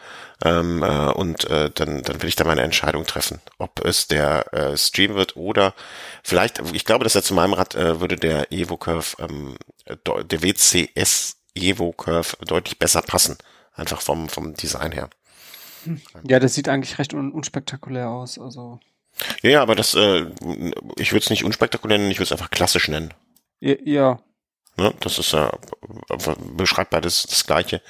[0.44, 4.52] ähm, äh, und äh, dann, dann will ich da meine Entscheidung treffen, ob es der
[4.52, 5.74] äh, Stream wird oder
[6.22, 10.42] vielleicht, ich glaube, dass er zu meinem Rad äh, würde der Evo Curve, ähm, der
[10.42, 13.38] WCS Evo Curve deutlich besser passen,
[13.74, 15.08] einfach vom, vom Design her.
[16.26, 18.38] Ja, das sieht eigentlich recht un unspektakulär aus.
[18.38, 18.80] Also
[19.42, 20.26] Ja, ja, aber das, äh,
[20.96, 23.14] ich würde es nicht unspektakulär nennen, ich würde es einfach klassisch nennen.
[23.60, 24.18] ja, ja,
[24.76, 24.92] Ne?
[25.00, 25.52] Das ist ja,
[26.08, 27.80] äh, beschreibt beides das Gleiche,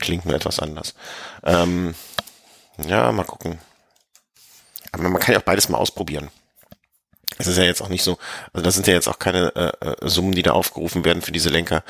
[0.00, 0.94] klingt nur etwas anders.
[1.44, 1.94] Ähm,
[2.86, 3.58] ja, mal gucken.
[4.92, 6.30] Aber man kann ja auch beides mal ausprobieren.
[7.38, 8.18] Es ist ja jetzt auch nicht so,
[8.52, 11.32] also das sind ja jetzt auch keine äh, äh, Summen, die da aufgerufen werden für
[11.32, 11.82] diese Lenker,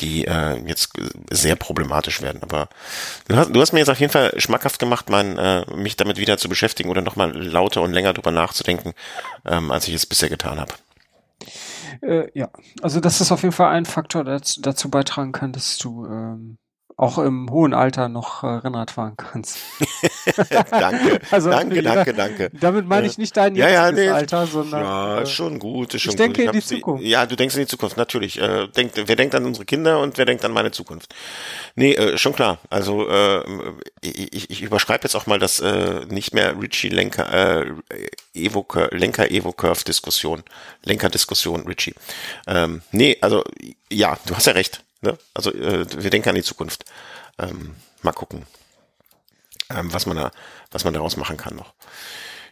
[0.00, 0.92] die äh, jetzt
[1.30, 2.42] sehr problematisch werden.
[2.42, 2.68] Aber
[3.28, 6.16] du hast, du hast mir jetzt auf jeden Fall schmackhaft gemacht, mein, äh, mich damit
[6.16, 8.94] wieder zu beschäftigen oder nochmal lauter und länger drüber nachzudenken,
[9.46, 10.74] ähm, als ich es bisher getan habe.
[12.02, 12.50] Äh, ja,
[12.82, 16.58] also das ist auf jeden Fall ein Faktor, der dazu beitragen kann, dass du ähm,
[16.98, 19.58] auch im hohen Alter noch äh, Rennrad fahren kannst.
[20.70, 22.50] danke, also, danke, danke, danke.
[22.52, 26.02] Damit meine ich nicht dein ja, ja, nee, Alter, sondern ja, äh, schon gut, ist
[26.02, 26.54] schon ich denke gut.
[26.54, 27.04] in die Zukunft.
[27.04, 28.40] Ja, du denkst in die Zukunft, natürlich.
[28.40, 31.14] Äh, denkt, wer denkt an unsere Kinder und wer denkt an meine Zukunft?
[31.76, 32.58] Nee, äh, schon klar.
[32.68, 33.44] Also äh,
[34.00, 37.74] ich, ich überschreibe jetzt auch mal das äh, nicht mehr Richie Lenker äh,
[38.34, 40.42] Evo Lenker Evo Curve Diskussion,
[40.82, 41.94] Lenker Diskussion Richie.
[42.48, 43.44] Ähm, nee, also
[43.88, 44.82] ja, du hast ja recht.
[45.00, 45.16] Ne?
[45.34, 46.84] Also äh, wir denken an die Zukunft.
[47.38, 48.46] Ähm, mal gucken,
[49.70, 50.30] ähm, was man da,
[50.70, 51.74] was man daraus machen kann noch.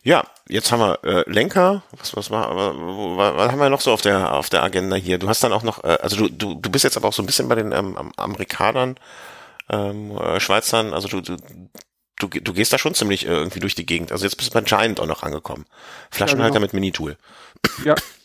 [0.02, 1.82] Ja, jetzt haben wir äh, Lenker.
[1.90, 5.18] Was, was, war, was, was haben wir noch so auf der auf der Agenda hier?
[5.18, 7.22] Du hast dann auch noch, äh, also du, du, du bist jetzt aber auch so
[7.22, 8.96] ein bisschen bei den ähm, Amerikanern,
[9.68, 10.94] ähm, äh, Schweizern.
[10.94, 11.36] Also du, du
[12.18, 14.12] du, du gehst da schon ziemlich äh, irgendwie durch die Gegend.
[14.12, 15.66] Also jetzt bist du bei Giant auch noch angekommen.
[16.10, 16.60] Flaschenhalter ja, genau.
[16.60, 17.16] mit Minitool.
[17.84, 17.94] Ja,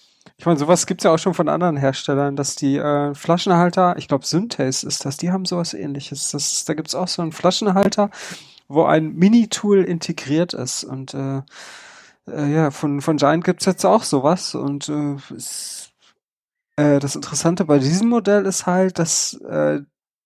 [0.41, 4.07] ich meine, sowas gibt's ja auch schon von anderen Herstellern, dass die äh, Flaschenhalter, ich
[4.07, 6.31] glaube Synthes ist das, die haben sowas ähnliches.
[6.31, 8.09] Das, da gibt's auch so einen Flaschenhalter,
[8.67, 10.83] wo ein Mini-Tool integriert ist.
[10.83, 11.43] Und äh,
[12.27, 14.55] äh, ja, von, von Giant gibt's jetzt auch sowas.
[14.55, 15.91] Und äh, ist,
[16.75, 19.81] äh, das Interessante bei diesem Modell ist halt, dass äh,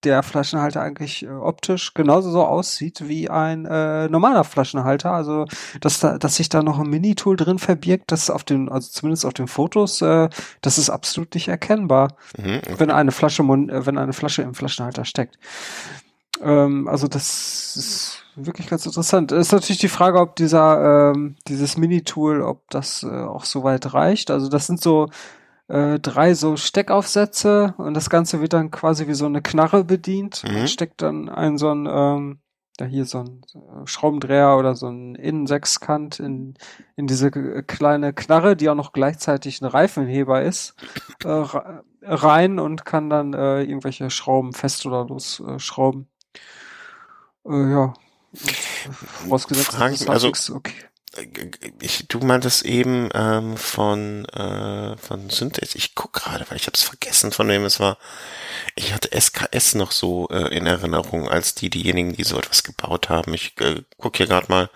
[0.06, 5.12] der Flaschenhalter eigentlich äh, optisch genauso so aussieht wie ein äh, normaler Flaschenhalter.
[5.12, 5.46] Also
[5.82, 9.26] dass da, dass sich da noch ein Mini-Tool drin verbirgt, das auf den, also zumindest
[9.26, 10.30] auf den Fotos, äh,
[10.62, 12.76] das ist absolut nicht erkennbar, mhm, okay.
[12.78, 15.38] wenn eine Flasche, äh, wenn eine Flasche im Flaschenhalter steckt.
[16.42, 19.32] Ähm, also das ist wirklich ganz interessant.
[19.32, 23.94] Ist natürlich die Frage, ob dieser ähm, dieses Mini-Tool, ob das äh, auch so weit
[23.94, 24.32] reicht.
[24.32, 25.10] Also das sind so
[25.68, 30.44] äh, drei so Steckaufsätze und das Ganze wird dann quasi wie so eine Knarre bedient.
[30.48, 30.54] Mhm.
[30.54, 32.40] Man steckt dann ein so ein, ähm,
[32.80, 36.56] ja hier so ein äh, Schraubendreher oder so ein Innensechskant in,
[36.96, 40.76] in diese kleine Knarre, die auch noch gleichzeitig ein Reifenheber ist,
[41.24, 41.44] äh,
[42.04, 46.08] rein und kann dann äh, irgendwelche Schrauben fest oder losschrauben.
[47.48, 47.94] Äh, ja.
[48.34, 50.74] Vorausgesetzt, Fragen, also, okay
[51.82, 55.76] ich, du meintest eben ähm, von äh, von Synthes.
[55.76, 57.98] Ich guck gerade, weil ich habe es vergessen, von wem es war.
[58.76, 63.10] Ich hatte SKS noch so äh, in Erinnerung als die diejenigen, die so etwas gebaut
[63.10, 63.34] haben.
[63.34, 64.70] Ich äh, guck hier gerade mal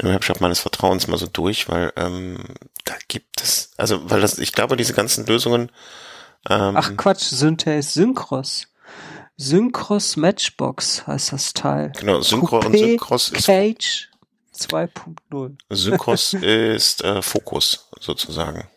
[0.00, 2.38] im Webshop meines Vertrauens mal so durch, weil ähm,
[2.84, 5.70] da gibt es, also weil das, ich glaube, diese ganzen Lösungen.
[6.50, 8.66] Ähm, Ach Quatsch, Synthes Synchros.
[9.36, 11.92] Synchros Matchbox heißt das Teil.
[11.98, 13.46] Genau, Synchro Coupé, und Synchros ist.
[13.46, 14.08] Cage
[14.54, 15.56] 2.0.
[15.70, 18.68] Synchros ist äh, Fokus sozusagen.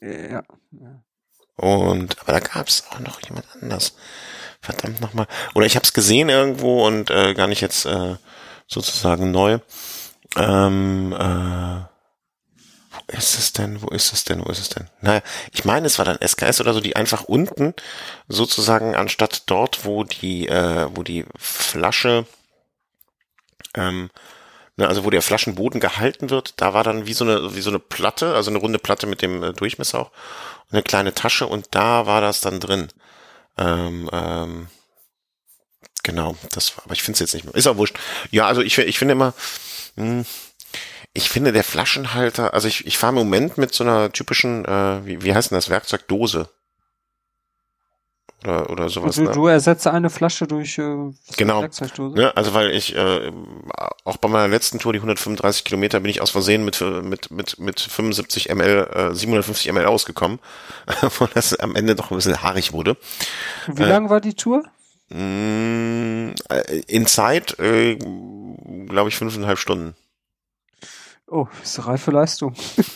[0.00, 0.42] Ja.
[0.72, 1.02] ja.
[1.56, 3.94] Und aber da gab es auch noch jemand anders.
[4.62, 5.26] Verdammt nochmal.
[5.54, 8.16] Oder ich habe es gesehen irgendwo und äh, gar nicht jetzt äh,
[8.66, 9.58] sozusagen neu.
[10.36, 11.84] Ähm, äh,
[12.90, 13.82] wo ist es denn?
[13.82, 14.44] Wo ist es denn?
[14.44, 14.88] Wo ist es denn?
[15.00, 15.22] Naja,
[15.52, 17.74] ich meine, es war dann SKS oder so, die einfach unten
[18.28, 22.26] sozusagen anstatt dort, wo die, äh, wo die Flasche
[23.74, 24.10] ähm,
[24.80, 27.68] Ne, also wo der Flaschenboden gehalten wird, da war dann wie so eine, wie so
[27.68, 30.10] eine Platte, also eine runde Platte mit dem äh, Durchmesser auch,
[30.72, 32.88] eine kleine Tasche und da war das dann drin.
[33.58, 34.68] Ähm, ähm,
[36.02, 37.54] genau, das war, aber ich finde es jetzt nicht mehr.
[37.54, 37.98] Ist auch wurscht.
[38.30, 39.34] Ja, also ich, ich finde immer,
[39.96, 40.26] mh, hm,
[41.12, 45.04] ich finde der Flaschenhalter, also ich, ich fahre im Moment mit so einer typischen, äh,
[45.04, 46.48] wie, wie heißt denn das, Werkzeugdose
[48.44, 49.16] oder, oder sowas.
[49.16, 51.60] Du, du ersetze eine Flasche durch äh, genau.
[51.62, 52.20] Werkzeugdose.
[52.20, 53.32] Ja, also weil ich äh,
[54.04, 57.58] auch bei meiner letzten Tour, die 135 Kilometer, bin ich aus Versehen mit mit mit
[57.58, 60.38] mit 75 ml, äh, 750 ml ausgekommen,
[61.18, 62.96] wo das am Ende doch ein bisschen haarig wurde.
[63.66, 64.64] Wie äh, lang war die Tour?
[65.10, 69.94] Mm, äh, in Zeit, äh, glaube ich, fünfeinhalb Stunden.
[71.26, 72.54] Oh, ist eine reife Leistung.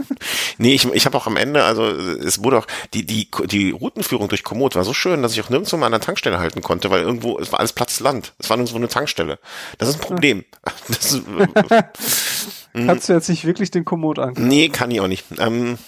[0.59, 4.29] nee, ich, ich habe auch am Ende, also es wurde auch, die, die, die Routenführung
[4.29, 6.91] durch Komoot war so schön, dass ich auch nirgendwo mal an der Tankstelle halten konnte,
[6.91, 8.33] weil irgendwo, es war alles Platzland.
[8.39, 9.39] Es war nirgendwo eine Tankstelle.
[9.79, 10.45] Das ist ein Problem.
[10.89, 11.23] Das ist,
[12.75, 14.49] Kannst du jetzt nicht wirklich den Komoot angucken?
[14.49, 15.25] Nee, kann ich auch nicht.
[15.39, 15.79] Ähm,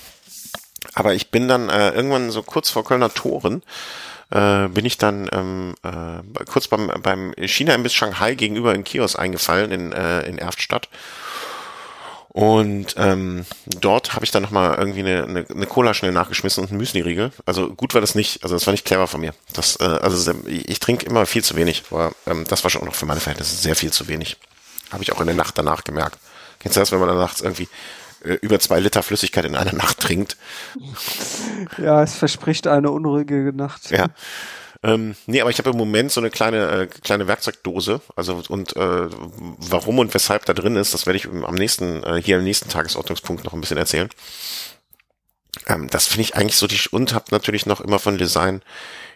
[0.95, 3.63] aber ich bin dann äh, irgendwann so kurz vor Kölner Toren,
[4.31, 9.71] äh, bin ich dann ähm, äh, kurz beim, beim China-Imbiss Shanghai gegenüber in Kiosk eingefallen
[9.71, 10.89] in, äh, in Erftstadt
[12.37, 13.47] Und ähm,
[13.81, 17.33] dort habe ich dann nochmal irgendwie eine, eine, eine Cola schnell nachgeschmissen und einen Müsli-Riegel.
[17.47, 19.33] Also gut war das nicht, also das war nicht clever von mir.
[19.55, 22.87] Das, äh, also ich, trinke immer viel zu wenig, aber ähm, das war schon auch
[22.87, 24.37] noch für meine Verhältnisse sehr viel zu wenig.
[24.93, 26.19] Habe ich auch in der Nacht danach gemerkt.
[26.59, 27.69] Kennst du das, wenn man dann nachts irgendwie
[28.23, 30.37] äh, über zwei Liter Flüssigkeit in einer Nacht trinkt?
[31.79, 33.91] Ja, es verspricht eine unruhige Nacht.
[33.91, 34.09] Ja.
[34.87, 38.01] Ähm, nee, aber ich habe im Moment so eine kleine äh, kleine Werkzeugdose.
[38.15, 39.09] Also und äh,
[39.59, 42.69] warum und weshalb da drin ist, das werde ich am nächsten äh, hier am nächsten
[42.69, 44.09] Tagesordnungspunkt noch ein bisschen erzählen.
[45.67, 48.63] Ähm, das finde ich eigentlich so die und habe natürlich noch immer von Design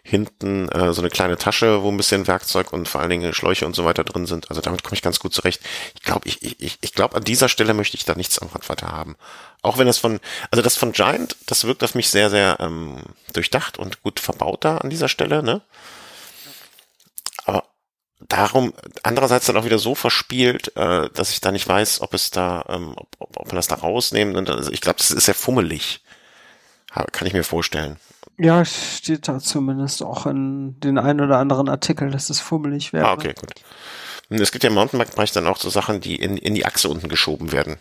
[0.03, 3.67] hinten äh, so eine kleine Tasche, wo ein bisschen Werkzeug und vor allen Dingen Schläuche
[3.67, 4.49] und so weiter drin sind.
[4.49, 5.61] Also damit komme ich ganz gut zurecht.
[5.95, 8.69] Ich glaube, ich, ich, ich glaube, an dieser Stelle möchte ich da nichts am Rad
[8.69, 9.17] weiter haben.
[9.63, 10.21] Auch wenn das von,
[10.51, 13.03] also das von Giant, das wirkt auf mich sehr, sehr ähm,
[13.33, 15.61] durchdacht und gut verbaut da an dieser Stelle, ne?
[17.45, 17.65] Aber
[18.21, 18.73] darum
[19.03, 22.65] andererseits dann auch wieder so verspielt, äh, dass ich da nicht weiß, ob es da,
[22.69, 24.49] ähm, ob, ob, ob man das da rausnehmen.
[24.49, 26.03] Also ich glaube, das ist sehr fummelig.
[27.13, 27.99] Kann ich mir vorstellen.
[28.43, 33.07] Ja, steht da zumindest auch in den ein oder anderen Artikel, dass es fummelig wäre.
[33.07, 33.51] Ah, okay, gut.
[34.31, 37.09] Es gibt ja im Mountainbike-Bereich dann auch so Sachen, die in, in die Achse unten
[37.09, 37.77] geschoben werden.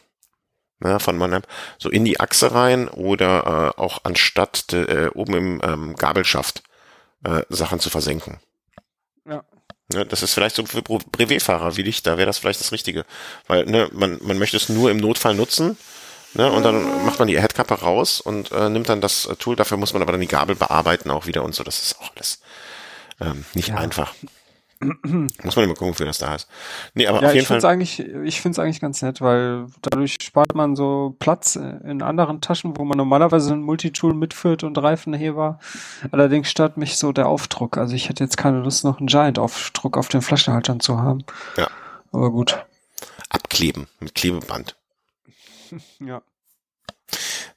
[0.84, 1.44] Ja, von Mannheim.
[1.78, 6.64] So in die Achse rein oder äh, auch anstatt de, äh, oben im ähm, Gabelschaft
[7.24, 8.40] äh, Sachen zu versenken.
[9.26, 9.44] Ja.
[9.94, 13.06] Ja, das ist vielleicht so für Brevetfahrer wie dich, da wäre das vielleicht das Richtige.
[13.48, 15.78] Weil ne, man, man möchte es nur im Notfall nutzen
[16.34, 16.52] Ne?
[16.52, 19.56] Und dann macht man die Headkappe raus und äh, nimmt dann das Tool.
[19.56, 21.64] Dafür muss man aber dann die Gabel bearbeiten auch wieder und so.
[21.64, 22.40] Das ist auch alles
[23.20, 23.76] ähm, nicht ja.
[23.76, 24.14] einfach.
[25.44, 26.48] muss man immer gucken, für das da ist.
[26.94, 27.66] Nee, aber ja, auf jeden ich Fall.
[27.66, 32.40] Eigentlich, ich finde es eigentlich ganz nett, weil dadurch spart man so Platz in anderen
[32.40, 35.60] Taschen, wo man normalerweise ein Multitool mitführt und Reifenheber.
[36.12, 37.78] Allerdings stört mich so der Aufdruck.
[37.78, 41.26] Also ich hätte jetzt keine Lust, noch einen Giant-Aufdruck auf den Flaschenhaltern zu haben.
[41.58, 41.68] Ja.
[42.14, 42.64] Aber gut.
[43.30, 44.76] Abkleben mit Klebeband.
[46.00, 46.22] Ja.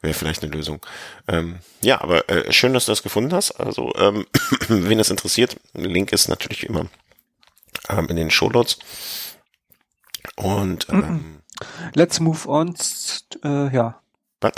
[0.00, 0.84] Wäre vielleicht eine Lösung.
[1.28, 3.52] Ähm, ja, aber äh, schön, dass du das gefunden hast.
[3.52, 4.26] Also, ähm,
[4.68, 6.86] wen das interessiert, Link ist natürlich immer
[7.88, 8.78] ähm, in den Shownotes.
[10.36, 11.42] Und ähm,
[11.94, 12.74] Let's move on.
[13.44, 14.00] Äh, ja.
[14.40, 14.52] Was?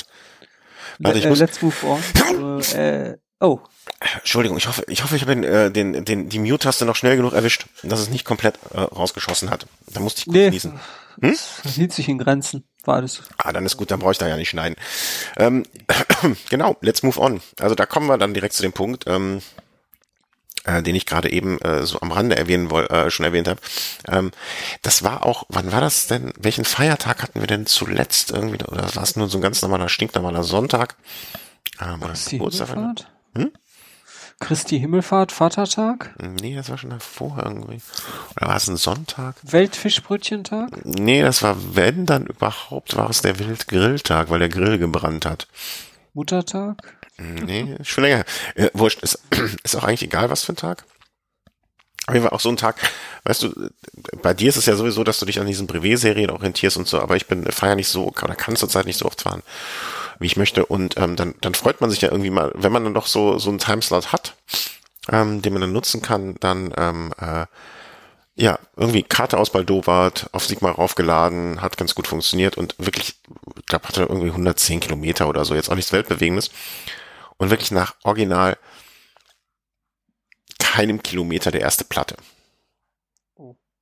[0.99, 2.61] Warte, ich äh, muss Let's move on.
[2.75, 3.61] äh, oh.
[4.17, 7.17] Entschuldigung, ich hoffe, ich hoffe, ich habe den, äh, den, den, die Mute-Taste noch schnell
[7.17, 9.67] genug erwischt, dass es nicht komplett äh, rausgeschossen hat.
[9.87, 10.81] Da musste ich kurz nee, niesen.
[11.21, 11.37] Hm?
[11.63, 12.65] Das hielt sich in Grenzen.
[12.85, 13.23] War alles.
[13.39, 14.77] Ah, dann ist gut, dann brauche ich da ja nicht schneiden.
[15.37, 15.65] Ähm,
[16.51, 17.41] genau, let's move on.
[17.59, 19.41] Also da kommen wir dann direkt zu dem Punkt, ähm,
[20.65, 23.61] äh, den ich gerade eben äh, so am Rande erwähnen woll, äh, schon erwähnt habe.
[24.09, 24.33] Ähm,
[24.83, 26.33] das war auch, wann war das denn?
[26.39, 28.65] Welchen Feiertag hatten wir denn zuletzt irgendwie?
[28.65, 30.97] Oder war es nur so ein ganz normaler, stinknormaler Sonntag?
[31.81, 32.69] Ähm, oder Geburtstag?
[33.37, 33.53] Hm?
[34.41, 36.15] Christi Himmelfahrt, Vatertag?
[36.21, 37.81] Nee, das war schon davor irgendwie.
[38.37, 39.37] Oder war es ein Sonntag?
[39.43, 40.85] Weltfischbrötchentag?
[40.85, 45.47] Nee, das war, wenn dann überhaupt, war es der Wildgrilltag, weil der Grill gebrannt hat.
[46.13, 46.97] Muttertag?
[47.19, 48.25] Nee, schon länger.
[48.55, 49.23] Äh, wurscht, ist,
[49.63, 50.85] ist auch eigentlich egal, was für ein Tag.
[52.07, 52.77] Aber war auch so ein Tag,
[53.25, 53.71] weißt du,
[54.21, 57.01] bei dir ist es ja sowieso, dass du dich an diesen Brevet-Serien orientierst und so,
[57.01, 59.43] aber ich bin feier nicht so, oder kann zurzeit nicht so oft fahren
[60.19, 60.67] wie ich möchte.
[60.67, 63.39] Und ähm, dann, dann freut man sich ja irgendwie mal, wenn man dann doch so,
[63.39, 64.37] so einen Timeslot hat,
[65.11, 67.47] ähm, den man dann nutzen kann, dann ähm, äh,
[68.37, 73.15] ja, irgendwie Karte aus Baldowat auf Sigma raufgeladen, hat ganz gut funktioniert und wirklich,
[73.57, 76.51] ich glaube, hatte irgendwie 110 Kilometer oder so, jetzt auch nichts Weltbewegendes.
[77.37, 78.57] Und wirklich nach Original
[80.59, 82.17] keinem Kilometer der erste Platte.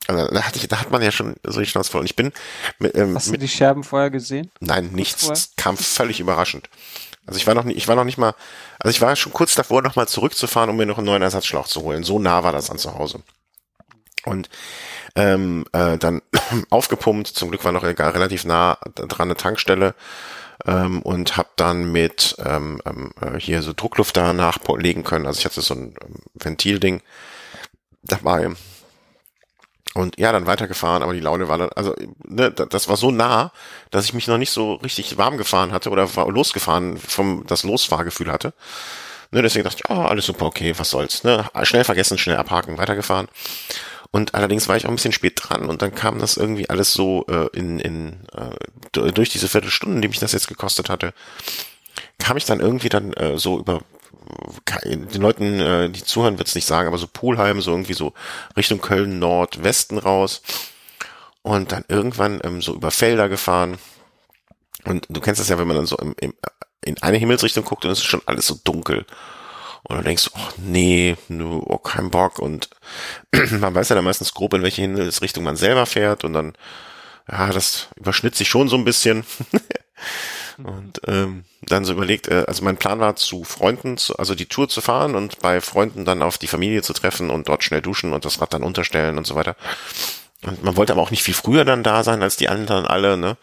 [0.07, 2.01] Also da, hatte ich, da hat man ja schon so die Schnauze voll.
[2.01, 2.33] Und ich bin
[2.79, 4.51] mit, ähm, Hast du die Scherben vorher gesehen?
[4.61, 5.27] Nein, nichts.
[5.27, 5.43] Vorher?
[5.57, 6.69] Kam völlig überraschend.
[7.27, 8.35] Also ich war noch nicht, ich war noch nicht mal,
[8.81, 11.83] also ich war schon kurz davor, nochmal zurückzufahren, um mir noch einen neuen Ersatzschlauch zu
[11.83, 12.03] holen.
[12.03, 13.21] So nah war das an zu Hause.
[14.25, 14.49] Und
[15.15, 16.23] ähm, äh, dann
[16.71, 19.95] aufgepumpt, zum Glück war noch egal, relativ nah dran eine Tankstelle
[20.67, 25.27] ähm, und habe dann mit ähm, ähm, äh, hier so Druckluft da nachlegen können.
[25.27, 27.03] Also ich hatte so ein ähm, Ventilding
[28.03, 28.51] dabei
[29.95, 31.95] und ja, dann weitergefahren, aber die Laune war dann, also
[32.25, 33.53] ne, das war so nah,
[33.91, 37.63] dass ich mich noch nicht so richtig warm gefahren hatte oder war losgefahren vom das
[37.63, 38.55] Losfahrgefühl hatte.
[39.33, 41.25] Ne, deswegen dachte ich, oh, alles super, okay, was soll's.
[41.25, 41.45] Ne?
[41.63, 43.29] Schnell vergessen, schnell abhaken, weitergefahren.
[44.11, 46.93] Und allerdings war ich auch ein bisschen spät dran und dann kam das irgendwie alles
[46.93, 51.15] so äh, in, in äh, durch diese Viertelstunde, die mich das jetzt gekostet hatte,
[52.19, 53.81] kam ich dann irgendwie dann äh, so über
[54.85, 58.13] den Leuten, äh, die zuhören, wird's nicht sagen, aber so Poolheim, so irgendwie so
[58.57, 60.43] Richtung Köln Nordwesten raus
[61.43, 63.79] und dann irgendwann ähm, so über Felder gefahren.
[64.85, 66.35] Und du kennst das ja, wenn man dann so im, im,
[66.85, 69.07] in eine Himmelsrichtung guckt und es ist schon alles so dunkel.
[69.85, 72.39] Und du denkst, oh nee, nur oh, kein Bock.
[72.39, 72.71] Und
[73.51, 76.25] man weiß ja dann meistens grob, in welche Himmelsrichtung man selber fährt.
[76.25, 76.53] Und dann
[77.31, 79.25] ja, das überschnitt sich schon so ein bisschen.
[80.65, 84.47] und ähm, dann so überlegt, äh, also mein Plan war zu Freunden, zu, also die
[84.47, 87.83] Tour zu fahren und bei Freunden dann auf die Familie zu treffen und dort schnell
[87.83, 89.57] duschen und das Rad dann unterstellen und so weiter.
[90.45, 93.17] Und man wollte aber auch nicht viel früher dann da sein als die anderen alle,
[93.17, 93.31] ne?
[93.31, 93.39] Und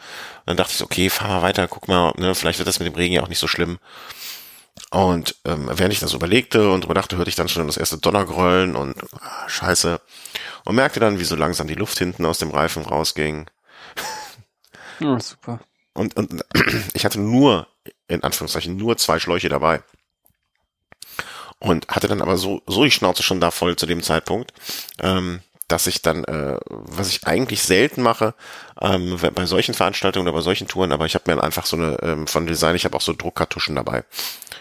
[0.46, 2.88] dann dachte ich so, okay, fahr mal weiter, guck mal, ne, vielleicht wird das mit
[2.88, 3.80] dem Regen ja auch nicht so schlimm.
[4.92, 8.00] Und ähm, während ich das überlegte und drüber dachte, hörte ich dann schon das erste
[8.00, 10.02] Donnergrollen und ah, scheiße.
[10.66, 13.46] Und merkte dann, wie so langsam die Luft hinten aus dem Reifen rausging.
[15.00, 15.60] Ja, super.
[16.00, 16.44] Und, und
[16.94, 17.68] ich hatte nur,
[18.08, 19.84] in Anführungszeichen, nur zwei Schläuche dabei.
[21.60, 24.54] Und hatte dann aber so, so die Schnauze schon da voll zu dem Zeitpunkt,
[25.02, 28.34] ähm, dass ich dann, äh, was ich eigentlich selten mache,
[28.82, 31.98] ähm, bei solchen Veranstaltungen oder bei solchen Touren, aber ich habe mir einfach so eine
[32.02, 34.06] ähm, von Design, ich habe auch so Druckkartuschen dabei,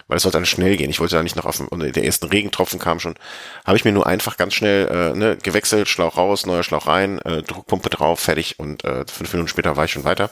[0.09, 0.91] weil es sollte dann schnell gehen.
[0.91, 3.15] Ich wollte da nicht noch auf dem, und der ersten Regentropfen kam schon,
[3.65, 7.21] habe ich mir nur einfach ganz schnell äh, ne, gewechselt, Schlauch raus, neuer Schlauch rein,
[7.21, 10.31] äh, Druckpumpe drauf, fertig und äh, fünf Minuten später war ich schon weiter.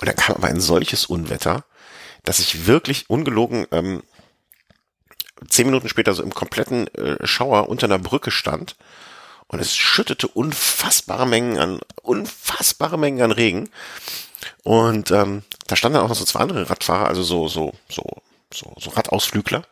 [0.00, 1.64] Und dann kam aber ein solches Unwetter,
[2.24, 4.02] dass ich wirklich ungelogen ähm,
[5.48, 8.76] zehn Minuten später so im kompletten äh, Schauer unter einer Brücke stand
[9.46, 13.68] und es schüttete unfassbare Mengen an, unfassbare Mengen an Regen.
[14.62, 18.04] Und ähm, da standen dann auch noch so zwei andere Radfahrer, also so, so, so,
[18.54, 19.64] so, so Radausflügler.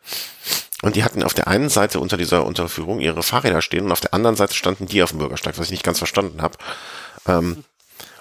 [0.82, 4.00] Und die hatten auf der einen Seite unter dieser Unterführung ihre Fahrräder stehen und auf
[4.00, 6.59] der anderen Seite standen die auf dem Bürgersteig, was ich nicht ganz verstanden habe.
[7.26, 7.64] Ähm,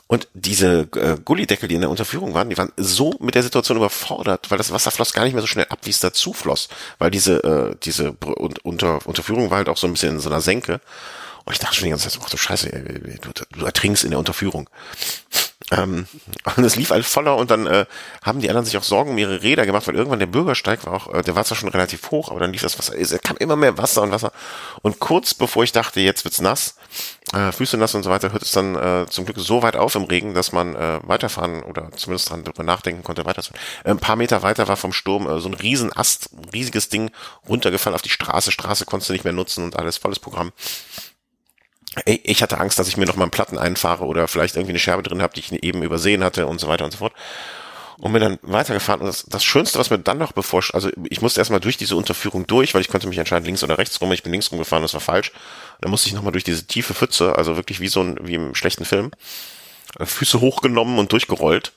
[0.08, 3.78] und diese äh, Gullideckel, die in der Unterführung waren, die waren so mit der Situation
[3.78, 6.70] überfordert, weil das Wasser floss gar nicht mehr so schnell ab, wie es dazu floss.
[6.98, 10.40] Weil diese, äh, diese Unter Unterführung war halt auch so ein bisschen in so einer
[10.40, 10.80] Senke.
[11.44, 14.20] Und ich dachte schon die ganze Zeit, ach du Scheiße, du, du ertrinkst in der
[14.20, 14.70] Unterführung.
[15.72, 16.08] Ähm,
[16.56, 17.86] und es lief alles voller und dann äh,
[18.22, 20.94] haben die anderen sich auch Sorgen um ihre Räder gemacht, weil irgendwann der Bürgersteig war
[20.94, 23.38] auch, äh, der war zwar schon relativ hoch, aber dann lief das Wasser, es kam
[23.38, 24.32] immer mehr Wasser und Wasser.
[24.82, 26.76] Und kurz bevor ich dachte, jetzt wird's nass,
[27.34, 29.96] äh, Füße nass und so weiter, hört es dann äh, zum Glück so weit auf
[29.96, 33.62] im Regen, dass man äh, weiterfahren oder zumindest dran drüber nachdenken konnte, weiterzufahren.
[33.84, 37.12] Äh, ein paar Meter weiter war vom Sturm äh, so ein Riesenast, riesiges Ding
[37.48, 38.52] runtergefallen auf die Straße.
[38.52, 40.52] Straße konntest du nicht mehr nutzen und alles volles Programm
[42.06, 44.80] ich hatte Angst, dass ich mir noch mal einen Platten einfahre oder vielleicht irgendwie eine
[44.80, 47.14] Scherbe drin habe, die ich eben übersehen hatte und so weiter und so fort.
[48.00, 49.02] Und bin dann weitergefahren.
[49.02, 51.96] Und das, das Schönste, was mir dann noch bevorsteht, also ich musste erstmal durch diese
[51.96, 54.12] Unterführung durch, weil ich konnte mich entscheiden, links oder rechts rum.
[54.12, 55.32] Ich bin links rumgefahren, das war falsch.
[55.82, 58.54] Dann musste ich nochmal durch diese tiefe Pfütze, also wirklich wie so ein, wie im
[58.54, 59.12] schlechten Film.
[60.00, 61.74] Äh, Füße hochgenommen und durchgerollt.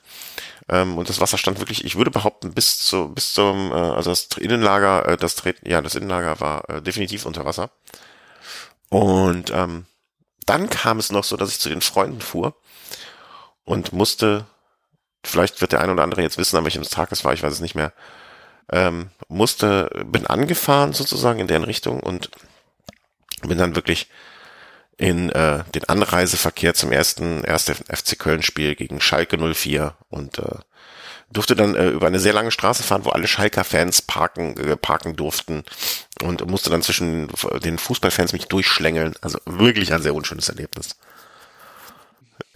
[0.68, 4.10] Ähm, und das Wasser stand wirklich, ich würde behaupten, bis zu, bis zum, äh, also
[4.10, 7.70] das Innenlager, äh, das, ja, das Innenlager war definitiv unter Wasser.
[8.90, 9.86] Und ähm,
[10.46, 12.54] dann kam es noch so, dass ich zu den Freunden fuhr
[13.64, 14.46] und musste,
[15.24, 17.52] vielleicht wird der ein oder andere jetzt wissen, an welchem Tag es war, ich weiß
[17.52, 17.92] es nicht mehr,
[18.72, 22.30] ähm, musste, bin angefahren sozusagen in deren Richtung und
[23.42, 24.08] bin dann wirklich
[24.96, 30.58] in äh, den Anreiseverkehr zum ersten erste FC Köln Spiel gegen Schalke 04 und äh,
[31.32, 35.16] durfte dann äh, über eine sehr lange Straße fahren, wo alle Schalker-Fans parken, äh, parken
[35.16, 35.64] durften
[36.22, 37.28] und musste dann zwischen
[37.62, 39.14] den Fußballfans mich durchschlängeln.
[39.20, 40.96] Also wirklich ein sehr unschönes Erlebnis.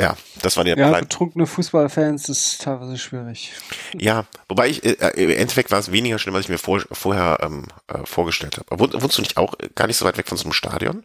[0.01, 3.53] Ja, das war der Ja, betrunkene Fußballfans ist teilweise schwierig.
[3.99, 7.39] Ja, wobei ich, äh, im Endeffekt war es weniger schlimm, als ich mir vor, vorher
[7.43, 8.81] ähm, äh, vorgestellt habe.
[8.81, 11.05] Wohnst du nicht auch gar nicht so weit weg von so einem Stadion?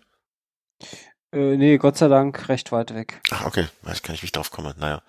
[1.31, 3.21] Äh, nee, Gott sei Dank recht weit weg.
[3.29, 3.67] Ach, okay.
[3.83, 4.73] Weiß gar nicht, wie ich drauf komme.
[4.79, 5.01] Naja.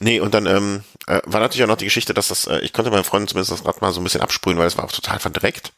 [0.00, 2.72] Nee, und dann ähm, äh, war natürlich auch noch die Geschichte, dass das, äh, ich
[2.72, 4.92] konnte meinen Freunden zumindest das Rad mal so ein bisschen absprühen, weil es war auch
[4.92, 5.72] total verdreckt.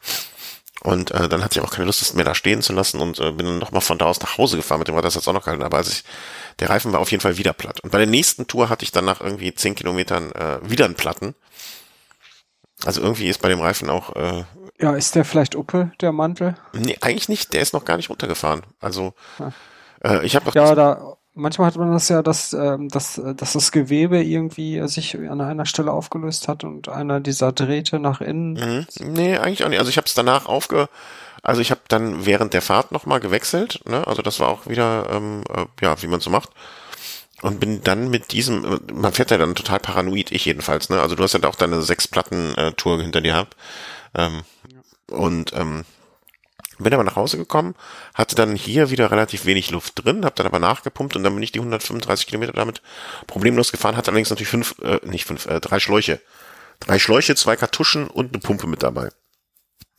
[0.83, 3.19] Und äh, dann hatte ich auch keine Lust, es mir da stehen zu lassen und
[3.21, 5.29] äh, bin dann nochmal von da aus nach Hause gefahren mit dem Rad, das hat's
[5.29, 5.63] auch noch gehalten.
[5.63, 6.05] Aber als ich,
[6.61, 7.81] der Reifen war auf jeden Fall wieder platt.
[7.81, 10.95] Und bei der nächsten Tour hatte ich dann nach irgendwie zehn Kilometern äh, wieder einen
[10.95, 11.35] Platten.
[12.85, 14.15] Also irgendwie ist bei dem Reifen auch.
[14.15, 14.45] Äh,
[14.79, 16.57] ja, ist der vielleicht Uppe, der Mantel?
[16.73, 17.53] Nee, eigentlich nicht.
[17.53, 18.63] Der ist noch gar nicht runtergefahren.
[18.81, 19.15] Also.
[19.39, 19.53] Ja.
[20.03, 23.73] Äh, ich habe ja, da manchmal hat man das ja, dass, ähm, dass, dass das
[23.73, 28.53] Gewebe irgendwie sich an einer Stelle aufgelöst hat und einer dieser Drähte nach innen.
[28.55, 29.13] Mhm.
[29.13, 29.79] Nee, eigentlich auch nicht.
[29.79, 30.89] Also ich habe es danach aufge...
[31.45, 33.81] Also ich habe dann während der Fahrt nochmal gewechselt.
[33.87, 34.05] Ne?
[34.07, 36.49] Also das war auch wieder, ähm, äh, ja, wie man so macht.
[37.43, 40.89] Und bin dann mit diesem, äh, man fährt ja dann total paranoid, ich jedenfalls.
[40.89, 41.01] Ne?
[41.01, 43.57] Also du hast ja auch deine sechs Platten-Tour hinter dir gehabt.
[44.15, 44.43] Ähm,
[45.11, 45.85] und ähm,
[46.79, 47.75] bin aber nach Hause gekommen,
[48.15, 51.43] hatte dann hier wieder relativ wenig Luft drin, habe dann aber nachgepumpt und dann bin
[51.43, 52.83] ich die 135 Kilometer damit
[53.27, 56.21] problemlos gefahren, hatte allerdings natürlich fünf, äh, nicht fünf, äh, drei Schläuche.
[56.81, 59.11] Drei Schläuche, zwei Kartuschen und eine Pumpe mit dabei.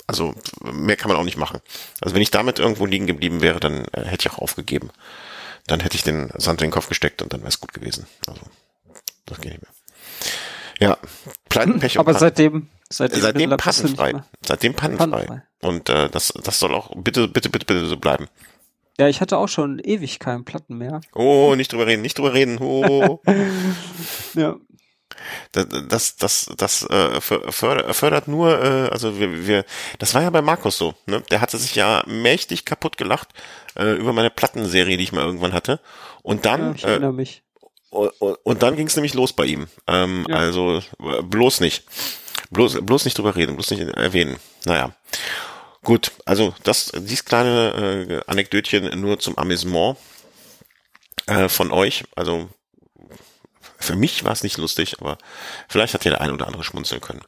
[0.07, 1.59] Also mehr kann man auch nicht machen.
[2.01, 4.91] Also wenn ich damit irgendwo liegen geblieben wäre, dann äh, hätte ich auch aufgegeben.
[5.67, 8.05] Dann hätte ich den Sand in den Kopf gesteckt und dann wäre es gut gewesen.
[8.27, 8.41] Also
[9.25, 9.71] das geht nicht mehr.
[10.79, 10.97] Ja,
[11.49, 14.13] Pleiten, Pech Aber seitdem Seitdem, seitdem pannenfrei.
[14.45, 15.07] Seitdem pannenfrei.
[15.07, 15.41] pannenfrei.
[15.61, 18.27] Und äh, das, das soll auch bitte, bitte, bitte, bitte so bleiben.
[18.97, 21.01] Ja, ich hatte auch schon ewig keinen Platten mehr.
[21.13, 22.57] Oh, nicht drüber reden, nicht drüber reden.
[22.61, 23.21] Oh.
[24.35, 24.57] Ja.
[25.51, 29.65] Das, das, das, das äh, fördert, nur, äh, also wir, wir,
[29.99, 31.21] das war ja bei Markus so, ne?
[31.31, 33.29] Der hatte sich ja mächtig kaputt gelacht
[33.75, 35.79] äh, über meine Plattenserie, die ich mal irgendwann hatte.
[36.23, 37.43] Und dann, ja, ich erinnere mich.
[37.89, 39.67] Und, und dann ging es nämlich los bei ihm.
[39.87, 40.35] Ähm, Ja.
[40.37, 41.85] Also äh, bloß nicht.
[42.51, 44.37] Bloß, bloß nicht drüber reden, bloß nicht erwähnen.
[44.65, 44.91] Naja.
[45.83, 49.97] Gut, also das, dies kleine äh, Anekdötchen nur zum Amüsement
[51.27, 52.03] äh, von euch.
[52.15, 52.49] Also
[53.85, 55.17] für mich war es nicht lustig, aber
[55.67, 57.21] vielleicht hat ja der ein oder andere schmunzeln können.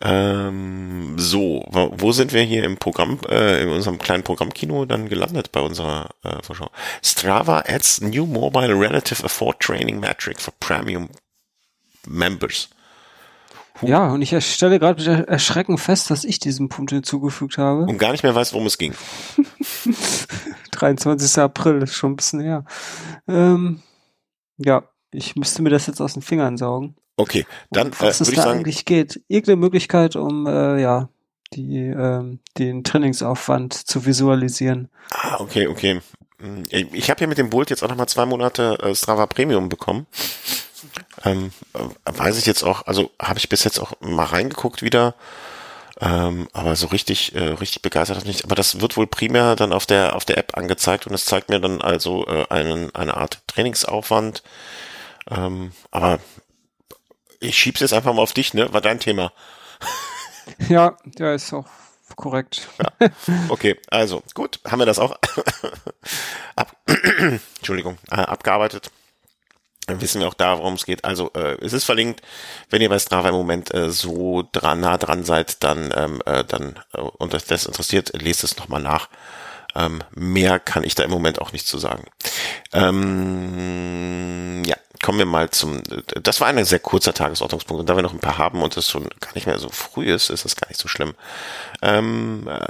[0.00, 5.50] Ähm, so, wo, sind wir hier im Programm, äh, in unserem kleinen Programmkino dann gelandet
[5.50, 6.70] bei unserer äh, Vorschau?
[7.02, 11.08] Strava adds new mobile relative afford training metric for premium
[12.06, 12.68] members.
[13.82, 17.82] Ja, und ich stelle gerade mit Erschrecken fest, dass ich diesen Punkt hinzugefügt habe.
[17.82, 18.94] Und gar nicht mehr weiß, worum es ging.
[20.72, 21.42] 23.
[21.42, 22.64] April, ist schon ein bisschen her.
[23.28, 23.82] Ähm,
[24.56, 26.96] ja, ich müsste mir das jetzt aus den Fingern saugen.
[27.16, 29.20] Okay, dann äh, was es da sagen, eigentlich geht.
[29.28, 31.08] Irgendeine Möglichkeit, um äh, ja
[31.52, 34.88] die ähm, den Trainingsaufwand zu visualisieren.
[35.10, 36.00] ah, okay, okay.
[36.40, 39.68] Hm, Ich, habe ja mit dem Bolt jetzt auch nochmal zwei Monate äh, Strava Premium
[39.68, 40.06] bekommen.
[41.24, 45.14] Ähm, äh, weiß ich jetzt auch, also habe ich bis jetzt auch mal reingeguckt wieder,
[46.00, 48.44] ähm, aber so richtig, äh, richtig begeistert hat mich nicht.
[48.44, 51.48] Aber das wird wohl primär dann auf der auf der App angezeigt und es zeigt
[51.48, 54.42] mir dann also äh, einen, eine Art Trainingsaufwand.
[55.30, 56.20] Ähm, aber
[57.40, 58.72] ich schieb's jetzt einfach mal auf dich, ne?
[58.72, 59.32] War dein Thema.
[60.70, 61.66] Ja, ja, ist auch
[62.16, 62.68] korrekt.
[63.50, 65.14] Okay, also gut, haben wir das auch
[66.56, 66.74] ab
[67.58, 68.90] Entschuldigung, äh, abgearbeitet.
[69.86, 71.04] Dann wissen wir auch da, worum es geht.
[71.04, 72.20] Also äh, es ist verlinkt.
[72.68, 76.44] Wenn ihr bei Strava im Moment äh, so dran, nah dran seid, dann, ähm, äh,
[76.44, 79.08] dann äh, und euch das interessiert, lest es nochmal nach.
[79.74, 82.04] Ähm, mehr kann ich da im Moment auch nicht zu sagen.
[82.72, 85.82] Ähm, ja, kommen wir mal zum.
[86.22, 87.80] Das war ein sehr kurzer Tagesordnungspunkt.
[87.80, 90.12] Und da wir noch ein paar haben und es schon gar nicht mehr so früh
[90.12, 91.14] ist, ist das gar nicht so schlimm.
[91.82, 92.66] Ähm, äh,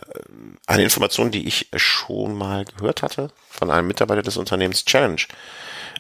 [0.67, 5.23] eine Information, die ich schon mal gehört hatte von einem Mitarbeiter des Unternehmens Challenge.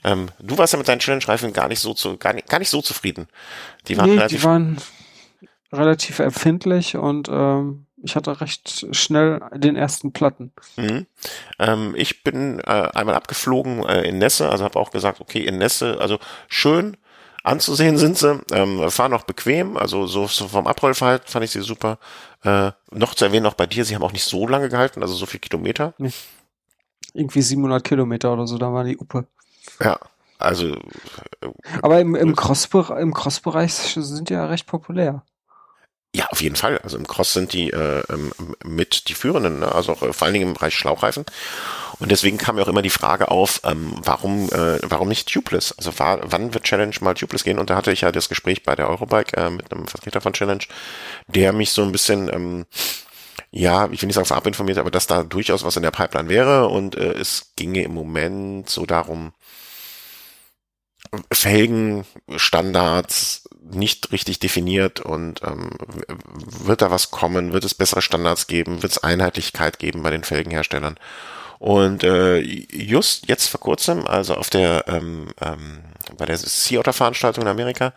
[0.05, 2.71] Ähm, du warst ja mit deinen Challenge-Reifen gar nicht so zu, gar nicht, gar nicht
[2.71, 3.29] so zufrieden.
[3.89, 4.79] Die waren nee, relativ die waren
[5.73, 10.53] relativ empfindlich und ähm, ich hatte recht schnell den ersten Platten.
[10.77, 11.07] Mhm.
[11.59, 15.59] Ähm, ich bin äh, einmal abgeflogen äh, in Nesse, also habe auch gesagt, okay, in
[15.59, 16.19] Nesse, also
[16.49, 16.97] schön
[17.45, 21.63] anzusehen sind sie, ähm, fahren auch bequem, also so, so vom Abrollverhalten fand ich sie
[21.63, 21.99] super.
[22.45, 25.15] Äh, noch zu erwähnen, auch bei dir, sie haben auch nicht so lange gehalten, also
[25.15, 25.95] so viel Kilometer.
[27.15, 29.27] Irgendwie 700 Kilometer oder so, da war die Uppe.
[29.81, 29.99] Ja,
[30.39, 30.77] also
[31.83, 35.25] Aber im, im Cross-Bereich im Cross-Bereich sind die ja recht populär.
[36.15, 36.79] Ja, auf jeden Fall.
[36.79, 38.33] Also im Cross sind die äh, ähm,
[38.65, 39.73] mit die Führenden, ne?
[39.73, 41.27] also auch, äh, vor allen Dingen im Bereich Schlauchreifen.
[41.99, 45.75] Und deswegen kam ja auch immer die Frage auf, ähm, warum, äh, warum nicht Tubeless?
[45.77, 47.59] Also war, wann wird Challenge mal Tubeless gehen?
[47.59, 50.33] Und da hatte ich ja das Gespräch bei der Eurobike äh, mit einem Vertreter von
[50.33, 50.65] Challenge,
[51.27, 52.65] der mich so ein bisschen, ähm,
[53.51, 56.31] ja, ich will nicht sagen vorab informiert, aber dass da durchaus was in der Pipeline
[56.31, 56.69] wäre.
[56.69, 59.33] Und äh, es ginge im Moment so darum,
[61.33, 65.71] Felgenstandards nicht richtig definiert und ähm,
[66.37, 67.53] wird da was kommen?
[67.53, 68.83] Wird es bessere Standards geben?
[68.83, 70.99] Wird es Einheitlichkeit geben bei den Felgenherstellern?
[71.59, 75.83] Und äh, just jetzt vor kurzem, also auf der ähm, ähm,
[76.17, 77.93] bei der Sea Otter Veranstaltung in Amerika,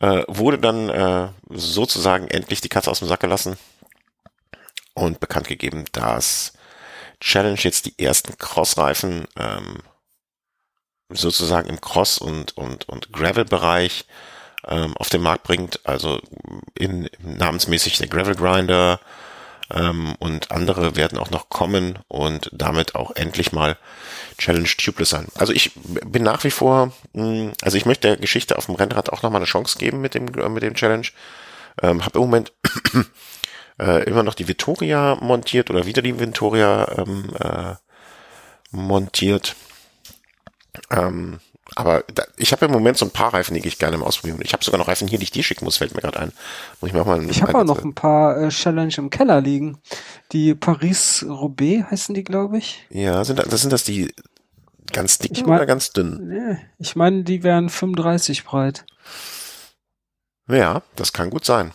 [0.00, 3.56] äh, wurde dann äh, sozusagen endlich die Katze aus dem Sack gelassen
[4.94, 6.52] und bekannt gegeben, dass
[7.20, 9.78] Challenge jetzt die ersten Crossreifen ähm,
[11.10, 14.06] sozusagen im Cross- und, und, und Gravel-Bereich
[14.68, 15.80] ähm, auf den Markt bringt.
[15.84, 16.20] Also
[16.78, 19.00] in, namensmäßig der Gravel Grinder
[19.70, 23.76] ähm, und andere werden auch noch kommen und damit auch endlich mal
[24.38, 25.26] Challenge Tubeless sein.
[25.34, 29.10] Also ich bin nach wie vor, mh, also ich möchte der Geschichte auf dem Rennrad
[29.10, 31.06] auch nochmal eine Chance geben mit dem, äh, mit dem Challenge.
[31.82, 32.52] Ähm, habe im Moment
[33.80, 37.74] äh, immer noch die Vittoria montiert oder wieder die Vittoria ähm, äh,
[38.70, 39.56] montiert.
[40.90, 41.40] Ähm,
[41.76, 44.38] aber da, ich habe im Moment so ein paar Reifen, die ich gerne mal ausprobieren.
[44.42, 46.32] Ich habe sogar noch Reifen hier, die ich dir schicken muss, fällt mir gerade ein.
[46.80, 49.40] Muss ich mir auch mal Ich habe auch noch ein paar äh, Challenge im Keller
[49.40, 49.78] liegen.
[50.32, 52.86] Die Paris-Roubaix heißen die, glaube ich.
[52.90, 54.12] Ja, sind das sind das die
[54.92, 56.28] ganz dicken Ich mein- oder ganz dünnen?
[56.28, 58.84] Nee, ich meine, die wären 35 breit.
[60.48, 61.72] Ja, das kann gut sein.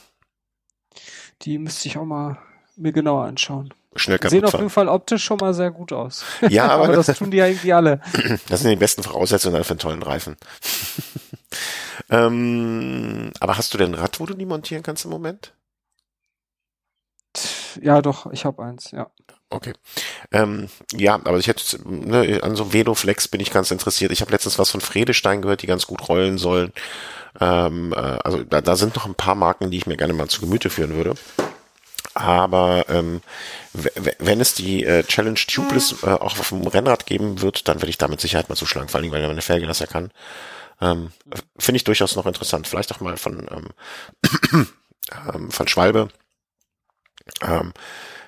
[1.42, 2.38] Die müsste ich auch mal
[2.76, 3.74] mir genauer anschauen.
[3.96, 4.62] Schnell Sehen kaputt auf fahren.
[4.62, 6.24] jeden Fall optisch schon mal sehr gut aus.
[6.50, 8.02] Ja, aber, Aber das, das tun die ja irgendwie alle.
[8.50, 10.38] das sind die besten Voraussetzungen für einen tollen Reifen.
[12.10, 15.54] ähm, aber hast du denn ein Rad, wo du die montieren kannst im Moment?
[17.82, 19.12] ja, doch, ich habe eins, ja.
[19.52, 19.74] Okay.
[20.32, 24.12] Ähm, ja, aber ich hätte ne, an so Veloflex bin ich ganz interessiert.
[24.12, 26.72] Ich habe letztens was von Fredestein gehört, die ganz gut rollen sollen.
[27.40, 30.28] Ähm, äh, also da, da sind noch ein paar Marken, die ich mir gerne mal
[30.28, 31.16] zu Gemüte führen würde.
[32.16, 33.22] Aber ähm,
[33.74, 37.90] wenn es die äh, Challenge Tubeless äh, auch auf dem Rennrad geben wird, dann werde
[37.90, 40.12] ich da mit Sicherheit mal zuschlagen, vor allem, weil meine Felge das ja kann.
[40.82, 41.12] Ähm,
[41.58, 42.68] Finde ich durchaus noch interessant.
[42.68, 44.68] Vielleicht auch mal von, ähm,
[45.34, 46.10] ähm, von Schwalbe.
[47.42, 47.74] Ähm,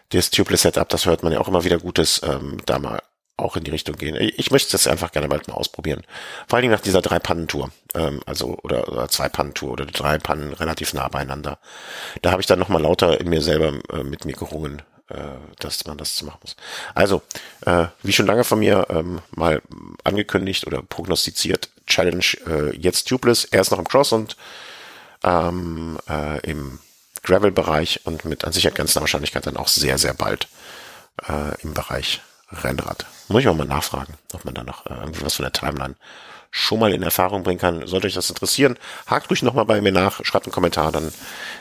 [0.10, 3.02] das Tubeless Setup, das hört man ja auch immer wieder Gutes, ähm, da mal
[3.42, 4.16] auch in die Richtung gehen.
[4.38, 6.04] Ich möchte das einfach gerne bald mal ausprobieren.
[6.48, 7.72] Vor allen Dingen nach dieser Drei-Pannen-Tour.
[7.94, 11.60] Ähm, also, oder, oder Zwei-Pannen-Tour oder drei Pannen relativ nah beieinander.
[12.22, 15.18] Da habe ich dann nochmal lauter in mir selber äh, mit mir gerungen, äh,
[15.60, 16.56] dass man das zu machen muss.
[16.96, 17.22] Also,
[17.66, 19.62] äh, wie schon lange von mir ähm, mal
[20.04, 24.38] angekündigt oder prognostiziert, Challenge äh, jetzt tubeless, erst noch im Cross und
[25.24, 26.80] ähm, äh, im
[27.24, 30.48] Gravel-Bereich und mit an Sicherheit ganzer Wahrscheinlichkeit dann auch sehr, sehr bald
[31.28, 32.22] äh, im Bereich
[32.52, 33.06] Rennrad.
[33.28, 35.96] Muss ich auch mal nachfragen, ob man da noch äh, irgendwie was von der Timeline
[36.52, 37.88] schon mal in Erfahrung bringen kann.
[37.88, 41.14] Sollte euch das interessieren, hakt ruhig nochmal bei mir nach, schreibt einen Kommentar, dann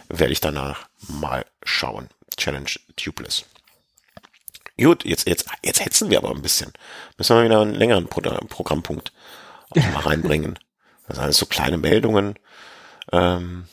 [0.09, 2.09] werde ich danach mal schauen.
[2.37, 3.45] Challenge Tubeless.
[4.79, 6.73] Gut, jetzt, jetzt, jetzt hetzen wir aber ein bisschen.
[7.19, 9.13] Müssen wir wieder einen längeren Pro Programmpunkt
[9.71, 10.59] auch mal reinbringen.
[11.07, 12.39] Das sind alles so kleine Meldungen.
[13.11, 13.67] Ähm,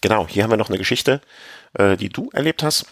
[0.00, 1.20] genau, hier haben wir noch eine Geschichte,
[1.74, 2.86] äh, die du erlebt hast.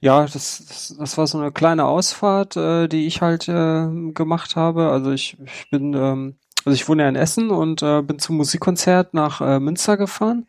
[0.00, 4.56] Ja, das, das, das war so eine kleine Ausfahrt, äh, die ich halt äh, gemacht
[4.56, 4.90] habe.
[4.90, 8.36] Also ich, ich bin, ähm, also ich wohne ja in Essen und äh, bin zum
[8.36, 10.46] Musikkonzert nach äh, Münster gefahren.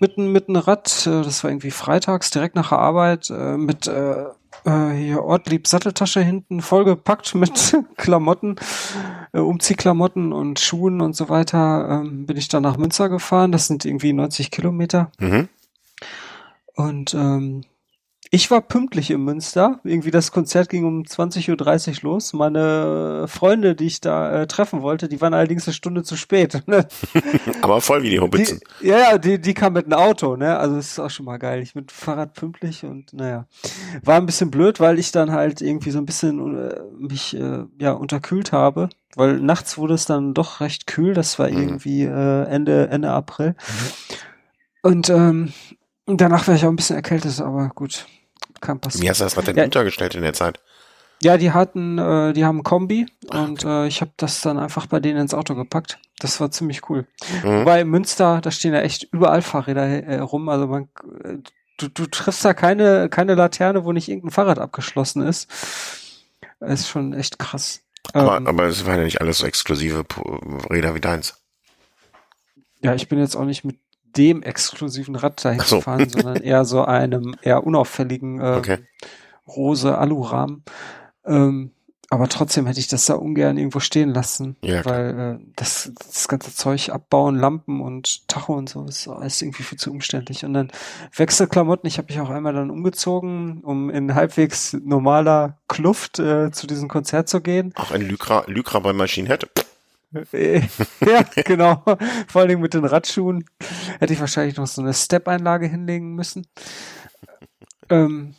[0.00, 3.86] Mit, mit einem Rad, äh, das war irgendwie freitags, direkt nach der Arbeit, äh, mit
[3.86, 4.24] äh,
[4.64, 8.56] äh, hier Ortlieb Satteltasche hinten vollgepackt mit Klamotten,
[9.32, 13.52] äh, Umziehklamotten und Schuhen und so weiter, ähm, bin ich dann nach Münster gefahren.
[13.52, 15.10] Das sind irgendwie 90 Kilometer.
[15.18, 15.48] Mhm.
[16.74, 17.62] Und ähm,
[18.34, 19.78] ich war pünktlich in Münster.
[19.84, 22.32] Irgendwie das Konzert ging um 20.30 Uhr los.
[22.32, 26.62] Meine Freunde, die ich da äh, treffen wollte, die waren allerdings eine Stunde zu spät.
[26.74, 26.88] Ne?
[27.60, 28.16] Aber voll wie die
[28.80, 30.56] ja, ja, die, die kam mit einem Auto, ne?
[30.58, 31.62] Also das ist auch schon mal geil.
[31.62, 33.46] Ich mit Fahrrad pünktlich und naja.
[34.02, 37.64] War ein bisschen blöd, weil ich dann halt irgendwie so ein bisschen äh, mich äh,
[37.78, 38.88] ja unterkühlt habe.
[39.14, 41.12] Weil nachts wurde es dann doch recht kühl.
[41.12, 41.58] Das war mhm.
[41.58, 43.50] irgendwie äh, Ende, Ende April.
[43.50, 44.16] Mhm.
[44.82, 45.52] Und ähm,
[46.06, 48.06] danach wäre ich auch ein bisschen erkältet, aber gut
[48.64, 49.04] kann passieren.
[49.04, 50.60] Wie hast du das denn ja, untergestellt in der Zeit?
[51.22, 54.58] Ja, die hatten, äh, die haben ein Kombi Ach, und äh, ich habe das dann
[54.58, 55.98] einfach bei denen ins Auto gepackt.
[56.18, 57.06] Das war ziemlich cool.
[57.42, 57.60] Mhm.
[57.60, 60.48] Wobei in Münster, da stehen ja echt überall Fahrräder äh, rum.
[60.48, 60.88] Also man,
[61.22, 61.38] äh,
[61.78, 65.50] du, du triffst da keine, keine Laterne, wo nicht irgendein Fahrrad abgeschlossen ist.
[66.60, 67.80] Ist schon echt krass.
[68.12, 70.04] Aber, ähm, aber es waren ja nicht alles so exklusive
[70.70, 71.40] Räder wie deins.
[72.82, 73.78] Ja, ich bin jetzt auch nicht mit
[74.16, 75.76] dem exklusiven Rad dahin so.
[75.76, 78.78] gefahren, sondern eher so einem eher unauffälligen äh, okay.
[79.46, 80.64] rose Alurahmen.
[81.24, 81.70] Ähm,
[82.10, 86.28] aber trotzdem hätte ich das da ungern irgendwo stehen lassen, ja, weil äh, das, das
[86.28, 90.44] ganze Zeug abbauen, Lampen und Tacho und so ist alles irgendwie viel zu umständlich.
[90.44, 90.70] Und dann
[91.16, 91.88] Wechselklamotten.
[91.88, 96.88] Ich habe mich auch einmal dann umgezogen, um in halbwegs normaler Kluft äh, zu diesem
[96.88, 97.72] Konzert zu gehen.
[97.74, 99.48] Auch ein Lycra, Lycra bei Machine Head.
[100.32, 101.82] ja, genau.
[102.28, 103.44] Vor allen Dingen mit den Radschuhen
[103.98, 106.46] hätte ich wahrscheinlich noch so eine Step-Einlage hinlegen müssen.
[107.90, 108.34] Ähm,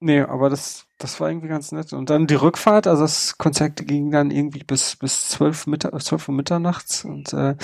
[0.00, 1.92] nee, aber das, das war irgendwie ganz nett.
[1.92, 6.28] Und dann die Rückfahrt, also das Konzert ging dann irgendwie bis, bis zwölf, Mittag, zwölf
[6.28, 7.56] Uhr mitternachts und äh,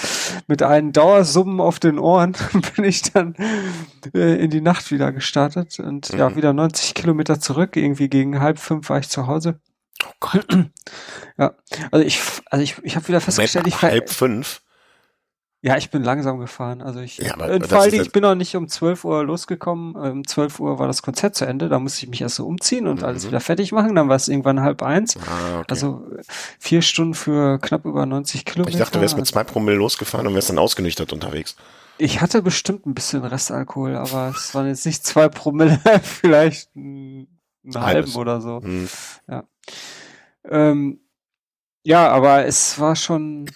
[0.47, 2.37] mit einem Dauersummen auf den Ohren
[2.77, 3.35] bin ich dann
[4.15, 6.19] äh, in die Nacht wieder gestartet und mhm.
[6.19, 7.77] ja, wieder 90 Kilometer zurück.
[7.77, 9.61] Irgendwie gegen halb fünf war ich zu Hause.
[10.05, 10.47] Oh Gott.
[11.39, 11.55] Ja,
[11.91, 12.21] also ich,
[12.51, 14.61] also ich, ich habe wieder festgestellt, ich halb fünf.
[15.61, 16.83] Ja, ich bin langsam gefahren.
[16.83, 19.97] Also ich, ja, aber äh, vor allem, ich bin noch nicht um 12 Uhr losgekommen.
[19.97, 21.69] Um 12 Uhr war das Konzert zu Ende.
[21.69, 23.07] Da musste ich mich erst so umziehen und mhm.
[23.07, 23.97] alles wieder fertig machen.
[23.97, 25.17] Dann war es irgendwann halb eins.
[25.17, 25.67] Ah, okay.
[25.69, 26.07] Also
[26.61, 28.71] vier Stunden für knapp über 90 Kilometer.
[28.71, 31.57] Ich dachte, du wärst mit zwei Promille losgefahren und wärst dann ausgenüchtert unterwegs.
[31.99, 37.27] Ich hatte bestimmt ein bisschen Restalkohol, aber es waren jetzt nicht zwei Promille, vielleicht einen
[37.75, 38.61] halben oder so.
[38.61, 38.89] Mhm.
[39.29, 39.43] Ja.
[40.51, 41.01] Ähm,
[41.85, 43.51] ja, aber es war schon,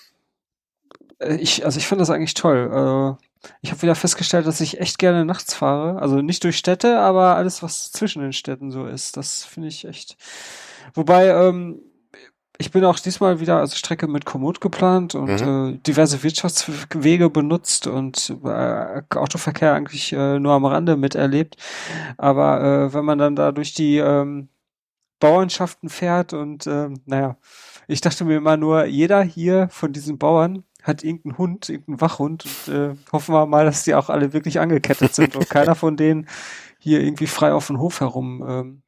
[1.21, 3.19] äh, ich, also ich finde das eigentlich toll.
[3.21, 6.01] Äh, ich habe wieder festgestellt, dass ich echt gerne nachts fahre.
[6.01, 9.17] Also nicht durch Städte, aber alles, was zwischen den Städten so ist.
[9.17, 10.17] Das finde ich echt.
[10.95, 11.81] Wobei, ähm,
[12.59, 15.75] ich bin auch diesmal wieder also Strecke mit Komoot geplant und mhm.
[15.75, 21.57] äh, diverse Wirtschaftswege benutzt und äh, Autoverkehr eigentlich äh, nur am Rande miterlebt.
[22.19, 24.49] Aber äh, wenn man dann da durch die ähm,
[25.23, 27.37] Bauernschaften fährt und ähm, naja,
[27.87, 32.45] ich dachte mir immer nur, jeder hier von diesen Bauern hat irgendeinen Hund, irgendeinen Wachhund
[32.45, 35.97] und äh, hoffen wir mal, dass die auch alle wirklich angekettet sind und keiner von
[35.97, 36.27] denen
[36.81, 38.83] hier irgendwie frei auf dem Hof herum ähm,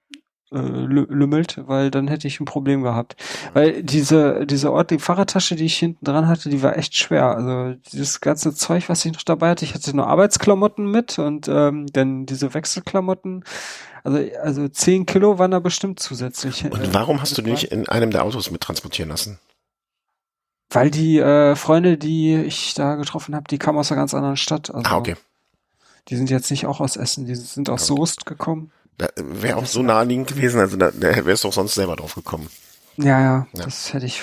[0.50, 3.14] äh, lümmelt, weil dann hätte ich ein Problem gehabt.
[3.52, 7.36] Weil diese, diese Ort, die Fahrradtasche, die ich hinten dran hatte, die war echt schwer.
[7.36, 11.46] Also dieses ganze Zeug, was ich noch dabei hatte, ich hatte nur Arbeitsklamotten mit und
[11.46, 13.44] ähm, dann diese Wechselklamotten.
[14.04, 16.64] Also, also zehn Kilo waren da bestimmt zusätzlich.
[16.64, 19.38] Und warum hast du die nicht in einem der Autos mit transportieren lassen?
[20.70, 24.36] Weil die äh, Freunde, die ich da getroffen habe, die kamen aus einer ganz anderen
[24.36, 24.72] Stadt.
[24.74, 25.16] Also, ah, okay.
[26.08, 28.00] Die sind jetzt nicht auch aus Essen, die sind aus okay.
[28.00, 28.70] Soest gekommen.
[29.16, 32.48] Wäre auch so naheliegend gewesen, also da, da wärst du auch sonst selber drauf gekommen.
[32.96, 33.64] Ja, ja, ja.
[33.64, 34.22] das hätte ich,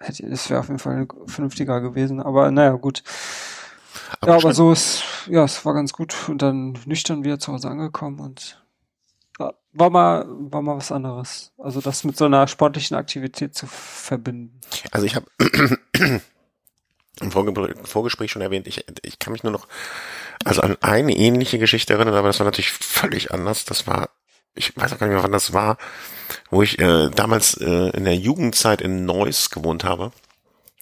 [0.00, 3.02] hätte, das wäre auf jeden Fall vernünftiger gewesen, aber naja, gut.
[4.20, 7.52] Aber ja, aber so ist, ja, es war ganz gut und dann nüchtern wieder zu
[7.52, 8.65] Hause angekommen und
[9.78, 11.52] war mal, war mal was anderes.
[11.58, 14.60] Also das mit so einer sportlichen Aktivität zu verbinden.
[14.90, 15.26] Also ich habe
[17.20, 17.30] im
[17.84, 19.66] Vorgespräch schon erwähnt, ich, ich kann mich nur noch
[20.44, 23.64] also an eine ähnliche Geschichte erinnern, aber das war natürlich völlig anders.
[23.64, 24.10] Das war,
[24.54, 25.78] ich weiß auch gar nicht mehr, wann das war,
[26.50, 30.12] wo ich äh, damals äh, in der Jugendzeit in Neuss gewohnt habe,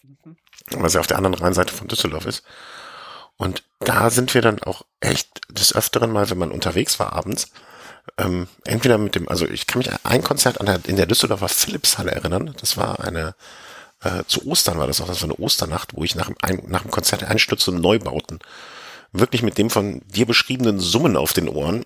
[0.02, 0.36] mhm.
[0.70, 2.44] was ja auf der anderen Rheinseite von Düsseldorf ist.
[3.36, 7.50] Und da sind wir dann auch echt des Öfteren mal, wenn man unterwegs war abends,
[8.18, 11.06] ähm, entweder mit dem, also ich kann mich an ein Konzert an der, in der
[11.06, 12.54] Düsseldorfer Philipshalle erinnern.
[12.60, 13.34] Das war eine,
[14.02, 16.82] äh, zu Ostern war das auch, das war eine Osternacht, wo ich nach, ein, nach
[16.82, 18.38] dem Konzert Einstürze und Neubauten
[19.12, 21.84] wirklich mit dem von dir beschriebenen Summen auf den Ohren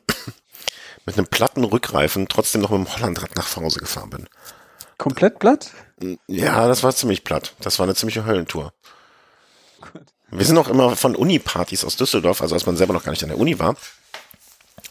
[1.07, 4.29] mit einem platten Rückreifen trotzdem noch mit dem Hollandrad nach Hause gefahren bin.
[4.97, 5.71] Komplett platt?
[6.27, 7.55] Ja, das war ziemlich platt.
[7.61, 8.73] Das war eine ziemliche Höllentour.
[9.81, 10.03] Gut.
[10.31, 13.23] Wir sind auch immer von Uni-Partys aus Düsseldorf, also als man selber noch gar nicht
[13.23, 13.77] an der Uni war,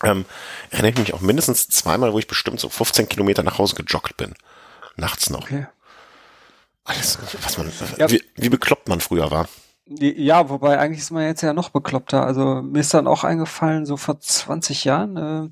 [0.03, 0.25] ähm,
[0.69, 4.17] erinnere ich mich auch mindestens zweimal, wo ich bestimmt so 15 Kilometer nach Hause gejoggt
[4.17, 4.33] bin.
[4.95, 5.43] Nachts noch.
[5.43, 5.67] Okay.
[6.83, 8.09] Alles, was man, ja.
[8.09, 9.47] wie, wie bekloppt man früher war.
[9.89, 12.25] Ja, wobei eigentlich ist man jetzt ja noch bekloppter.
[12.25, 15.51] Also mir ist dann auch eingefallen, so vor 20 Jahren,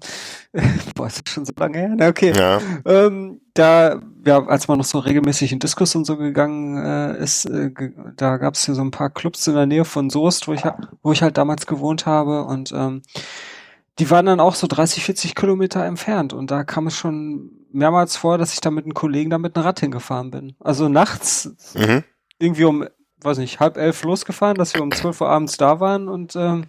[0.53, 0.59] äh,
[0.95, 1.93] boah, ist das schon so lange her?
[1.95, 2.33] Na, okay.
[2.35, 2.59] Ja.
[2.83, 7.45] Ähm, da, ja, als man noch so regelmäßig in Diskus und so gegangen äh, ist,
[7.45, 7.71] äh,
[8.17, 10.63] da gab es hier so ein paar Clubs in der Nähe von Soest, wo ich,
[11.01, 13.03] wo ich halt damals gewohnt habe und ähm,
[13.99, 18.17] die waren dann auch so 30, 40 Kilometer entfernt und da kam es schon mehrmals
[18.17, 20.55] vor, dass ich da mit einem Kollegen da mit einem Rad hingefahren bin.
[20.59, 22.03] Also nachts mhm.
[22.39, 22.85] irgendwie um
[23.25, 26.67] weiß nicht, halb elf losgefahren, dass wir um zwölf Uhr abends da waren und ähm,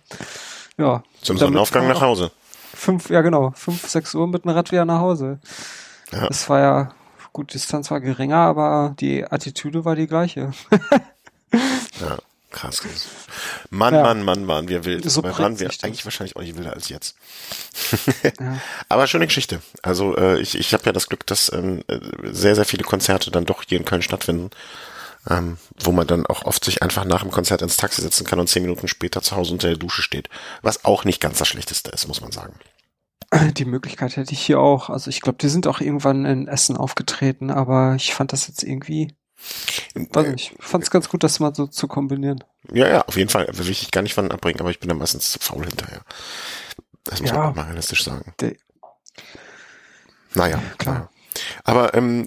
[0.78, 1.03] ja.
[1.23, 2.32] Zum Sonnenaufgang nach Hause.
[2.74, 5.40] Fünf, ja genau, fünf, sechs Uhr mit dem Rad wieder nach Hause.
[6.12, 6.27] Ja.
[6.27, 6.93] Das war ja,
[7.32, 10.53] gut, Distanz war geringer, aber die Attitüde war die gleiche.
[11.53, 12.19] ja,
[12.51, 12.81] krass.
[12.81, 13.06] krass.
[13.70, 14.02] Mann, ja.
[14.02, 15.09] Mann, Mann, Mann, wir wild.
[15.10, 17.16] So waren wir eigentlich wahrscheinlich auch nicht wilder als jetzt.
[18.40, 18.60] ja.
[18.89, 19.60] Aber schöne Geschichte.
[19.82, 21.82] Also äh, ich, ich habe ja das Glück, dass ähm,
[22.23, 24.51] sehr, sehr viele Konzerte dann doch hier in Köln stattfinden
[25.28, 28.39] ähm, wo man dann auch oft sich einfach nach dem Konzert ins Taxi setzen kann
[28.39, 30.28] und zehn Minuten später zu Hause unter der Dusche steht.
[30.62, 32.55] Was auch nicht ganz das Schlechteste ist, muss man sagen.
[33.56, 34.89] Die Möglichkeit hätte ich hier auch.
[34.89, 38.62] Also ich glaube, die sind auch irgendwann in Essen aufgetreten, aber ich fand das jetzt
[38.62, 39.14] irgendwie.
[39.94, 42.42] Weiß nicht, ich fand es ganz gut, das mal so zu kombinieren.
[42.72, 43.48] Ja, ja, auf jeden Fall.
[43.52, 46.00] Will ich gar nicht von abbringen, aber ich bin da meistens zu faul hinterher.
[47.04, 48.34] Das muss ja, man mal realistisch sagen.
[50.34, 51.10] Naja, klar.
[51.64, 52.26] Aber ähm,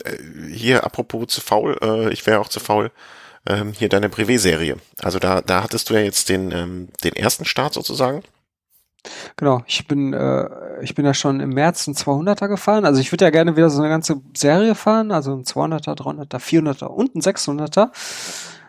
[0.52, 2.92] hier, apropos zu faul, äh, ich wäre auch zu faul,
[3.48, 4.78] ähm, hier deine Privé-Serie.
[5.00, 8.24] Also da, da hattest du ja jetzt den, ähm, den ersten Start sozusagen.
[9.38, 12.86] Genau, ich bin, äh, ich bin ja schon im März ein 200er gefahren.
[12.86, 16.40] Also ich würde ja gerne wieder so eine ganze Serie fahren, also ein 200er, 300er,
[16.40, 17.90] 400er und ein 600er.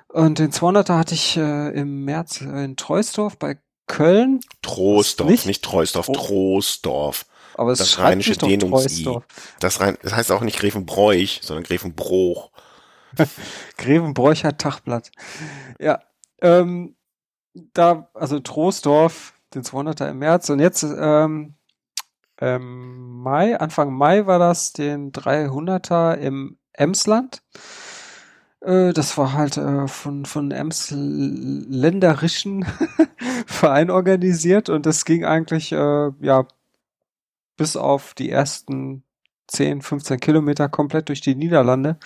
[0.09, 4.40] Und den 200er hatte ich äh, im März in Treusdorf bei Köln.
[4.62, 7.27] Troisdorf, nicht, nicht Treusdorf, Troisdorf.
[7.55, 9.02] Aber es das rheinische Dehnungs
[9.59, 12.51] Das, rein, das heißt auch nicht Grevenbroich, sondern Grevenbroch.
[13.77, 15.11] Grevenbroich hat Tagblatt.
[15.78, 16.01] Ja,
[16.40, 16.94] ähm,
[17.74, 21.55] da, also Troisdorf, den 200er im März und jetzt ähm,
[22.40, 27.43] ähm, Mai, Anfang Mai war das den 300er im Emsland.
[28.60, 32.66] Äh, das war halt äh, von, von Emsländerischen
[33.47, 36.47] Verein organisiert und das ging eigentlich, äh, ja,
[37.56, 39.05] bis auf die ersten
[39.48, 41.98] 10, 15 Kilometer komplett durch die Niederlande.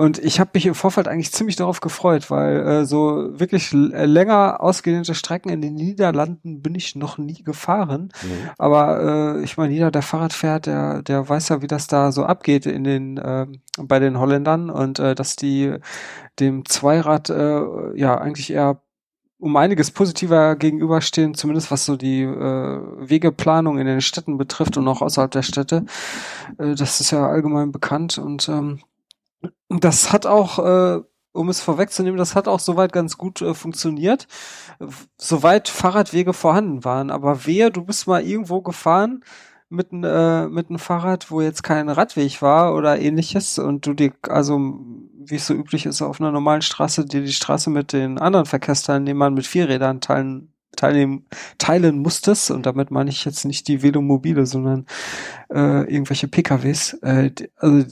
[0.00, 4.06] Und ich habe mich im Vorfeld eigentlich ziemlich darauf gefreut, weil äh, so wirklich äh,
[4.06, 8.10] länger ausgedehnte Strecken in den Niederlanden bin ich noch nie gefahren.
[8.22, 8.50] Mhm.
[8.56, 12.12] Aber äh, ich meine, jeder, der Fahrrad fährt, der, der weiß ja, wie das da
[12.12, 13.46] so abgeht in den äh,
[13.78, 15.74] bei den Holländern und äh, dass die
[16.38, 17.60] dem Zweirad äh,
[17.94, 18.80] ja eigentlich eher
[19.38, 24.88] um einiges positiver gegenüberstehen, zumindest was so die äh, Wegeplanung in den Städten betrifft und
[24.88, 25.84] auch außerhalb der Städte.
[26.56, 28.80] Äh, das ist ja allgemein bekannt und ähm,
[29.68, 31.02] das hat auch äh,
[31.32, 34.26] um es vorwegzunehmen, das hat auch soweit ganz gut äh, funktioniert,
[35.16, 37.10] soweit Fahrradwege vorhanden waren.
[37.10, 39.22] Aber wehe, du bist mal irgendwo gefahren
[39.68, 44.12] mit, äh, mit einem Fahrrad, wo jetzt kein Radweg war oder ähnliches und du dir,
[44.28, 48.18] also wie es so üblich ist auf einer normalen Straße, dir die Straße mit den
[48.18, 51.26] anderen Verkehrsteilnehmern mit Vierrädern teilen teilnehmen,
[51.58, 54.86] teilen musstest, und damit meine ich jetzt nicht die Velomobile, sondern
[55.52, 57.86] äh, irgendwelche PKWs, äh, also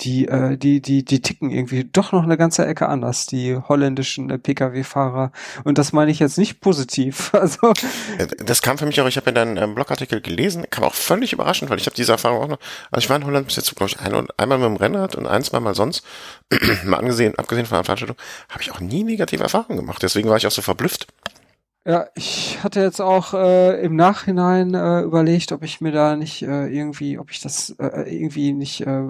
[0.00, 4.30] die, äh, die, die, die ticken irgendwie doch noch eine ganze Ecke anders, die holländischen
[4.30, 5.32] äh, Pkw-Fahrer.
[5.64, 7.30] Und das meine ich jetzt nicht positiv.
[7.42, 7.72] Also
[8.38, 11.32] das kam für mich auch, ich habe ja deinen ähm, Blogartikel gelesen, kam auch völlig
[11.32, 12.58] überraschend, weil ich habe diese Erfahrung auch noch,
[12.92, 15.26] also ich war in Holland bis jetzt, glaube ich, ein, einmal mit dem Rennrad und
[15.26, 16.04] ein, zwei Mal sonst,
[16.84, 18.16] mal angesehen, abgesehen von einer Veranstaltung,
[18.48, 20.02] habe ich auch nie negative Erfahrungen gemacht.
[20.02, 21.08] Deswegen war ich auch so verblüfft.
[21.84, 26.42] Ja, ich hatte jetzt auch äh, im Nachhinein äh, überlegt, ob ich mir da nicht
[26.42, 29.02] äh, irgendwie, ob ich das äh, irgendwie nicht äh,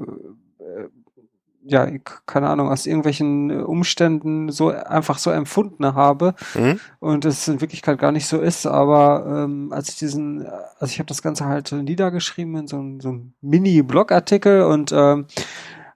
[1.65, 1.87] ja,
[2.27, 6.81] keine Ahnung, aus irgendwelchen äh, Umständen so einfach so empfunden habe mhm.
[6.99, 10.99] und es in Wirklichkeit gar nicht so ist, aber ähm, als ich diesen, also ich
[10.99, 15.27] habe das Ganze halt niedergeschrieben in so, einem so Mini-Blogartikel und ähm,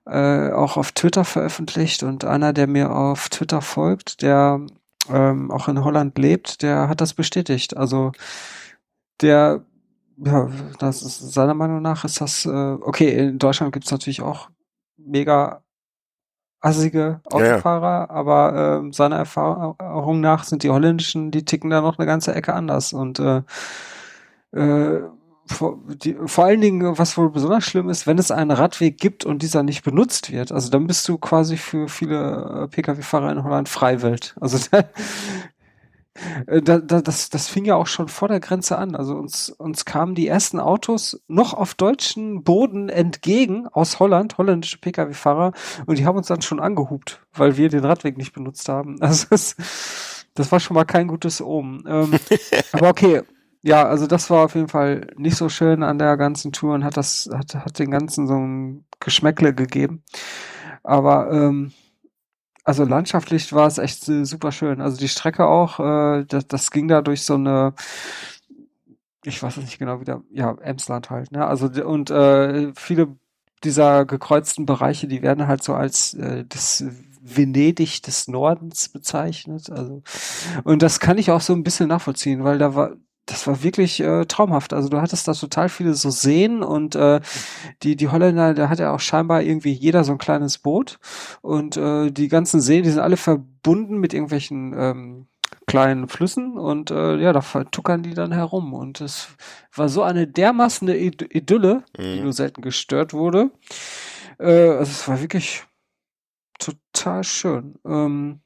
[0.07, 4.61] äh, auch auf Twitter veröffentlicht und einer, der mir auf Twitter folgt, der
[5.11, 7.77] ähm, auch in Holland lebt, der hat das bestätigt.
[7.77, 8.13] Also
[9.21, 9.63] der
[10.19, 10.49] ja,
[10.79, 13.11] das ist seiner Meinung nach ist das äh, okay.
[13.11, 14.49] In Deutschland gibt's natürlich auch
[15.07, 15.63] mega
[16.61, 18.11] assige Autofahrer, ja, ja.
[18.11, 22.55] aber äh, seiner Erfahrung nach sind die holländischen, die ticken da noch eine ganze Ecke
[22.55, 23.43] anders und äh,
[24.53, 25.03] äh,
[25.49, 29.25] vor, die, vor allen Dingen, was wohl besonders schlimm ist, wenn es einen Radweg gibt
[29.25, 33.45] und dieser nicht benutzt wird, also dann bist du quasi für viele äh, Pkw-Fahrer in
[33.45, 34.35] Holland Freiwelt.
[34.41, 34.85] Also da,
[36.47, 38.95] da, das, das fing ja auch schon vor der Grenze an.
[38.95, 44.79] Also uns, uns kamen die ersten Autos noch auf deutschen Boden entgegen aus Holland, holländische
[44.79, 45.53] Pkw-Fahrer,
[45.87, 48.97] und die haben uns dann schon angehupt, weil wir den Radweg nicht benutzt haben.
[49.07, 49.55] Also das,
[50.35, 51.85] das war schon mal kein gutes Omen.
[51.87, 52.19] Ähm,
[52.73, 53.23] aber okay,
[53.63, 56.85] ja, also das war auf jeden Fall nicht so schön an der ganzen Tour und
[56.85, 60.03] hat das, hat, hat den ganzen so ein Geschmäckle gegeben.
[60.83, 61.73] Aber ähm,
[62.67, 64.81] also landschaftlich war es echt äh, super schön.
[64.81, 67.75] Also die Strecke auch, äh, das, das ging da durch so eine,
[69.25, 71.47] ich weiß nicht genau wieder, ja, Emsland halt, ne?
[71.47, 73.17] Also und äh, viele
[73.65, 76.85] dieser gekreuzten Bereiche, die werden halt so als äh, das
[77.23, 79.71] Venedig des Nordens bezeichnet.
[79.71, 80.03] Also
[80.65, 82.93] und das kann ich auch so ein bisschen nachvollziehen, weil da war
[83.27, 84.73] das war wirklich äh, traumhaft.
[84.73, 87.21] Also du hattest da total viele so Seen und äh,
[87.83, 90.99] die die Holländer, da hat ja auch scheinbar irgendwie jeder so ein kleines Boot
[91.43, 95.27] und äh, die ganzen Seen, die sind alle verbunden mit irgendwelchen ähm,
[95.67, 99.29] kleinen Flüssen und äh, ja, da vertuckern die dann herum und es
[99.75, 102.03] war so eine dermaßen Idylle, mhm.
[102.03, 103.51] die nur selten gestört wurde.
[104.39, 105.65] Äh, also es war wirklich
[106.59, 107.79] total schön.
[107.85, 108.41] Ähm,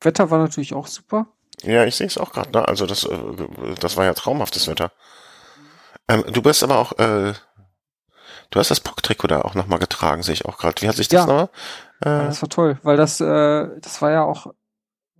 [0.00, 1.26] Wetter war natürlich auch super.
[1.66, 2.50] Ja, ich sehe es auch gerade.
[2.52, 2.66] Ne?
[2.66, 3.18] Also das, äh,
[3.80, 4.92] das war ja traumhaftes Wetter.
[6.08, 7.32] Ähm, du bist aber auch, äh,
[8.50, 10.80] du hast das Pock-Trikot da auch nochmal getragen, sehe ich auch gerade.
[10.82, 11.26] Wie hat sich das ja.
[11.26, 11.48] nochmal?
[12.00, 14.48] Äh, das war toll, weil das, äh, das war ja auch,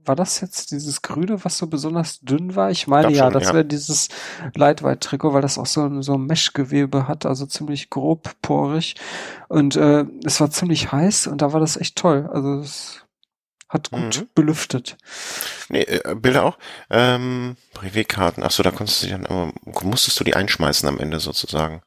[0.07, 2.71] war das jetzt dieses Grüne, was so besonders dünn war?
[2.71, 3.55] Ich meine ja, schon, das ja.
[3.55, 4.09] wäre dieses
[4.55, 8.97] Lightweight-Trikot, weil das auch so, so ein Meshgewebe hat, also ziemlich grob porig.
[9.49, 12.29] Und äh, es war ziemlich heiß und da war das echt toll.
[12.31, 13.04] Also es
[13.69, 14.29] hat gut mhm.
[14.35, 14.97] belüftet.
[15.69, 16.59] Nee, äh, Bilder auch.
[16.91, 18.43] Ähm, Privatkarten.
[18.43, 21.83] Achso, da konntest du dann, aber musstest du die einschmeißen am Ende sozusagen.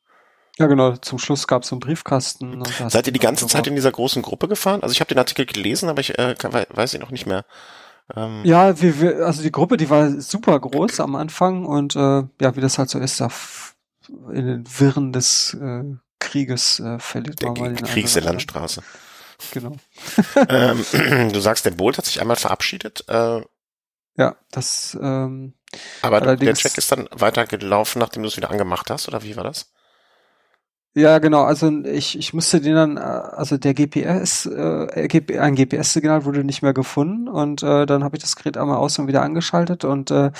[0.57, 0.95] Ja, genau.
[0.97, 2.63] Zum Schluss gab es so einen Briefkasten.
[2.87, 4.81] Seid ihr die ganze Zeit in dieser großen Gruppe gefahren?
[4.81, 7.45] Also ich habe den Artikel gelesen, aber ich äh, kann, weiß ihn noch nicht mehr.
[8.15, 12.23] Ähm ja, wir, wir, also die Gruppe, die war super groß am Anfang und äh,
[12.41, 13.29] ja, wie das halt so ist, da
[14.31, 15.83] in den Wirren des äh,
[16.19, 18.81] Krieges äh, verliert man mal den Kriegs der Landstraße.
[19.51, 19.75] Genau.
[20.49, 20.85] ähm,
[21.33, 23.05] du sagst, der Bolt hat sich einmal verabschiedet.
[23.07, 23.41] Äh,
[24.17, 24.97] ja, das.
[24.99, 25.53] Ähm,
[26.01, 29.43] aber der Check ist dann weitergelaufen, nachdem du es wieder angemacht hast, oder wie war
[29.43, 29.71] das?
[30.95, 31.43] Ja, genau.
[31.43, 36.63] Also ich, ich musste den dann, äh, also der GPS, äh, ein GPS-Signal wurde nicht
[36.63, 40.09] mehr gefunden und äh, dann habe ich das Gerät einmal aus und wieder angeschaltet und
[40.09, 40.31] äh,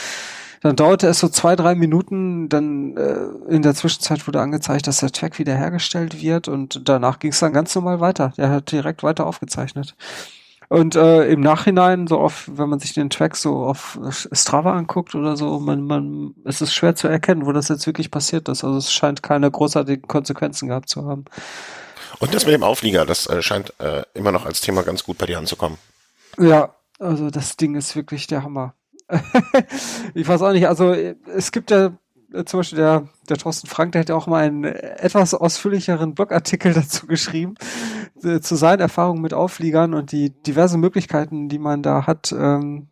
[0.62, 5.00] dann dauerte es so zwei, drei Minuten, dann äh, in der Zwischenzeit wurde angezeigt, dass
[5.00, 8.34] der Track wiederhergestellt wird und danach ging es dann ganz normal weiter.
[8.38, 9.96] Der hat direkt weiter aufgezeichnet.
[10.70, 13.98] Und äh, im Nachhinein, so oft, wenn man sich den Track so auf
[14.34, 18.12] Strava anguckt oder so, man, man, es ist schwer zu erkennen, wo das jetzt wirklich
[18.12, 18.66] passiert ist.
[18.66, 21.24] Also es scheint keine großartigen Konsequenzen gehabt zu haben.
[22.20, 25.18] Und das mit dem Auflieger, das äh, scheint äh, immer noch als Thema ganz gut
[25.18, 25.78] bei dir anzukommen.
[26.38, 28.74] Ja, also das Ding ist wirklich der Hammer.
[30.14, 31.98] ich weiß auch nicht, also es gibt ja
[32.34, 36.14] äh, zum Beispiel der, der Thorsten Frank, der hat ja auch mal einen etwas ausführlicheren
[36.14, 37.56] Blogartikel dazu geschrieben.
[38.24, 42.88] äh, zu seinen Erfahrungen mit Aufliegern und die diverse Möglichkeiten, die man da hat, ähm,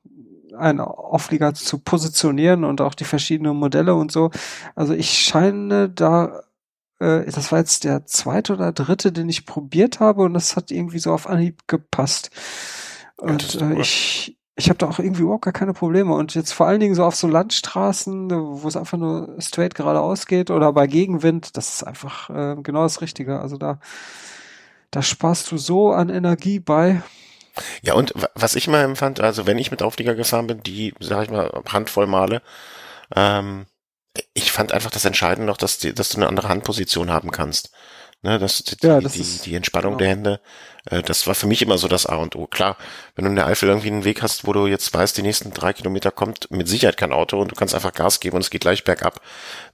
[0.58, 4.32] einen Auflieger zu positionieren und auch die verschiedenen Modelle und so.
[4.74, 6.44] Also ich scheine da,
[7.00, 10.72] äh, das war jetzt der zweite oder dritte, den ich probiert habe und das hat
[10.72, 12.30] irgendwie so auf Anhieb gepasst.
[13.18, 16.14] Und äh, ich, ich habe da auch irgendwie überhaupt gar keine Probleme.
[16.14, 20.28] Und jetzt vor allen Dingen so auf so Landstraßen, wo es einfach nur straight geradeaus
[20.28, 23.40] geht oder bei Gegenwind, das ist einfach äh, genau das Richtige.
[23.40, 23.80] Also da,
[24.92, 27.02] da sparst du so an Energie bei.
[27.82, 31.24] Ja, und was ich mal empfand, also wenn ich mit Auflieger gefahren bin, die, sag
[31.24, 32.42] ich mal, handvoll Male,
[33.14, 33.66] ähm,
[34.34, 37.72] ich fand einfach das Entscheidende noch, dass, die, dass du eine andere Handposition haben kannst.
[38.22, 39.98] Ne, das, die, ja, das die, ist, die Entspannung genau.
[40.00, 40.42] der Hände,
[40.90, 42.48] äh, das war für mich immer so das A und O.
[42.48, 42.76] Klar,
[43.16, 45.52] wenn du in der Eifel irgendwie einen Weg hast, wo du jetzt weißt, die nächsten
[45.52, 48.50] drei Kilometer kommt mit Sicherheit kein Auto und du kannst einfach Gas geben und es
[48.50, 49.22] geht gleich bergab,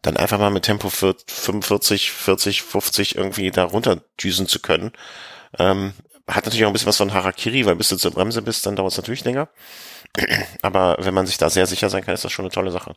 [0.02, 4.92] dann einfach mal mit Tempo 45, 40, 50 irgendwie da runter düsen zu können.
[5.58, 5.94] Ähm,
[6.28, 8.76] hat natürlich auch ein bisschen was von Harakiri, weil bis du zur Bremse bist, dann
[8.76, 9.50] dauert es natürlich länger.
[10.62, 12.96] Aber wenn man sich da sehr sicher sein kann, ist das schon eine tolle Sache.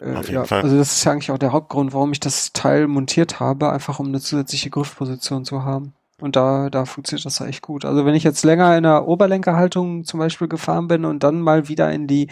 [0.00, 0.62] Äh, Auf jeden ja, Fall.
[0.62, 3.98] Also das ist ja eigentlich auch der Hauptgrund, warum ich das Teil montiert habe, einfach
[4.00, 5.94] um eine zusätzliche Griffposition zu haben.
[6.20, 7.84] Und da, da funktioniert das echt gut.
[7.84, 11.68] Also wenn ich jetzt länger in der Oberlenkerhaltung zum Beispiel gefahren bin und dann mal
[11.68, 12.28] wieder in die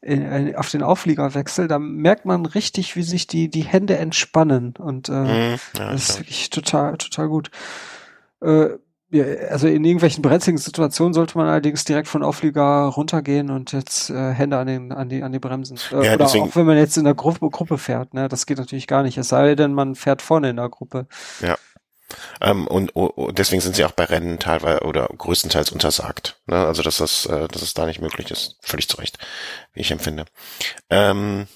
[0.00, 4.74] in, auf den Auflieger wechsel, dann merkt man richtig, wie sich die die Hände entspannen
[4.78, 7.50] und äh, mhm, ja, das ist wirklich total total gut.
[8.40, 8.76] Äh, ja,
[9.48, 14.32] also in irgendwelchen brenzligen Situationen sollte man allerdings direkt von Auflieger runtergehen und jetzt äh,
[14.32, 15.78] Hände an den an die an die Bremsen.
[15.92, 18.44] Äh, ja, oder deswegen, auch wenn man jetzt in der Gruppe, Gruppe fährt, ne, das
[18.44, 19.16] geht natürlich gar nicht.
[19.16, 21.06] Es sei denn, man fährt vorne in der Gruppe.
[21.40, 21.56] Ja.
[22.40, 26.40] Ähm, und oh, deswegen sind sie auch bei Rennen teilweise oder größtenteils untersagt.
[26.46, 26.56] Ne?
[26.56, 28.56] Also dass das, äh, dass es da nicht möglich ist.
[28.62, 29.18] Völlig zu Recht,
[29.74, 30.24] wie ich empfinde.
[30.90, 31.46] Ähm,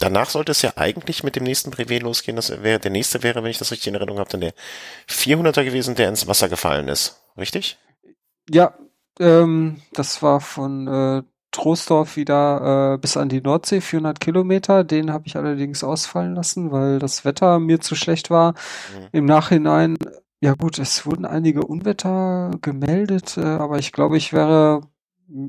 [0.00, 2.34] Danach sollte es ja eigentlich mit dem nächsten Brevet losgehen.
[2.34, 4.54] Das wäre, der nächste wäre, wenn ich das richtig in Erinnerung habe, dann der
[5.08, 7.22] 400er gewesen, der ins Wasser gefallen ist.
[7.36, 7.78] Richtig?
[8.48, 8.74] Ja,
[9.18, 14.84] ähm, das war von äh, Troisdorf wieder äh, bis an die Nordsee, 400 Kilometer.
[14.84, 18.52] Den habe ich allerdings ausfallen lassen, weil das Wetter mir zu schlecht war.
[18.52, 19.08] Mhm.
[19.12, 19.98] Im Nachhinein,
[20.40, 24.80] ja gut, es wurden einige Unwetter gemeldet, äh, aber ich glaube, ich wäre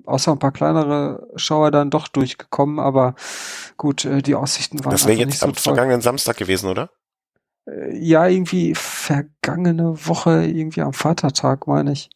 [0.05, 3.15] außer ein paar kleinere Schauer dann doch durchgekommen, aber
[3.77, 5.61] gut, äh, die Aussichten waren Das wäre jetzt nicht so am toll.
[5.61, 6.89] vergangenen Samstag gewesen, oder?
[7.67, 12.09] Äh, ja, irgendwie vergangene Woche, irgendwie am Vatertag, meine ich.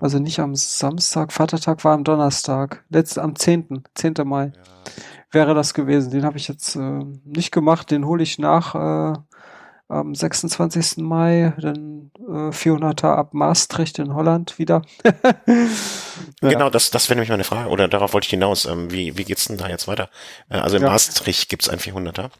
[0.00, 4.14] Also nicht am Samstag, Vatertag war am Donnerstag, letzt am 10., 10.
[4.24, 4.52] Mai ja.
[5.30, 6.10] wäre das gewesen.
[6.10, 9.18] Den habe ich jetzt äh, nicht gemacht, den hole ich nach äh,
[9.88, 10.98] am 26.
[10.98, 14.82] Mai, dann äh, 400er ab Maastricht in Holland wieder.
[15.04, 16.48] ja.
[16.48, 18.64] Genau, das, das wäre nämlich meine Frage, oder darauf wollte ich hinaus.
[18.64, 20.08] Ähm, wie, wie geht's denn da jetzt weiter?
[20.48, 20.88] Äh, also in ja.
[20.88, 22.30] Maastricht gibt's einen 400er?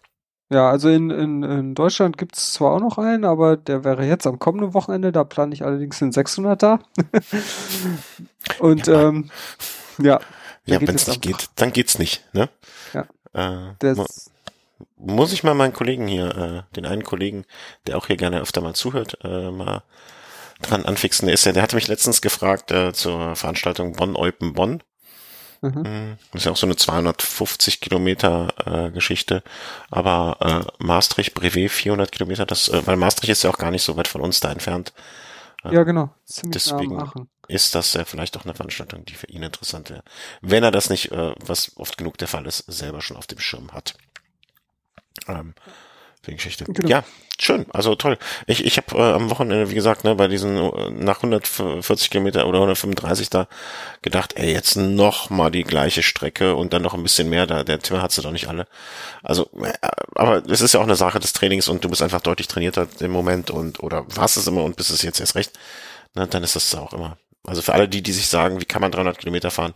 [0.50, 4.26] Ja, also in, in, in Deutschland gibt's zwar auch noch einen, aber der wäre jetzt
[4.26, 6.78] am kommenden Wochenende, da plane ich allerdings den 600er.
[8.58, 9.30] Und ja, ähm,
[9.98, 10.20] ja.
[10.64, 12.48] Ja, wenn es nicht geht, dann geht's nicht, ne?
[12.92, 13.06] Ja.
[13.32, 14.30] Äh, das,
[14.96, 17.44] muss ich mal meinen Kollegen hier, äh, den einen Kollegen,
[17.86, 19.82] der auch hier gerne öfter mal zuhört, äh, mal
[20.62, 21.26] dran anfixen.
[21.26, 24.82] Der ist ja, der hatte mich letztens gefragt äh, zur Veranstaltung Bonn-Eupen-Bonn.
[25.60, 25.82] Mhm.
[25.82, 29.44] Mm, ist ja auch so eine 250 Kilometer äh, Geschichte,
[29.90, 33.84] aber äh, Maastricht, Brevet 400 Kilometer, das, äh, weil Maastricht ist ja auch gar nicht
[33.84, 34.92] so weit von uns da entfernt.
[35.64, 36.12] Äh, ja, genau.
[36.24, 37.00] Ziemlich Deswegen
[37.46, 40.02] ist das ja vielleicht auch eine Veranstaltung, die für ihn interessant wäre.
[40.40, 43.38] Wenn er das nicht, äh, was oft genug der Fall ist, selber schon auf dem
[43.38, 43.94] Schirm hat.
[45.28, 45.54] Ähm,
[46.26, 46.64] die Geschichte.
[46.64, 46.88] Genau.
[46.88, 47.04] Ja,
[47.40, 48.16] schön, also toll.
[48.46, 52.46] Ich, ich habe äh, am Wochenende, wie gesagt, ne, bei diesen äh, nach 140 Kilometer
[52.46, 53.48] oder 135 da
[54.02, 57.46] gedacht, ey, jetzt noch mal die gleiche Strecke und dann noch ein bisschen mehr.
[57.46, 58.66] Da der Tim hat sie doch nicht alle.
[59.22, 59.72] Also, äh,
[60.14, 62.86] aber es ist ja auch eine Sache des Trainings und du bist einfach deutlich trainierter
[63.00, 65.58] im Moment und oder warst es immer und bist es jetzt erst recht.
[66.14, 67.16] Ne, dann ist das auch immer.
[67.44, 69.72] Also für alle die, die sich sagen, wie kann man 300 Kilometer fahren,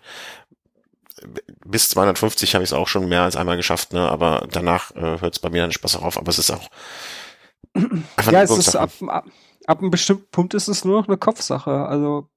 [1.64, 4.08] bis 250 habe ich es auch schon mehr als einmal geschafft, ne?
[4.08, 6.16] aber danach äh, hört es bei mir dann Spaß auf.
[6.18, 6.68] Aber es ist auch
[7.74, 9.26] einfach ja, es ist ab, ab,
[9.66, 11.86] ab einem bestimmten Punkt ist es nur noch eine Kopfsache.
[11.86, 12.28] Also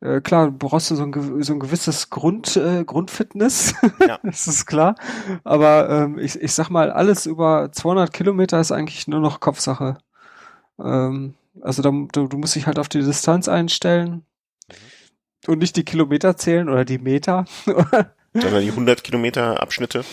[0.00, 3.74] äh, klar, du brauchst so ein, so ein gewisses Grund, äh, Grundfitness,
[4.06, 4.18] ja.
[4.22, 4.94] das ist klar.
[5.44, 9.98] Aber ähm, ich, ich sag mal, alles über 200 Kilometer ist eigentlich nur noch Kopfsache.
[10.78, 14.24] Ähm, also da, du, du musst dich halt auf die Distanz einstellen
[15.48, 17.44] und nicht die Kilometer zählen oder die Meter.
[17.64, 20.04] Sondern die 100 Kilometer Abschnitte.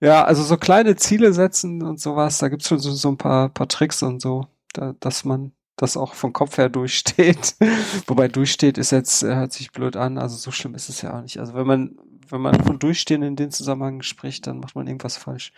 [0.00, 3.48] Ja, also so kleine Ziele setzen und sowas, da gibt's schon so, so ein paar,
[3.48, 7.56] paar Tricks und so, da, dass man das auch vom Kopf her durchsteht.
[8.06, 11.16] Wobei durchsteht ist jetzt, äh, hört sich blöd an, also so schlimm ist es ja
[11.16, 11.38] auch nicht.
[11.38, 15.16] Also wenn man, wenn man von Durchstehen in den Zusammenhang spricht, dann macht man irgendwas
[15.16, 15.52] falsch.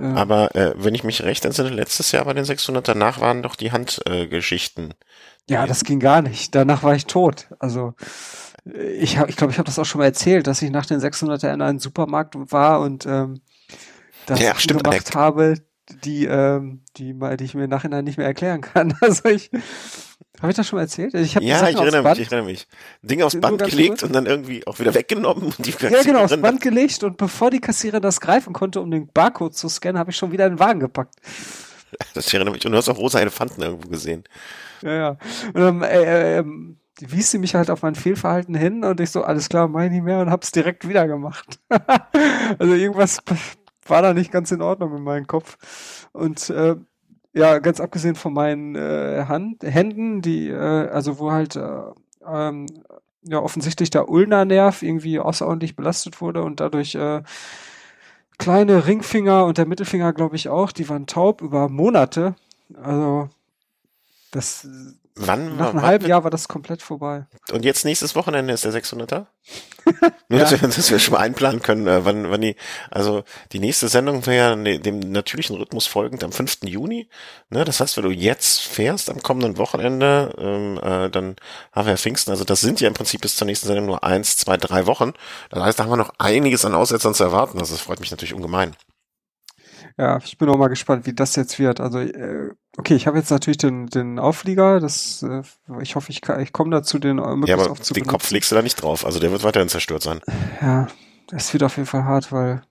[0.00, 3.56] Aber äh, wenn ich mich recht entsinne, letztes Jahr bei den 600 danach waren doch
[3.56, 4.90] die Handgeschichten.
[4.90, 6.54] Äh, ja, das ging gar nicht.
[6.54, 7.48] Danach war ich tot.
[7.58, 7.94] Also
[8.64, 11.00] ich habe, ich glaube, ich habe das auch schon mal erzählt, dass ich nach den
[11.00, 13.40] 600er in einem Supermarkt war und ähm,
[14.26, 15.56] das ja, stimmt, gemacht habe,
[16.04, 18.94] die, ähm, die, die ich mir im Nachhinein nicht mehr erklären kann.
[19.00, 19.50] Also ich,
[20.40, 21.14] habe ich das schon mal erzählt?
[21.14, 22.66] Ich ja, ich erinnere mich, ich erinnere mich.
[23.02, 25.44] Dinge aufs Band gelegt und dann irgendwie auch wieder weggenommen.
[25.44, 28.90] Und die ja, genau, aufs Band gelegt und bevor die Kassierer das greifen konnte, um
[28.90, 31.14] den Barcode zu scannen, habe ich schon wieder in den Wagen gepackt.
[32.12, 32.66] Das erinnere mich.
[32.66, 34.24] Und du hast auch rosa Elefanten irgendwo gesehen.
[34.82, 35.10] Ja, ja.
[35.52, 36.44] Und dann, äh, äh,
[37.00, 39.90] wies sie mich halt auf mein Fehlverhalten hin und ich so, alles klar, mach ich
[39.90, 41.60] nicht mehr und hab's direkt wieder gemacht.
[42.58, 43.20] also irgendwas
[43.86, 46.08] war da nicht ganz in Ordnung in meinem Kopf.
[46.12, 46.76] Und äh,
[47.32, 51.82] ja, ganz abgesehen von meinen äh, Hand, Händen, die, äh, also wo halt äh,
[52.26, 52.66] ähm,
[53.22, 57.22] ja offensichtlich der Ulna-Nerv irgendwie außerordentlich belastet wurde und dadurch äh,
[58.38, 62.34] kleine Ringfinger und der Mittelfinger, glaube ich, auch, die waren taub über Monate.
[62.74, 63.28] Also
[64.30, 64.68] das
[65.16, 67.26] Wann, Nach einem halben Jahr war das komplett vorbei.
[67.52, 69.26] Und jetzt nächstes Wochenende ist der 600er?
[70.28, 70.50] Nur, ja.
[70.50, 72.56] dass, wir, dass wir schon mal einplanen können, äh, wann, wann die,
[72.90, 73.22] also
[73.52, 76.64] die nächste Sendung wäre ja ne, dem natürlichen Rhythmus folgend am 5.
[76.64, 77.08] Juni.
[77.48, 81.36] Ne, das heißt, wenn du jetzt fährst am kommenden Wochenende, ähm, äh, dann
[81.70, 82.32] haben wir ja Pfingsten.
[82.32, 85.12] Also das sind ja im Prinzip bis zur nächsten Sendung nur eins, zwei, drei Wochen.
[85.50, 87.60] Das heißt, da haben wir noch einiges an Aussetzern zu erwarten.
[87.60, 88.74] Also das freut mich natürlich ungemein.
[89.96, 91.80] Ja, ich bin auch mal gespannt, wie das jetzt wird.
[91.80, 95.42] Also, äh, okay, ich habe jetzt natürlich den, den Auflieger, das, äh,
[95.80, 98.62] ich hoffe, ich, ich komme dazu, den möglichst ja, aber den Kopf legst du da
[98.62, 100.20] nicht drauf, also der wird weiterhin zerstört sein.
[100.60, 100.88] Ja,
[101.30, 102.62] es wird auf jeden Fall hart, weil,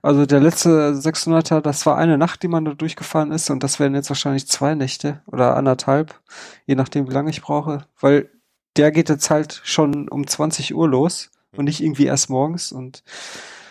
[0.00, 3.78] also der letzte 600er, das war eine Nacht, die man da durchgefahren ist und das
[3.78, 6.18] werden jetzt wahrscheinlich zwei Nächte oder anderthalb,
[6.64, 8.30] je nachdem, wie lange ich brauche, weil
[8.76, 13.04] der geht jetzt halt schon um 20 Uhr los und nicht irgendwie erst morgens und
[13.06, 13.63] äh,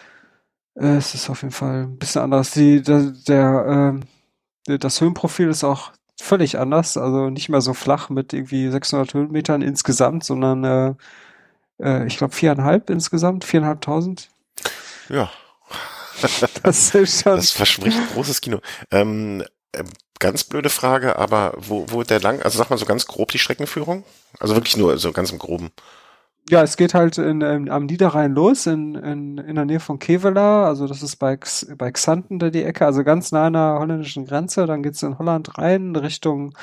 [0.76, 2.52] es ist auf jeden Fall ein bisschen anders.
[2.52, 4.00] Die, der, der,
[4.68, 9.14] äh, das Höhenprofil ist auch völlig anders, also nicht mehr so flach mit irgendwie 600
[9.14, 10.94] Höhenmetern insgesamt, sondern äh,
[11.84, 14.30] äh, ich glaube viereinhalb insgesamt, viereinhalbtausend.
[15.10, 15.32] Ja.
[16.64, 17.36] das ist schon.
[17.36, 18.60] Das verspricht großes Kino.
[18.92, 19.44] Ähm,
[19.74, 19.84] äh,
[20.20, 23.40] ganz blöde Frage, aber wo, wo der lang, also sag mal so ganz grob die
[23.40, 24.04] Streckenführung?
[24.40, 25.72] Also wirklich nur so ganz im Groben
[26.50, 30.00] ja, es geht halt in, in, am Niederrhein los, in, in, in der Nähe von
[30.00, 31.38] Kevela, also das ist bei,
[31.78, 34.66] bei Xanten da die Ecke, also ganz nah an der holländischen Grenze.
[34.66, 36.54] Dann geht's in Holland rein, Richtung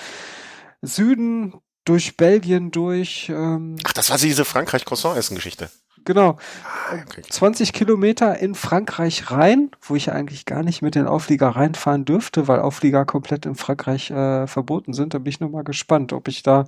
[0.82, 1.54] Süden,
[1.84, 3.28] durch Belgien durch.
[3.30, 5.70] Ähm, Ach, das war diese Frankreich-Croissant-Essen-Geschichte.
[6.04, 6.38] Genau.
[6.64, 7.22] Ah, okay.
[7.28, 12.48] 20 Kilometer in Frankreich rein, wo ich eigentlich gar nicht mit den Auflieger reinfahren dürfte,
[12.48, 15.12] weil Auflieger komplett in Frankreich äh, verboten sind.
[15.12, 16.66] Da bin ich nur mal gespannt, ob ich da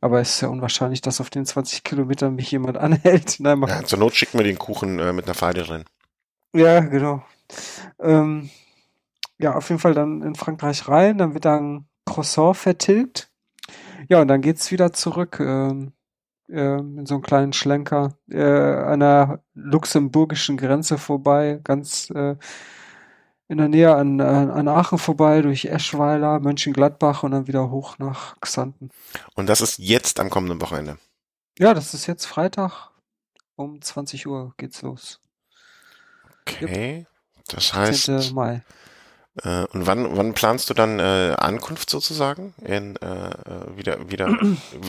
[0.00, 3.36] aber es ist ja unwahrscheinlich, dass auf den 20 Kilometern mich jemand anhält.
[3.38, 5.84] Nein, ja, zur Not schicken wir den Kuchen äh, mit einer Pfeile drin.
[6.52, 7.22] Ja, genau.
[8.00, 8.50] Ähm,
[9.38, 13.30] ja, auf jeden Fall dann in Frankreich rein, dann wird dann Croissant vertilgt.
[14.08, 15.92] Ja, und dann geht's wieder zurück ähm,
[16.48, 22.36] äh, in so einen kleinen Schlenker äh, an der luxemburgischen Grenze vorbei, ganz äh,
[23.50, 28.38] in der Nähe an, an Aachen vorbei, durch Eschweiler, Mönchengladbach und dann wieder hoch nach
[28.40, 28.90] Xanten.
[29.34, 30.98] Und das ist jetzt am kommenden Wochenende?
[31.58, 32.90] Ja, das ist jetzt Freitag
[33.56, 35.20] um 20 Uhr geht's los.
[36.42, 37.06] Okay, yep.
[37.48, 38.32] das heißt.
[38.32, 38.62] Mai.
[39.42, 42.54] Äh, und wann, wann planst du dann äh, Ankunft sozusagen?
[42.64, 43.30] In, äh,
[43.76, 44.38] wieder, wieder,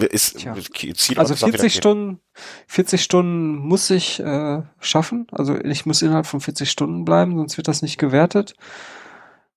[0.10, 0.56] ist Tja.
[0.96, 2.20] Ziel Also 40 Stunden,
[2.68, 5.28] 40 Stunden muss ich äh, schaffen.
[5.32, 8.56] Also ich muss innerhalb von 40 Stunden bleiben, sonst wird das nicht gewertet.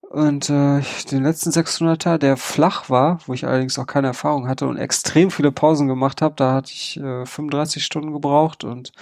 [0.01, 0.81] Und äh,
[1.11, 5.33] den letzten 600er, der flach war, wo ich allerdings auch keine Erfahrung hatte und extrem
[5.33, 8.93] viele Pausen gemacht habe, da hatte ich äh, 35 Stunden gebraucht und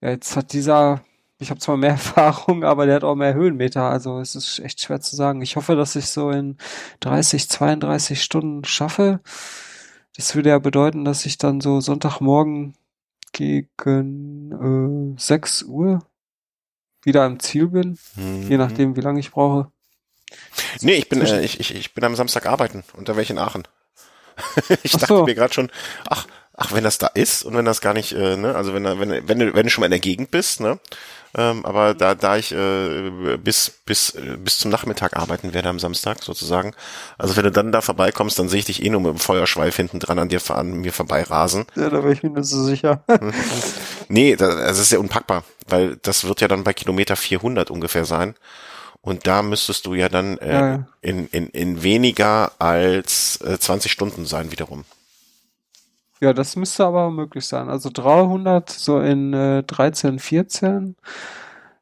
[0.00, 1.00] ja, jetzt hat dieser
[1.38, 4.80] ich habe zwar mehr Erfahrung, aber der hat auch mehr Höhenmeter, also es ist echt
[4.80, 5.42] schwer zu sagen.
[5.42, 6.56] Ich hoffe, dass ich so in
[7.00, 9.20] 30, 32 Stunden schaffe.
[10.16, 12.74] Das würde ja bedeuten, dass ich dann so Sonntagmorgen
[13.32, 16.02] gegen äh, 6 Uhr
[17.02, 18.48] wieder am Ziel bin, mhm.
[18.48, 19.70] je nachdem, wie lange ich brauche.
[20.80, 23.30] Nee, ich bin, äh, ich, ich, ich bin am Samstag arbeiten und da wäre ich
[23.30, 23.68] in Aachen.
[24.82, 25.24] ich ach dachte so.
[25.24, 25.70] mir gerade schon,
[26.08, 26.26] ach,
[26.56, 29.28] ach, wenn das da ist und wenn das gar nicht, äh, ne, also wenn, wenn,
[29.28, 30.78] wenn, du, wenn du schon mal in der Gegend bist, ne,
[31.36, 35.78] ähm, aber da, da ich äh, bis, bis, äh, bis zum Nachmittag arbeiten werde am
[35.78, 36.72] Samstag sozusagen,
[37.18, 39.76] also wenn du dann da vorbeikommst, dann sehe ich dich eh nur mit dem Feuerschweif
[39.76, 41.66] hinten dran an dir an mir vorbei rasen.
[41.74, 43.04] Ja, da wäre ich mir nicht so sicher.
[44.08, 48.06] nee, das, das ist ja unpackbar, weil das wird ja dann bei Kilometer 400 ungefähr
[48.06, 48.34] sein.
[49.02, 50.86] Und da müsstest du ja dann äh, ja, ja.
[51.00, 54.84] In, in, in weniger als äh, 20 Stunden sein wiederum.
[56.20, 57.68] Ja, das müsste aber möglich sein.
[57.68, 60.96] Also 300 so in äh, 13, 14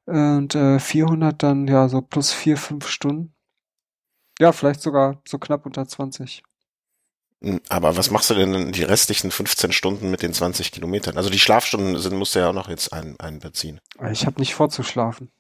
[0.07, 3.33] Und äh, 400 dann ja so plus vier, fünf Stunden.
[4.41, 6.43] Ja, vielleicht sogar so knapp unter 20.
[7.43, 11.17] Hm, aber was machst du denn die restlichen 15 Stunden mit den 20 Kilometern?
[11.17, 13.81] Also die Schlafstunden sind, musst du ja auch noch jetzt ein, einbeziehen.
[14.11, 15.31] Ich habe nicht vorzuschlafen.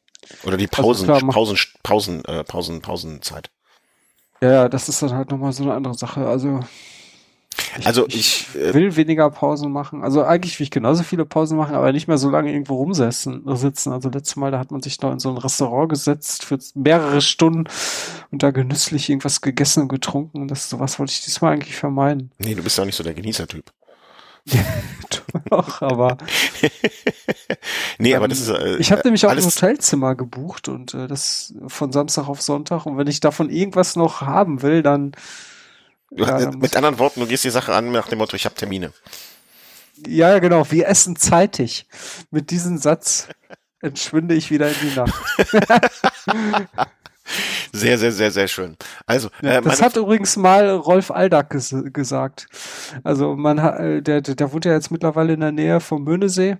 [0.44, 3.50] Oder die Pausen, also klar, Pausen, Pausen, äh, Pausen, Pausenzeit.
[4.40, 6.26] Ja, ja, das ist dann halt nochmal so eine andere Sache.
[6.26, 6.60] Also
[7.78, 10.02] ich, also ich, ich äh, will weniger Pausen machen.
[10.02, 13.42] Also eigentlich will ich genauso viele Pausen machen, aber nicht mehr so lange irgendwo rumsitzen.
[13.56, 13.92] sitzen.
[13.92, 17.20] Also letztes Mal, da hat man sich noch in so ein Restaurant gesetzt für mehrere
[17.20, 17.64] Stunden
[18.30, 20.42] und da genüsslich irgendwas gegessen und getrunken.
[20.42, 22.30] Und das sowas wollte ich diesmal eigentlich vermeiden.
[22.38, 23.64] Nee, du bist ja nicht so der Genießertyp.
[25.50, 26.18] Doch, aber.
[27.98, 28.50] nee, ähm, aber das ist.
[28.50, 32.84] Äh, ich habe nämlich auch ein Hotelzimmer gebucht und äh, das von Samstag auf Sonntag.
[32.86, 35.12] Und wenn ich davon irgendwas noch haben will, dann
[36.16, 38.92] ja, mit anderen Worten, du gehst die Sache an nach dem Motto, ich habe Termine.
[40.06, 40.70] Ja, genau.
[40.70, 41.86] Wir essen zeitig.
[42.30, 43.28] Mit diesem Satz
[43.80, 45.14] entschwinde ich wieder in die Nacht.
[47.72, 48.76] Sehr, sehr, sehr, sehr schön.
[49.06, 52.46] Also, äh, das hat übrigens mal Rolf Aldag ges gesagt.
[53.02, 56.58] Also man hat, äh, der, der wohnt ja jetzt mittlerweile in der Nähe vom Möhnesee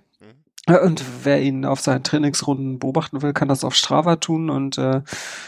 [0.67, 4.49] und wer ihn auf seinen Trainingsrunden beobachten will, kann das auf Strava tun.
[4.49, 5.01] Und äh,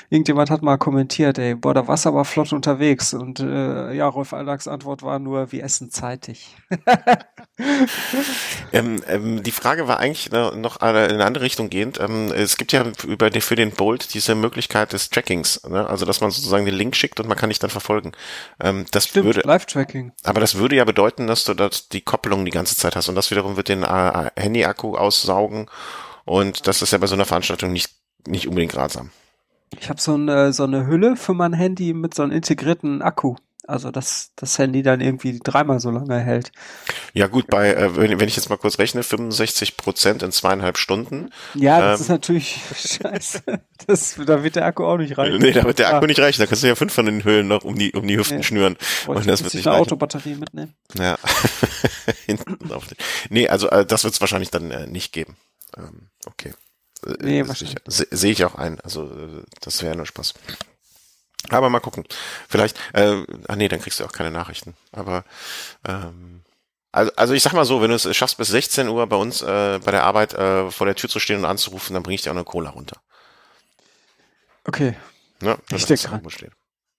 [0.10, 3.15] irgendjemand hat mal kommentiert, ey, boah, da war's aber flott unterwegs.
[3.15, 6.56] Und äh, ja, Rolf Allags Antwort war nur, wir essen zeitig.
[8.72, 11.99] ähm, ähm, die Frage war eigentlich noch in eine andere Richtung gehend.
[11.99, 15.88] Ähm, es gibt ja über den, für den Bolt diese Möglichkeit des Trackings, ne?
[15.88, 18.11] also dass man sozusagen den Link schickt und man kann dich dann verfolgen.
[18.60, 20.11] Ähm, das Stimmt, würde, Live-Tracking.
[20.23, 23.15] Aber das würde ja bedeuten, dass du dort die Kopplung die ganze Zeit hast und
[23.15, 25.68] das wiederum wird den äh, Handy-Akku aussaugen.
[26.26, 27.92] Und das ist ja bei so einer Veranstaltung nicht,
[28.28, 29.10] nicht unbedingt ratsam.
[29.80, 33.36] Ich habe so eine, so eine Hülle für mein Handy mit so einem integrierten Akku.
[33.68, 36.52] Also dass das Handy dann irgendwie dreimal so lange hält.
[37.14, 40.77] Ja gut, bei äh, wenn, wenn ich jetzt mal kurz rechne, 65 Prozent in zweieinhalb
[40.77, 41.31] Stunden.
[41.53, 43.41] Ja, das ähm, ist natürlich scheiße.
[43.85, 45.39] Das, da wird der Akku auch nicht reichen.
[45.39, 46.07] Nee, da wird der Akku ja.
[46.07, 46.41] nicht reichen.
[46.41, 48.44] Da kannst du ja fünf von den Hüllen noch um die um die Hüften nee.
[48.44, 48.77] schnüren.
[49.06, 49.81] Und das wird nicht eine reichen.
[49.81, 50.73] Autobatterie mitnehmen.
[50.98, 51.18] Ja.
[52.26, 52.98] Hinten auf den.
[53.30, 55.35] Nee, also äh, das wird es wahrscheinlich dann äh, nicht geben.
[55.76, 56.53] Ähm, okay.
[57.06, 58.80] Äh, nee, Sehe seh ich auch ein.
[58.80, 60.34] Also äh, das wäre nur Spaß.
[61.50, 62.04] Aber mal gucken.
[62.50, 64.76] Vielleicht, äh, ach nee, dann kriegst du auch keine Nachrichten.
[64.92, 65.24] Aber
[65.88, 66.42] ähm,
[66.92, 69.42] also, also ich sag mal so, wenn du es schaffst bis 16 Uhr bei uns
[69.42, 72.22] äh, bei der Arbeit äh, vor der Tür zu stehen und anzurufen, dann bringe ich
[72.22, 72.98] dir auch eine Cola runter.
[74.66, 74.96] Okay.
[75.42, 76.22] Ja, ich denke.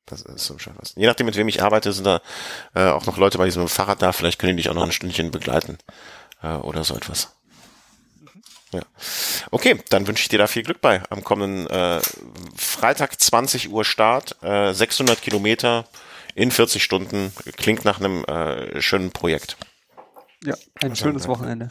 [0.06, 0.94] Das ist so was.
[0.94, 2.22] Je nachdem, mit wem ich arbeite, sind da
[2.74, 4.12] äh, auch noch Leute bei diesem Fahrrad da.
[4.12, 5.76] Vielleicht können die dich auch noch ein Stündchen begleiten
[6.42, 7.36] äh, oder so etwas.
[8.72, 8.80] Ja.
[9.50, 11.02] Okay, dann wünsche ich dir da viel Glück bei.
[11.10, 12.00] Am kommenden äh,
[12.56, 15.86] Freitag 20 Uhr Start, äh, 600 Kilometer
[16.34, 17.32] in 40 Stunden.
[17.56, 19.56] Klingt nach einem äh, schönen Projekt.
[20.44, 21.70] Ja, ein was schönes Wochenende.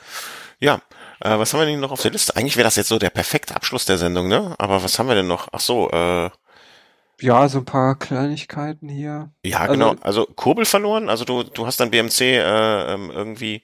[0.59, 0.81] Ja,
[1.19, 2.35] äh, was haben wir denn noch auf der Liste?
[2.35, 4.55] Eigentlich wäre das jetzt so der perfekte Abschluss der Sendung, ne?
[4.57, 5.47] Aber was haben wir denn noch?
[5.51, 6.29] Ach so, äh,
[7.19, 9.31] ja, so ein paar Kleinigkeiten hier.
[9.43, 9.95] Ja, also, genau.
[10.01, 11.09] Also Kurbel verloren.
[11.09, 13.63] Also du, du hast dein BMC äh, ähm, irgendwie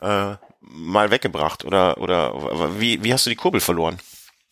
[0.00, 3.98] äh, mal weggebracht oder oder wie wie hast du die Kurbel verloren?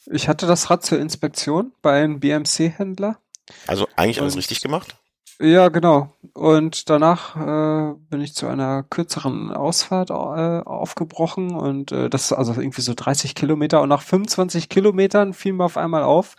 [0.07, 3.19] Ich hatte das Rad zur Inspektion bei einem BMC-Händler.
[3.67, 4.97] Also eigentlich alles richtig gemacht?
[5.41, 6.15] Ja, genau.
[6.33, 12.53] Und danach äh, bin ich zu einer kürzeren Ausfahrt äh, aufgebrochen und äh, das also
[12.53, 16.37] irgendwie so 30 Kilometer und nach 25 Kilometern fiel mir auf einmal auf,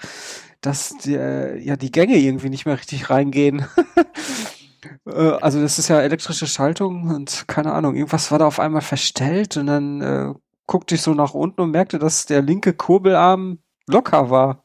[0.61, 3.65] dass die, äh, ja die Gänge irgendwie nicht mehr richtig reingehen.
[5.05, 8.81] Äh, also das ist ja elektrische Schaltung und keine Ahnung, irgendwas war da auf einmal
[8.81, 10.33] verstellt und dann äh,
[10.67, 14.63] guckte ich so nach unten und merkte, dass der linke Kurbelarm locker war.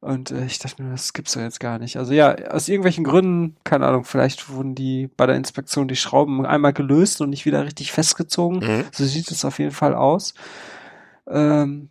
[0.00, 1.96] Und äh, ich dachte mir, das gibt's doch jetzt gar nicht.
[1.96, 6.44] Also ja, aus irgendwelchen Gründen, keine Ahnung, vielleicht wurden die bei der Inspektion die Schrauben
[6.44, 8.58] einmal gelöst und nicht wieder richtig festgezogen.
[8.58, 8.84] Mhm.
[8.92, 10.34] So sieht es auf jeden Fall aus.
[11.26, 11.88] Ähm,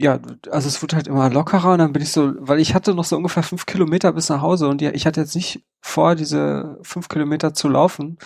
[0.00, 0.18] ja,
[0.50, 3.04] also es wurde halt immer lockerer und dann bin ich so, weil ich hatte noch
[3.04, 6.78] so ungefähr fünf Kilometer bis nach Hause und ja, ich hatte jetzt nicht vor, diese
[6.82, 8.18] fünf Kilometer zu laufen.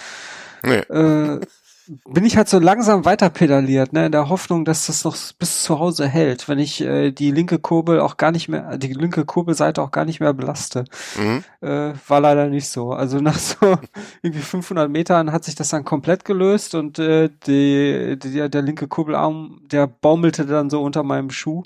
[0.63, 0.79] Nee.
[0.79, 1.41] Äh,
[1.86, 5.62] bin ich halt so langsam weiter pedaliert, ne, in der Hoffnung, dass das noch bis
[5.62, 9.24] zu Hause hält, wenn ich äh, die linke Kurbel auch gar nicht mehr, die linke
[9.24, 10.85] Kurbelseite auch gar nicht mehr belaste.
[11.19, 11.44] Mhm.
[11.61, 12.93] Äh, war leider nicht so.
[12.93, 13.77] Also nach so
[14.23, 18.89] irgendwie 500 Metern hat sich das dann komplett gelöst und äh, die, die, der linke
[18.89, 21.62] Kurbelarm, der baumelte dann so unter meinem Schuh.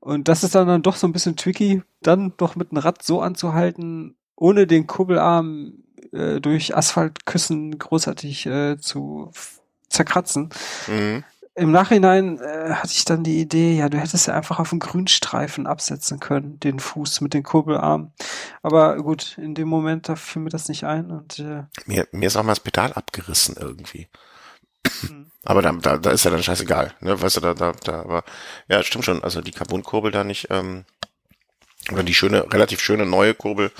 [0.00, 3.02] Und das ist dann, dann doch so ein bisschen tricky, dann doch mit dem Rad
[3.02, 5.83] so anzuhalten, ohne den Kurbelarm
[6.14, 9.32] äh, durch Asphaltküssen großartig äh, zu
[9.88, 10.50] zerkratzen.
[10.86, 11.24] Mhm.
[11.56, 14.80] Im Nachhinein äh, hatte ich dann die Idee, ja, du hättest ja einfach auf den
[14.80, 18.12] Grünstreifen absetzen können, den Fuß mit den Kurbelarmen.
[18.62, 21.12] Aber gut, in dem Moment, da fiel mir das nicht ein.
[21.12, 24.08] Und, äh, mir, mir ist auch mal das Pedal abgerissen irgendwie.
[25.02, 25.30] Mhm.
[25.44, 27.20] Aber da, da, da ist ja dann scheißegal, ne?
[27.20, 28.24] Weißt du, da, da, da, aber
[28.68, 29.22] ja, stimmt schon.
[29.22, 30.84] Also die Carbonkurbel da nicht, ähm,
[31.92, 33.70] oder die schöne, relativ schöne neue Kurbel,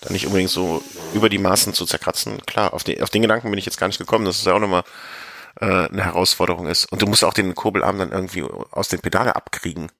[0.00, 0.82] da nicht unbedingt so
[1.14, 2.40] über die Maßen zu zerkratzen.
[2.46, 4.54] Klar, auf den, auf den Gedanken bin ich jetzt gar nicht gekommen, dass es ja
[4.54, 4.84] auch nochmal
[5.60, 6.90] äh, eine Herausforderung ist.
[6.90, 9.90] Und du musst auch den Kurbelarm dann irgendwie aus den Pedale abkriegen.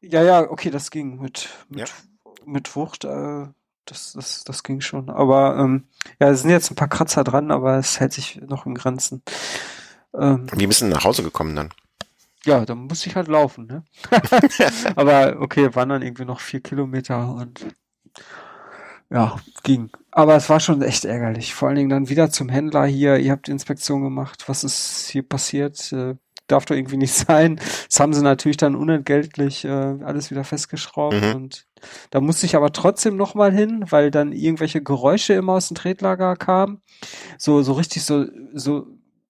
[0.00, 1.86] Ja, ja, okay, das ging mit, mit, Ja.
[2.44, 3.46] mit Wucht, äh,
[3.84, 5.10] das, das, das ging schon.
[5.10, 5.88] Aber ähm,
[6.20, 9.22] ja, es sind jetzt ein paar Kratzer dran, aber es hält sich noch in Grenzen.
[10.14, 11.70] Ähm, Wie bist du nach Hause gekommen dann?
[12.44, 13.84] ja, dann muss ich halt laufen, ne?
[14.96, 17.66] aber okay, waren dann irgendwie noch vier Kilometer und
[19.10, 19.90] ja, ging.
[20.10, 21.54] Aber es war schon echt ärgerlich.
[21.54, 25.08] Vor allen Dingen dann wieder zum Händler hier, ihr habt die Inspektion gemacht, was ist
[25.10, 25.92] hier passiert?
[25.92, 26.16] Äh,
[26.46, 27.60] darf doch irgendwie nicht sein.
[27.88, 31.34] Das haben sie natürlich dann unentgeltlich äh, alles wieder festgeschraubt Mhm.
[31.34, 31.66] und
[32.10, 35.76] da musste ich aber trotzdem noch mal hin, weil dann irgendwelche Geräusche immer aus dem
[35.76, 36.82] Tretlager kamen.
[37.38, 38.88] So, so richtig so, so,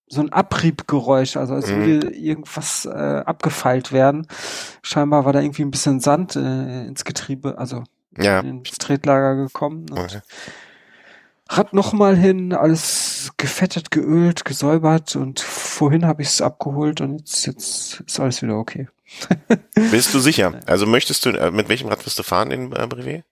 [0.08, 1.84] so ein Abriebgeräusch, also als Mhm.
[1.84, 2.88] würde irgendwas äh,
[3.26, 4.26] abgefeilt werden.
[4.82, 7.84] Scheinbar war da irgendwie ein bisschen Sand äh, ins Getriebe, also
[8.24, 8.40] Ja.
[8.40, 9.86] ins Tretlager gekommen.
[9.90, 10.20] Und Okay.
[11.50, 17.46] Rad nochmal hin, alles gefettet, geölt, gesäubert und vorhin habe ich es abgeholt und jetzt,
[17.46, 18.88] jetzt ist alles wieder okay.
[19.90, 20.60] Bist du sicher?
[20.66, 23.24] Also möchtest du, äh, mit welchem Rad wirst du fahren in äh, Brevet?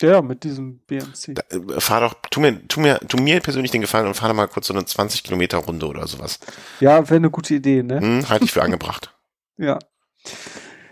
[0.00, 1.34] Ja, mit diesem BMC.
[1.34, 4.28] Da, äh, fahr doch, tu mir, tu mir, tu mir persönlich den Gefallen und fahr
[4.28, 6.38] doch mal kurz so eine 20 Kilometer Runde oder sowas.
[6.78, 7.98] Ja, wäre eine gute Idee, ne?
[8.00, 9.12] Hm, halte ich für angebracht.
[9.58, 9.78] Ja.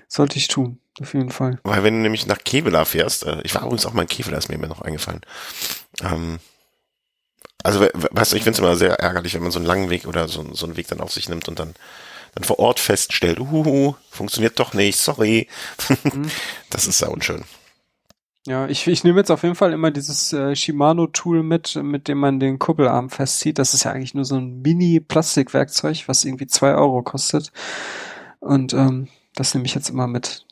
[0.09, 1.59] Sollte ich tun, auf jeden Fall.
[1.65, 4.39] Weil wenn du nämlich nach Kevela fährst, äh, ich war übrigens auch mal in Kevela,
[4.39, 5.23] ist mir immer noch eingefallen.
[6.03, 6.39] Ähm,
[7.63, 9.67] also, we- we- weißt du, ich finde es immer sehr ärgerlich, wenn man so einen
[9.67, 11.75] langen Weg oder so, so einen Weg dann auf sich nimmt und dann,
[12.35, 15.49] dann vor Ort feststellt, uhu, funktioniert doch nicht, sorry.
[16.13, 16.31] Mhm.
[16.71, 17.45] das ist sehr unschön.
[18.47, 22.19] Ja, ich, ich nehme jetzt auf jeden Fall immer dieses äh, Shimano-Tool mit, mit dem
[22.19, 23.59] man den Kuppelarm festzieht.
[23.59, 27.53] Das ist ja eigentlich nur so ein Mini-Plastikwerkzeug, was irgendwie zwei Euro kostet.
[28.41, 30.45] Und ähm, das nehme ich jetzt immer mit,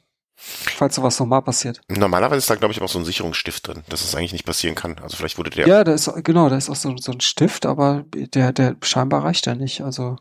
[0.43, 1.81] falls sowas nochmal passiert.
[1.89, 4.75] Normalerweise ist da, glaube ich, auch so ein Sicherungsstift drin, dass es eigentlich nicht passieren
[4.75, 4.97] kann.
[5.03, 7.67] Also vielleicht wurde der, Ja, da ist genau, da ist auch so, so ein Stift,
[7.67, 9.83] aber der, der scheinbar reicht ja nicht.
[9.83, 10.17] Also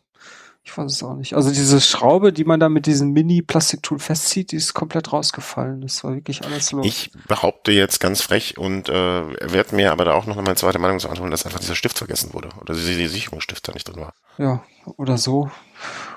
[0.63, 1.33] ich weiß es auch nicht.
[1.33, 5.81] Also diese Schraube, die man da mit diesem Mini-Plastiktool festzieht, die ist komplett rausgefallen.
[5.81, 6.85] Das war wirklich alles los.
[6.85, 10.55] Ich behaupte jetzt ganz frech und äh, werde mir aber da auch noch mal eine
[10.55, 13.87] zweite Meinung zu anholen, dass einfach dieser Stift vergessen wurde oder die Sicherungsstift da nicht
[13.87, 14.13] drin war.
[14.37, 14.63] Ja,
[14.97, 15.49] oder so.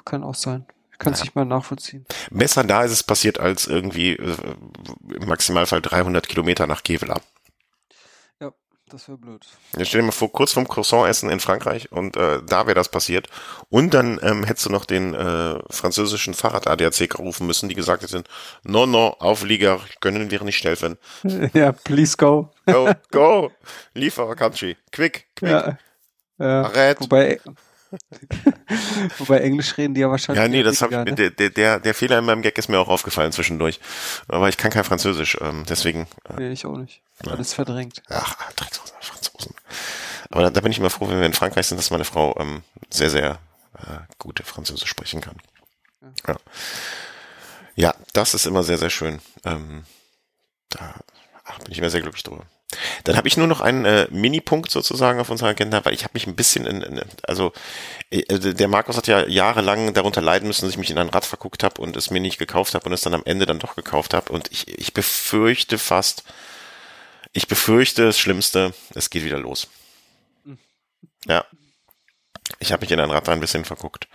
[0.04, 0.66] Kann auch sein.
[0.94, 2.06] Ich kann es nicht mal nachvollziehen.
[2.30, 4.36] Besser da ist es passiert als irgendwie äh,
[5.12, 7.20] im Maximalfall 300 Kilometer nach Kevela.
[8.40, 8.52] Ja,
[8.88, 9.44] das wäre blöd.
[9.76, 12.90] Jetzt stell dir mal vor, kurz vorm Croissant-Essen in Frankreich und äh, da wäre das
[12.90, 13.26] passiert.
[13.70, 18.22] Und dann ähm, hättest du noch den äh, französischen Fahrrad-ADAC rufen müssen, die gesagt hätten,
[18.62, 20.96] no, no, Auflieger können wir nicht helfen.
[21.54, 22.50] ja, please go.
[22.66, 23.50] Go, go,
[23.94, 25.50] leave our country, quick, quick.
[25.50, 25.78] Ja.
[26.38, 26.62] Ja.
[26.62, 27.00] Arrête.
[27.00, 27.40] Wobei,
[29.18, 30.42] wobei Englisch reden die ja wahrscheinlich.
[30.42, 31.30] Ja, nee, das hab weniger, ich, ne?
[31.30, 33.80] der, der, der, Fehler in meinem Gag ist mir auch aufgefallen zwischendurch.
[34.28, 37.02] Aber ich kann kein Französisch, ähm, deswegen, äh, Nee, ich auch nicht.
[37.26, 38.02] Alles verdrängt.
[38.08, 39.54] ach, Drecksausen, Franzosen.
[40.30, 42.36] Aber da, da bin ich immer froh, wenn wir in Frankreich sind, dass meine Frau
[42.38, 43.38] ähm, sehr, sehr
[43.78, 45.36] äh, gute Französisch sprechen kann.
[46.26, 46.36] Ja.
[47.74, 49.20] ja, das ist immer sehr, sehr schön.
[49.44, 49.84] Ähm,
[50.68, 50.94] da
[51.58, 52.46] bin ich immer sehr glücklich drüber.
[53.04, 56.12] Dann habe ich nur noch einen äh, Minipunkt sozusagen auf unserer Agenda, weil ich habe
[56.14, 57.52] mich ein bisschen in, in also
[58.10, 61.24] äh, der Markus hat ja jahrelang darunter leiden müssen, dass ich mich in ein Rad
[61.24, 63.76] verguckt habe und es mir nicht gekauft habe und es dann am Ende dann doch
[63.76, 66.24] gekauft habe und ich, ich befürchte fast,
[67.32, 69.68] ich befürchte das Schlimmste, es geht wieder los.
[71.26, 71.44] Ja,
[72.58, 74.08] ich habe mich in ein Rad ein bisschen verguckt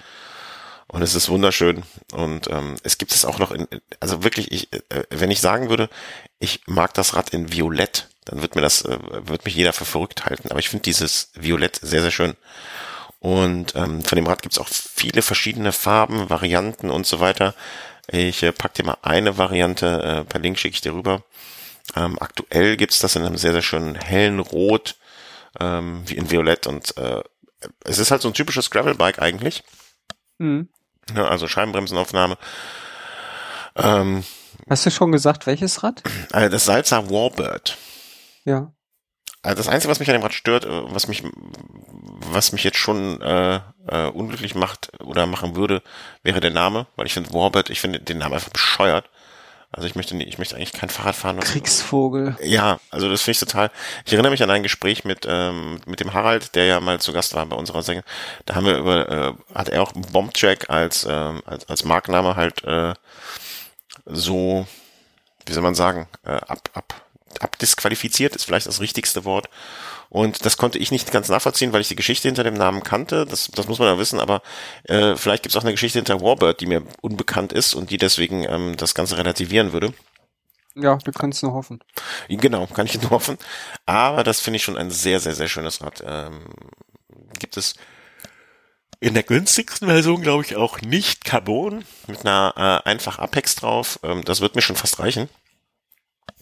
[0.90, 3.68] und es ist wunderschön und ähm, es gibt es auch noch in,
[4.00, 5.90] also wirklich, ich, äh, wenn ich sagen würde,
[6.40, 8.98] ich mag das Rad in Violett, dann wird mir das, äh,
[9.28, 10.50] wird mich jeder für verrückt halten.
[10.50, 12.36] Aber ich finde dieses Violett sehr, sehr schön.
[13.20, 17.54] Und ähm, von dem Rad gibt es auch viele verschiedene Farben, Varianten und so weiter.
[18.08, 21.24] Ich äh, pack dir mal eine Variante, äh, per Link schicke ich dir rüber.
[21.96, 24.96] Ähm, aktuell gibt's das in einem sehr, sehr schönen hellen Rot,
[25.60, 26.66] ähm, wie in Violett.
[26.66, 27.22] Und äh,
[27.84, 29.64] es ist halt so ein typisches Gravelbike eigentlich.
[30.38, 30.70] Mhm.
[31.16, 32.38] Ja, also Scheibenbremsenaufnahme.
[33.76, 34.24] Ähm,
[34.70, 36.04] Hast du schon gesagt, welches Rad?
[36.32, 37.78] also das Salzer Warbird.
[38.46, 38.72] Ja.
[39.42, 41.24] Also das Einzige, was mich an dem Rad stört, äh, was mich,
[42.32, 45.82] was mich jetzt schon äh, äh, unglücklich macht oder machen würde,
[46.24, 49.10] wäre der Name, weil ich finde Warbird, ich finde den Namen einfach bescheuert.
[49.72, 51.40] Also ich möchte, ich möchte eigentlich kein Fahrrad fahren.
[51.40, 52.36] Kriegsvogel.
[52.42, 53.72] Ja, also das finde ich total.
[54.04, 57.14] Ich erinnere mich an ein Gespräch mit ähm, mit dem Harald, der ja mal zu
[57.14, 58.04] Gast war bei unserer Sänger.
[58.46, 62.64] Da haben wir über, äh, hat er auch Bombjack als ähm, als, als Markenname halt
[62.64, 62.94] äh,
[64.06, 64.66] so,
[65.46, 66.96] wie soll man sagen, äh, ab ab
[67.40, 69.50] abdisqualifiziert ist vielleicht das richtigste Wort.
[70.10, 73.26] Und das konnte ich nicht ganz nachvollziehen, weil ich die Geschichte hinter dem Namen kannte.
[73.26, 74.42] Das, das muss man ja wissen, aber
[74.86, 77.98] äh, vielleicht gibt es auch eine Geschichte hinter Warbird, die mir unbekannt ist und die
[77.98, 79.94] deswegen ähm, das Ganze relativieren würde.
[80.76, 81.80] Ja, wir können es nur hoffen.
[82.28, 83.38] Genau, kann ich nur hoffen.
[83.86, 86.04] Aber das finde ich schon ein sehr, sehr, sehr schönes Rad.
[86.06, 86.46] Ähm,
[87.38, 87.76] gibt es
[89.00, 94.00] in der günstigsten Version, glaube ich, auch nicht Carbon mit einer äh, einfach Apex drauf.
[94.04, 95.30] Ähm, das wird mir schon fast reichen.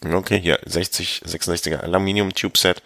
[0.06, 2.84] Okay, hier 60, 66er Aluminium Tube Set.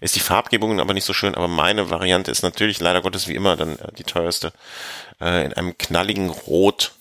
[0.00, 3.34] Ist die Farbgebung aber nicht so schön, aber meine Variante ist natürlich leider Gottes wie
[3.34, 4.52] immer dann äh, die teuerste.
[5.20, 6.92] Äh, in einem knalligen Rot.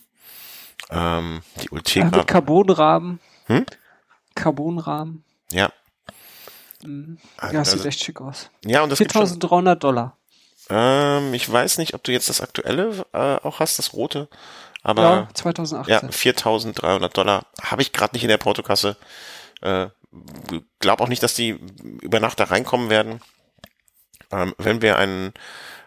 [0.90, 2.18] Ähm, die Ultegra.
[2.18, 3.20] Ja, Carbonrahmen.
[3.48, 3.66] Hm?
[4.34, 5.24] Carbonrahmen.
[5.52, 5.72] Ja.
[6.84, 7.18] Mhm.
[7.38, 8.50] Also, ja, sieht echt schick aus.
[8.64, 10.16] Ja, und das 4300 Dollar.
[10.70, 14.30] Ähm, ich weiß nicht, ob du jetzt das aktuelle äh, auch hast, das rote.
[14.84, 15.94] Aber ja, 2018.
[15.94, 18.96] Ja, 4.300 Dollar habe ich gerade nicht in der Portokasse.
[19.62, 19.88] Äh,
[20.80, 21.60] glaub auch nicht, dass die
[22.02, 23.22] über Nacht da reinkommen werden.
[24.32, 25.34] Ähm, wenn wir einen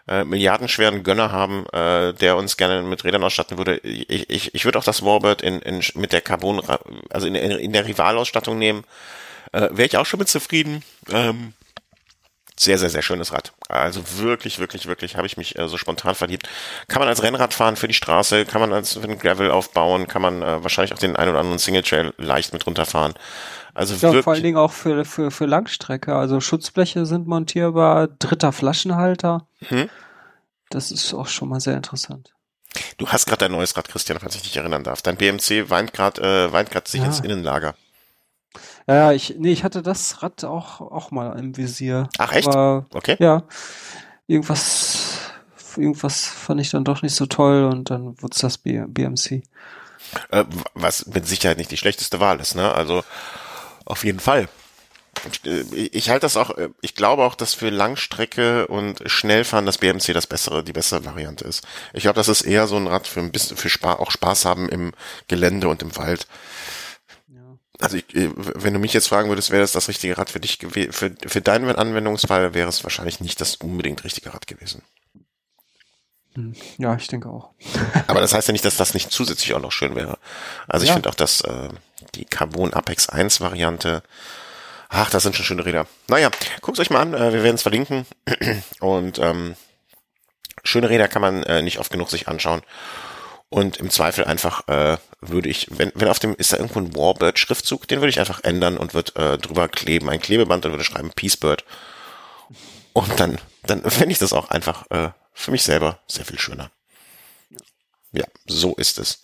[0.09, 4.65] äh, milliardenschweren Gönner haben, äh, der uns gerne mit Rädern ausstatten würde, ich, ich, ich
[4.65, 6.61] würde auch das Warbird in, in, mit der Carbon,
[7.11, 8.85] also in, in der Rivalausstattung nehmen.
[9.53, 10.83] Äh, Wäre ich auch schon mit zufrieden.
[11.11, 11.55] Ähm,
[12.59, 13.53] sehr, sehr, sehr schönes Rad.
[13.69, 16.49] Also wirklich, wirklich, wirklich habe ich mich äh, so spontan verliebt.
[16.89, 20.07] Kann man als Rennrad fahren für die Straße, kann man als für den Gravel aufbauen,
[20.07, 23.15] kann man äh, wahrscheinlich auch den ein oder anderen Single Trail leicht mit runterfahren.
[23.75, 26.15] Also ja, wirklich, vor allen Dingen auch für, für, für Langstrecke.
[26.15, 29.47] Also Schutzbleche sind montierbar, dritter Flaschenhalter.
[29.61, 29.89] Hm?
[30.69, 32.33] Das ist auch schon mal sehr interessant.
[32.97, 35.03] Du hast gerade dein neues Rad, Christian, falls ich dich erinnern darf.
[35.03, 37.07] Dein BMC weint gerade äh, weint grad sich ja.
[37.07, 37.75] ins Innenlager.
[38.87, 42.09] Ja, ich, nee, ich hatte das Rad auch, auch mal im Visier.
[42.19, 42.49] Ach echt?
[42.49, 43.17] Aber, okay.
[43.21, 43.45] Ja.
[44.27, 45.19] Irgendwas,
[45.77, 49.43] irgendwas fand ich dann doch nicht so toll und dann wurde es das BMC.
[50.31, 50.45] Äh,
[50.75, 52.75] was mit Sicherheit nicht die schlechteste Wahl ist, ne?
[52.75, 53.05] Also
[53.85, 54.49] auf jeden Fall.
[55.31, 59.67] Ich, äh, ich halte das auch, äh, ich glaube auch, dass für Langstrecke und Schnellfahren
[59.67, 61.65] das BMC das bessere, die bessere Variante ist.
[61.93, 64.45] Ich glaube, das ist eher so ein Rad für ein bisschen, für Spaß, auch Spaß
[64.45, 64.93] haben im
[65.29, 66.27] Gelände und im Wald.
[67.79, 70.41] Also ich, äh, wenn du mich jetzt fragen würdest, wäre das das richtige Rad für
[70.41, 74.83] dich gewesen, für, für deinen Anwendungsfall wäre es wahrscheinlich nicht das unbedingt richtige Rad gewesen.
[76.35, 77.51] Hm, ja, ich denke auch.
[78.07, 80.19] Aber das heißt ja nicht, dass das nicht zusätzlich auch noch schön wäre.
[80.67, 80.95] Also ich ja.
[80.95, 81.69] finde auch, dass äh,
[82.15, 84.03] die Carbon Apex 1 Variante,
[84.89, 85.87] ach, das sind schon schöne Räder.
[86.09, 86.31] Naja,
[86.61, 88.07] guckt euch mal an, äh, wir werden es verlinken.
[88.81, 89.57] Und ähm,
[90.65, 92.63] schöne Räder kann man äh, nicht oft genug sich anschauen.
[93.49, 96.97] Und im Zweifel einfach äh, würde ich, wenn, wenn auf dem, ist da irgendwo ein
[96.97, 100.85] Warbird-Schriftzug, den würde ich einfach ändern und würde äh, drüber kleben, ein Klebeband und würde
[100.85, 101.65] schreiben Peacebird.
[102.95, 106.71] Und dann, dann fände ich das auch einfach äh, für mich selber sehr viel schöner.
[108.13, 109.23] Ja, so ist es.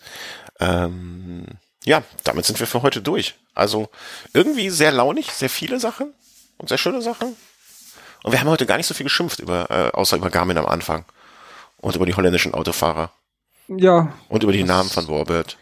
[0.61, 1.47] Ähm,
[1.85, 3.35] ja, damit sind wir für heute durch.
[3.55, 3.89] Also
[4.33, 6.13] irgendwie sehr launig, sehr viele Sachen
[6.59, 7.37] und sehr schöne Sachen.
[8.25, 10.67] Und wir haben heute gar nicht so viel geschimpft über, äh, außer über Garmin am
[10.67, 11.05] Anfang
[11.79, 13.13] und über die holländischen Autofahrer.
[13.69, 14.13] Ja.
[14.29, 15.57] Und über die Namen von Warbird.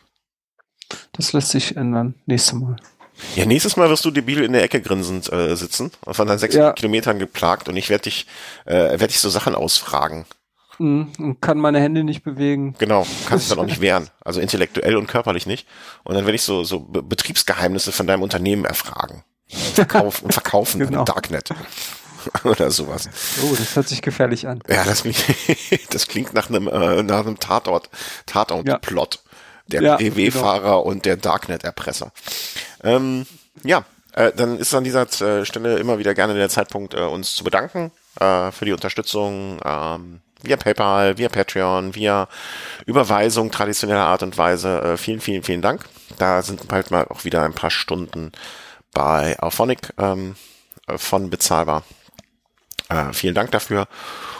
[1.13, 2.15] Das lässt sich ändern.
[2.27, 2.77] Nächstes Mal.
[3.35, 6.69] Ja, nächstes Mal wirst du debil in der Ecke grinsend äh, sitzen, von deinen 600
[6.69, 6.73] ja.
[6.75, 8.27] Kilometern geplagt und ich werde dich,
[8.67, 10.27] äh, werde dich so Sachen ausfragen.
[10.79, 12.75] Mhm, und kann meine Hände nicht bewegen.
[12.79, 14.09] Genau, kannst du dann auch nicht wehren.
[14.25, 15.67] Also intellektuell und körperlich nicht.
[16.05, 19.25] Und dann werde ich so, so Betriebsgeheimnisse von deinem Unternehmen erfragen.
[19.49, 21.01] Verkauf und verkaufen genau.
[21.01, 21.51] im Darknet.
[22.45, 23.09] oder sowas.
[23.43, 24.61] Oh, das hört sich gefährlich an.
[24.69, 25.25] Ja, das klingt,
[25.91, 27.91] das klingt nach einem, äh, nach einem Tatort,
[28.27, 29.15] Tatort-Plot.
[29.15, 29.21] Ja.
[29.69, 30.81] Der ja, EW-Fahrer genau.
[30.81, 32.13] und der Darknet-Erpresser.
[32.85, 33.27] Ähm,
[33.65, 37.35] ja, äh, dann ist an dieser äh, Stelle immer wieder gerne der Zeitpunkt, äh, uns
[37.35, 37.91] zu bedanken
[38.21, 42.29] äh, für die Unterstützung ähm, via PayPal, via Patreon, via
[42.87, 44.81] Überweisung traditioneller Art und Weise.
[44.83, 45.85] Äh, vielen, vielen, vielen Dank.
[46.19, 48.33] Da sind bald mal auch wieder ein paar Stunden
[48.93, 50.37] bei Auphonic ähm,
[50.87, 51.83] äh, von bezahlbar.
[52.89, 53.89] Äh, vielen Dank dafür.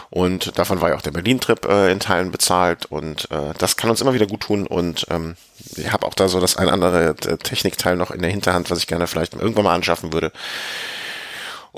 [0.09, 3.89] Und davon war ja auch der Berlin-Trip äh, in Teilen bezahlt und äh, das kann
[3.89, 5.35] uns immer wieder gut tun und ähm,
[5.75, 8.79] ich habe auch da so das ein andere äh, Technikteil noch in der Hinterhand, was
[8.79, 10.31] ich gerne vielleicht irgendwann mal anschaffen würde.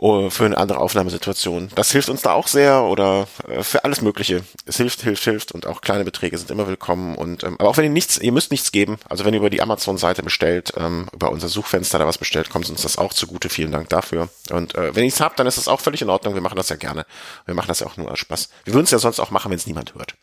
[0.01, 1.69] Oh, für eine andere Aufnahmesituation.
[1.75, 4.45] Das hilft uns da auch sehr oder äh, für alles Mögliche.
[4.65, 7.15] Es hilft, hilft, hilft und auch kleine Beträge sind immer willkommen.
[7.15, 8.97] Und ähm, aber auch wenn ihr nichts, ihr müsst nichts geben.
[9.09, 12.69] Also wenn ihr über die Amazon-Seite bestellt, ähm, über unser Suchfenster da was bestellt, kommt
[12.69, 13.49] uns das auch zugute.
[13.49, 14.29] Vielen Dank dafür.
[14.51, 16.33] Und äh, wenn ihr es habt, dann ist das auch völlig in Ordnung.
[16.33, 17.05] Wir machen das ja gerne.
[17.43, 18.47] Wir machen das ja auch nur als Spaß.
[18.63, 20.15] Wir würden es ja sonst auch machen, wenn es niemand hört.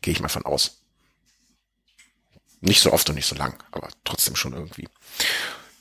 [0.00, 0.78] Gehe ich mal von aus.
[2.62, 4.88] Nicht so oft und nicht so lang, aber trotzdem schon irgendwie.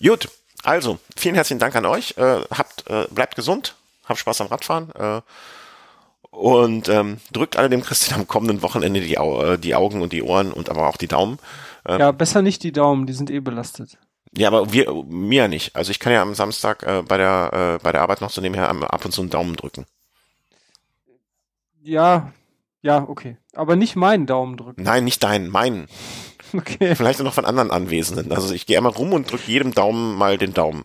[0.02, 0.28] Gut,
[0.66, 2.18] also, vielen herzlichen Dank an euch.
[2.18, 3.76] Äh, habt, äh, bleibt gesund,
[4.06, 5.22] habt Spaß am Radfahren äh,
[6.32, 10.12] und ähm, drückt alle dem Christian am kommenden Wochenende die, Au äh, die Augen und
[10.14, 11.40] die Ohren und aber auch die Daumen.
[11.88, 13.98] Ähm, ja, besser nicht die Daumen, die sind eh belastet.
[14.38, 15.76] Ja, aber wir, mir nicht.
[15.76, 18.42] Also ich kann ja am Samstag äh, bei der äh, bei der Arbeit noch so
[18.42, 19.86] nebenher ab und zu einen Daumen drücken.
[21.82, 22.34] Ja,
[22.82, 23.38] ja, okay.
[23.54, 24.84] Aber nicht meinen Daumen drücken.
[24.84, 25.88] Nein, nicht deinen, meinen.
[26.54, 26.96] Okay.
[26.96, 28.32] Vielleicht auch noch von anderen Anwesenden.
[28.32, 30.84] Also ich gehe einmal rum und drücke jedem Daumen mal den Daumen.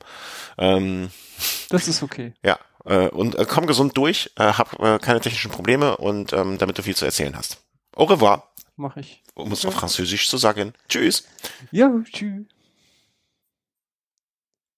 [0.59, 1.11] Ähm,
[1.69, 2.33] das ist okay.
[2.43, 2.59] Ja.
[2.85, 6.79] Äh, und äh, komm gesund durch, äh, hab äh, keine technischen Probleme und ähm, damit
[6.79, 7.63] du viel zu erzählen hast.
[7.95, 8.51] Au revoir.
[8.77, 9.23] Mach ich.
[9.35, 10.73] Um es auf Französisch zu sagen.
[10.89, 11.25] Tschüss.
[11.71, 12.47] Ja, tschüss.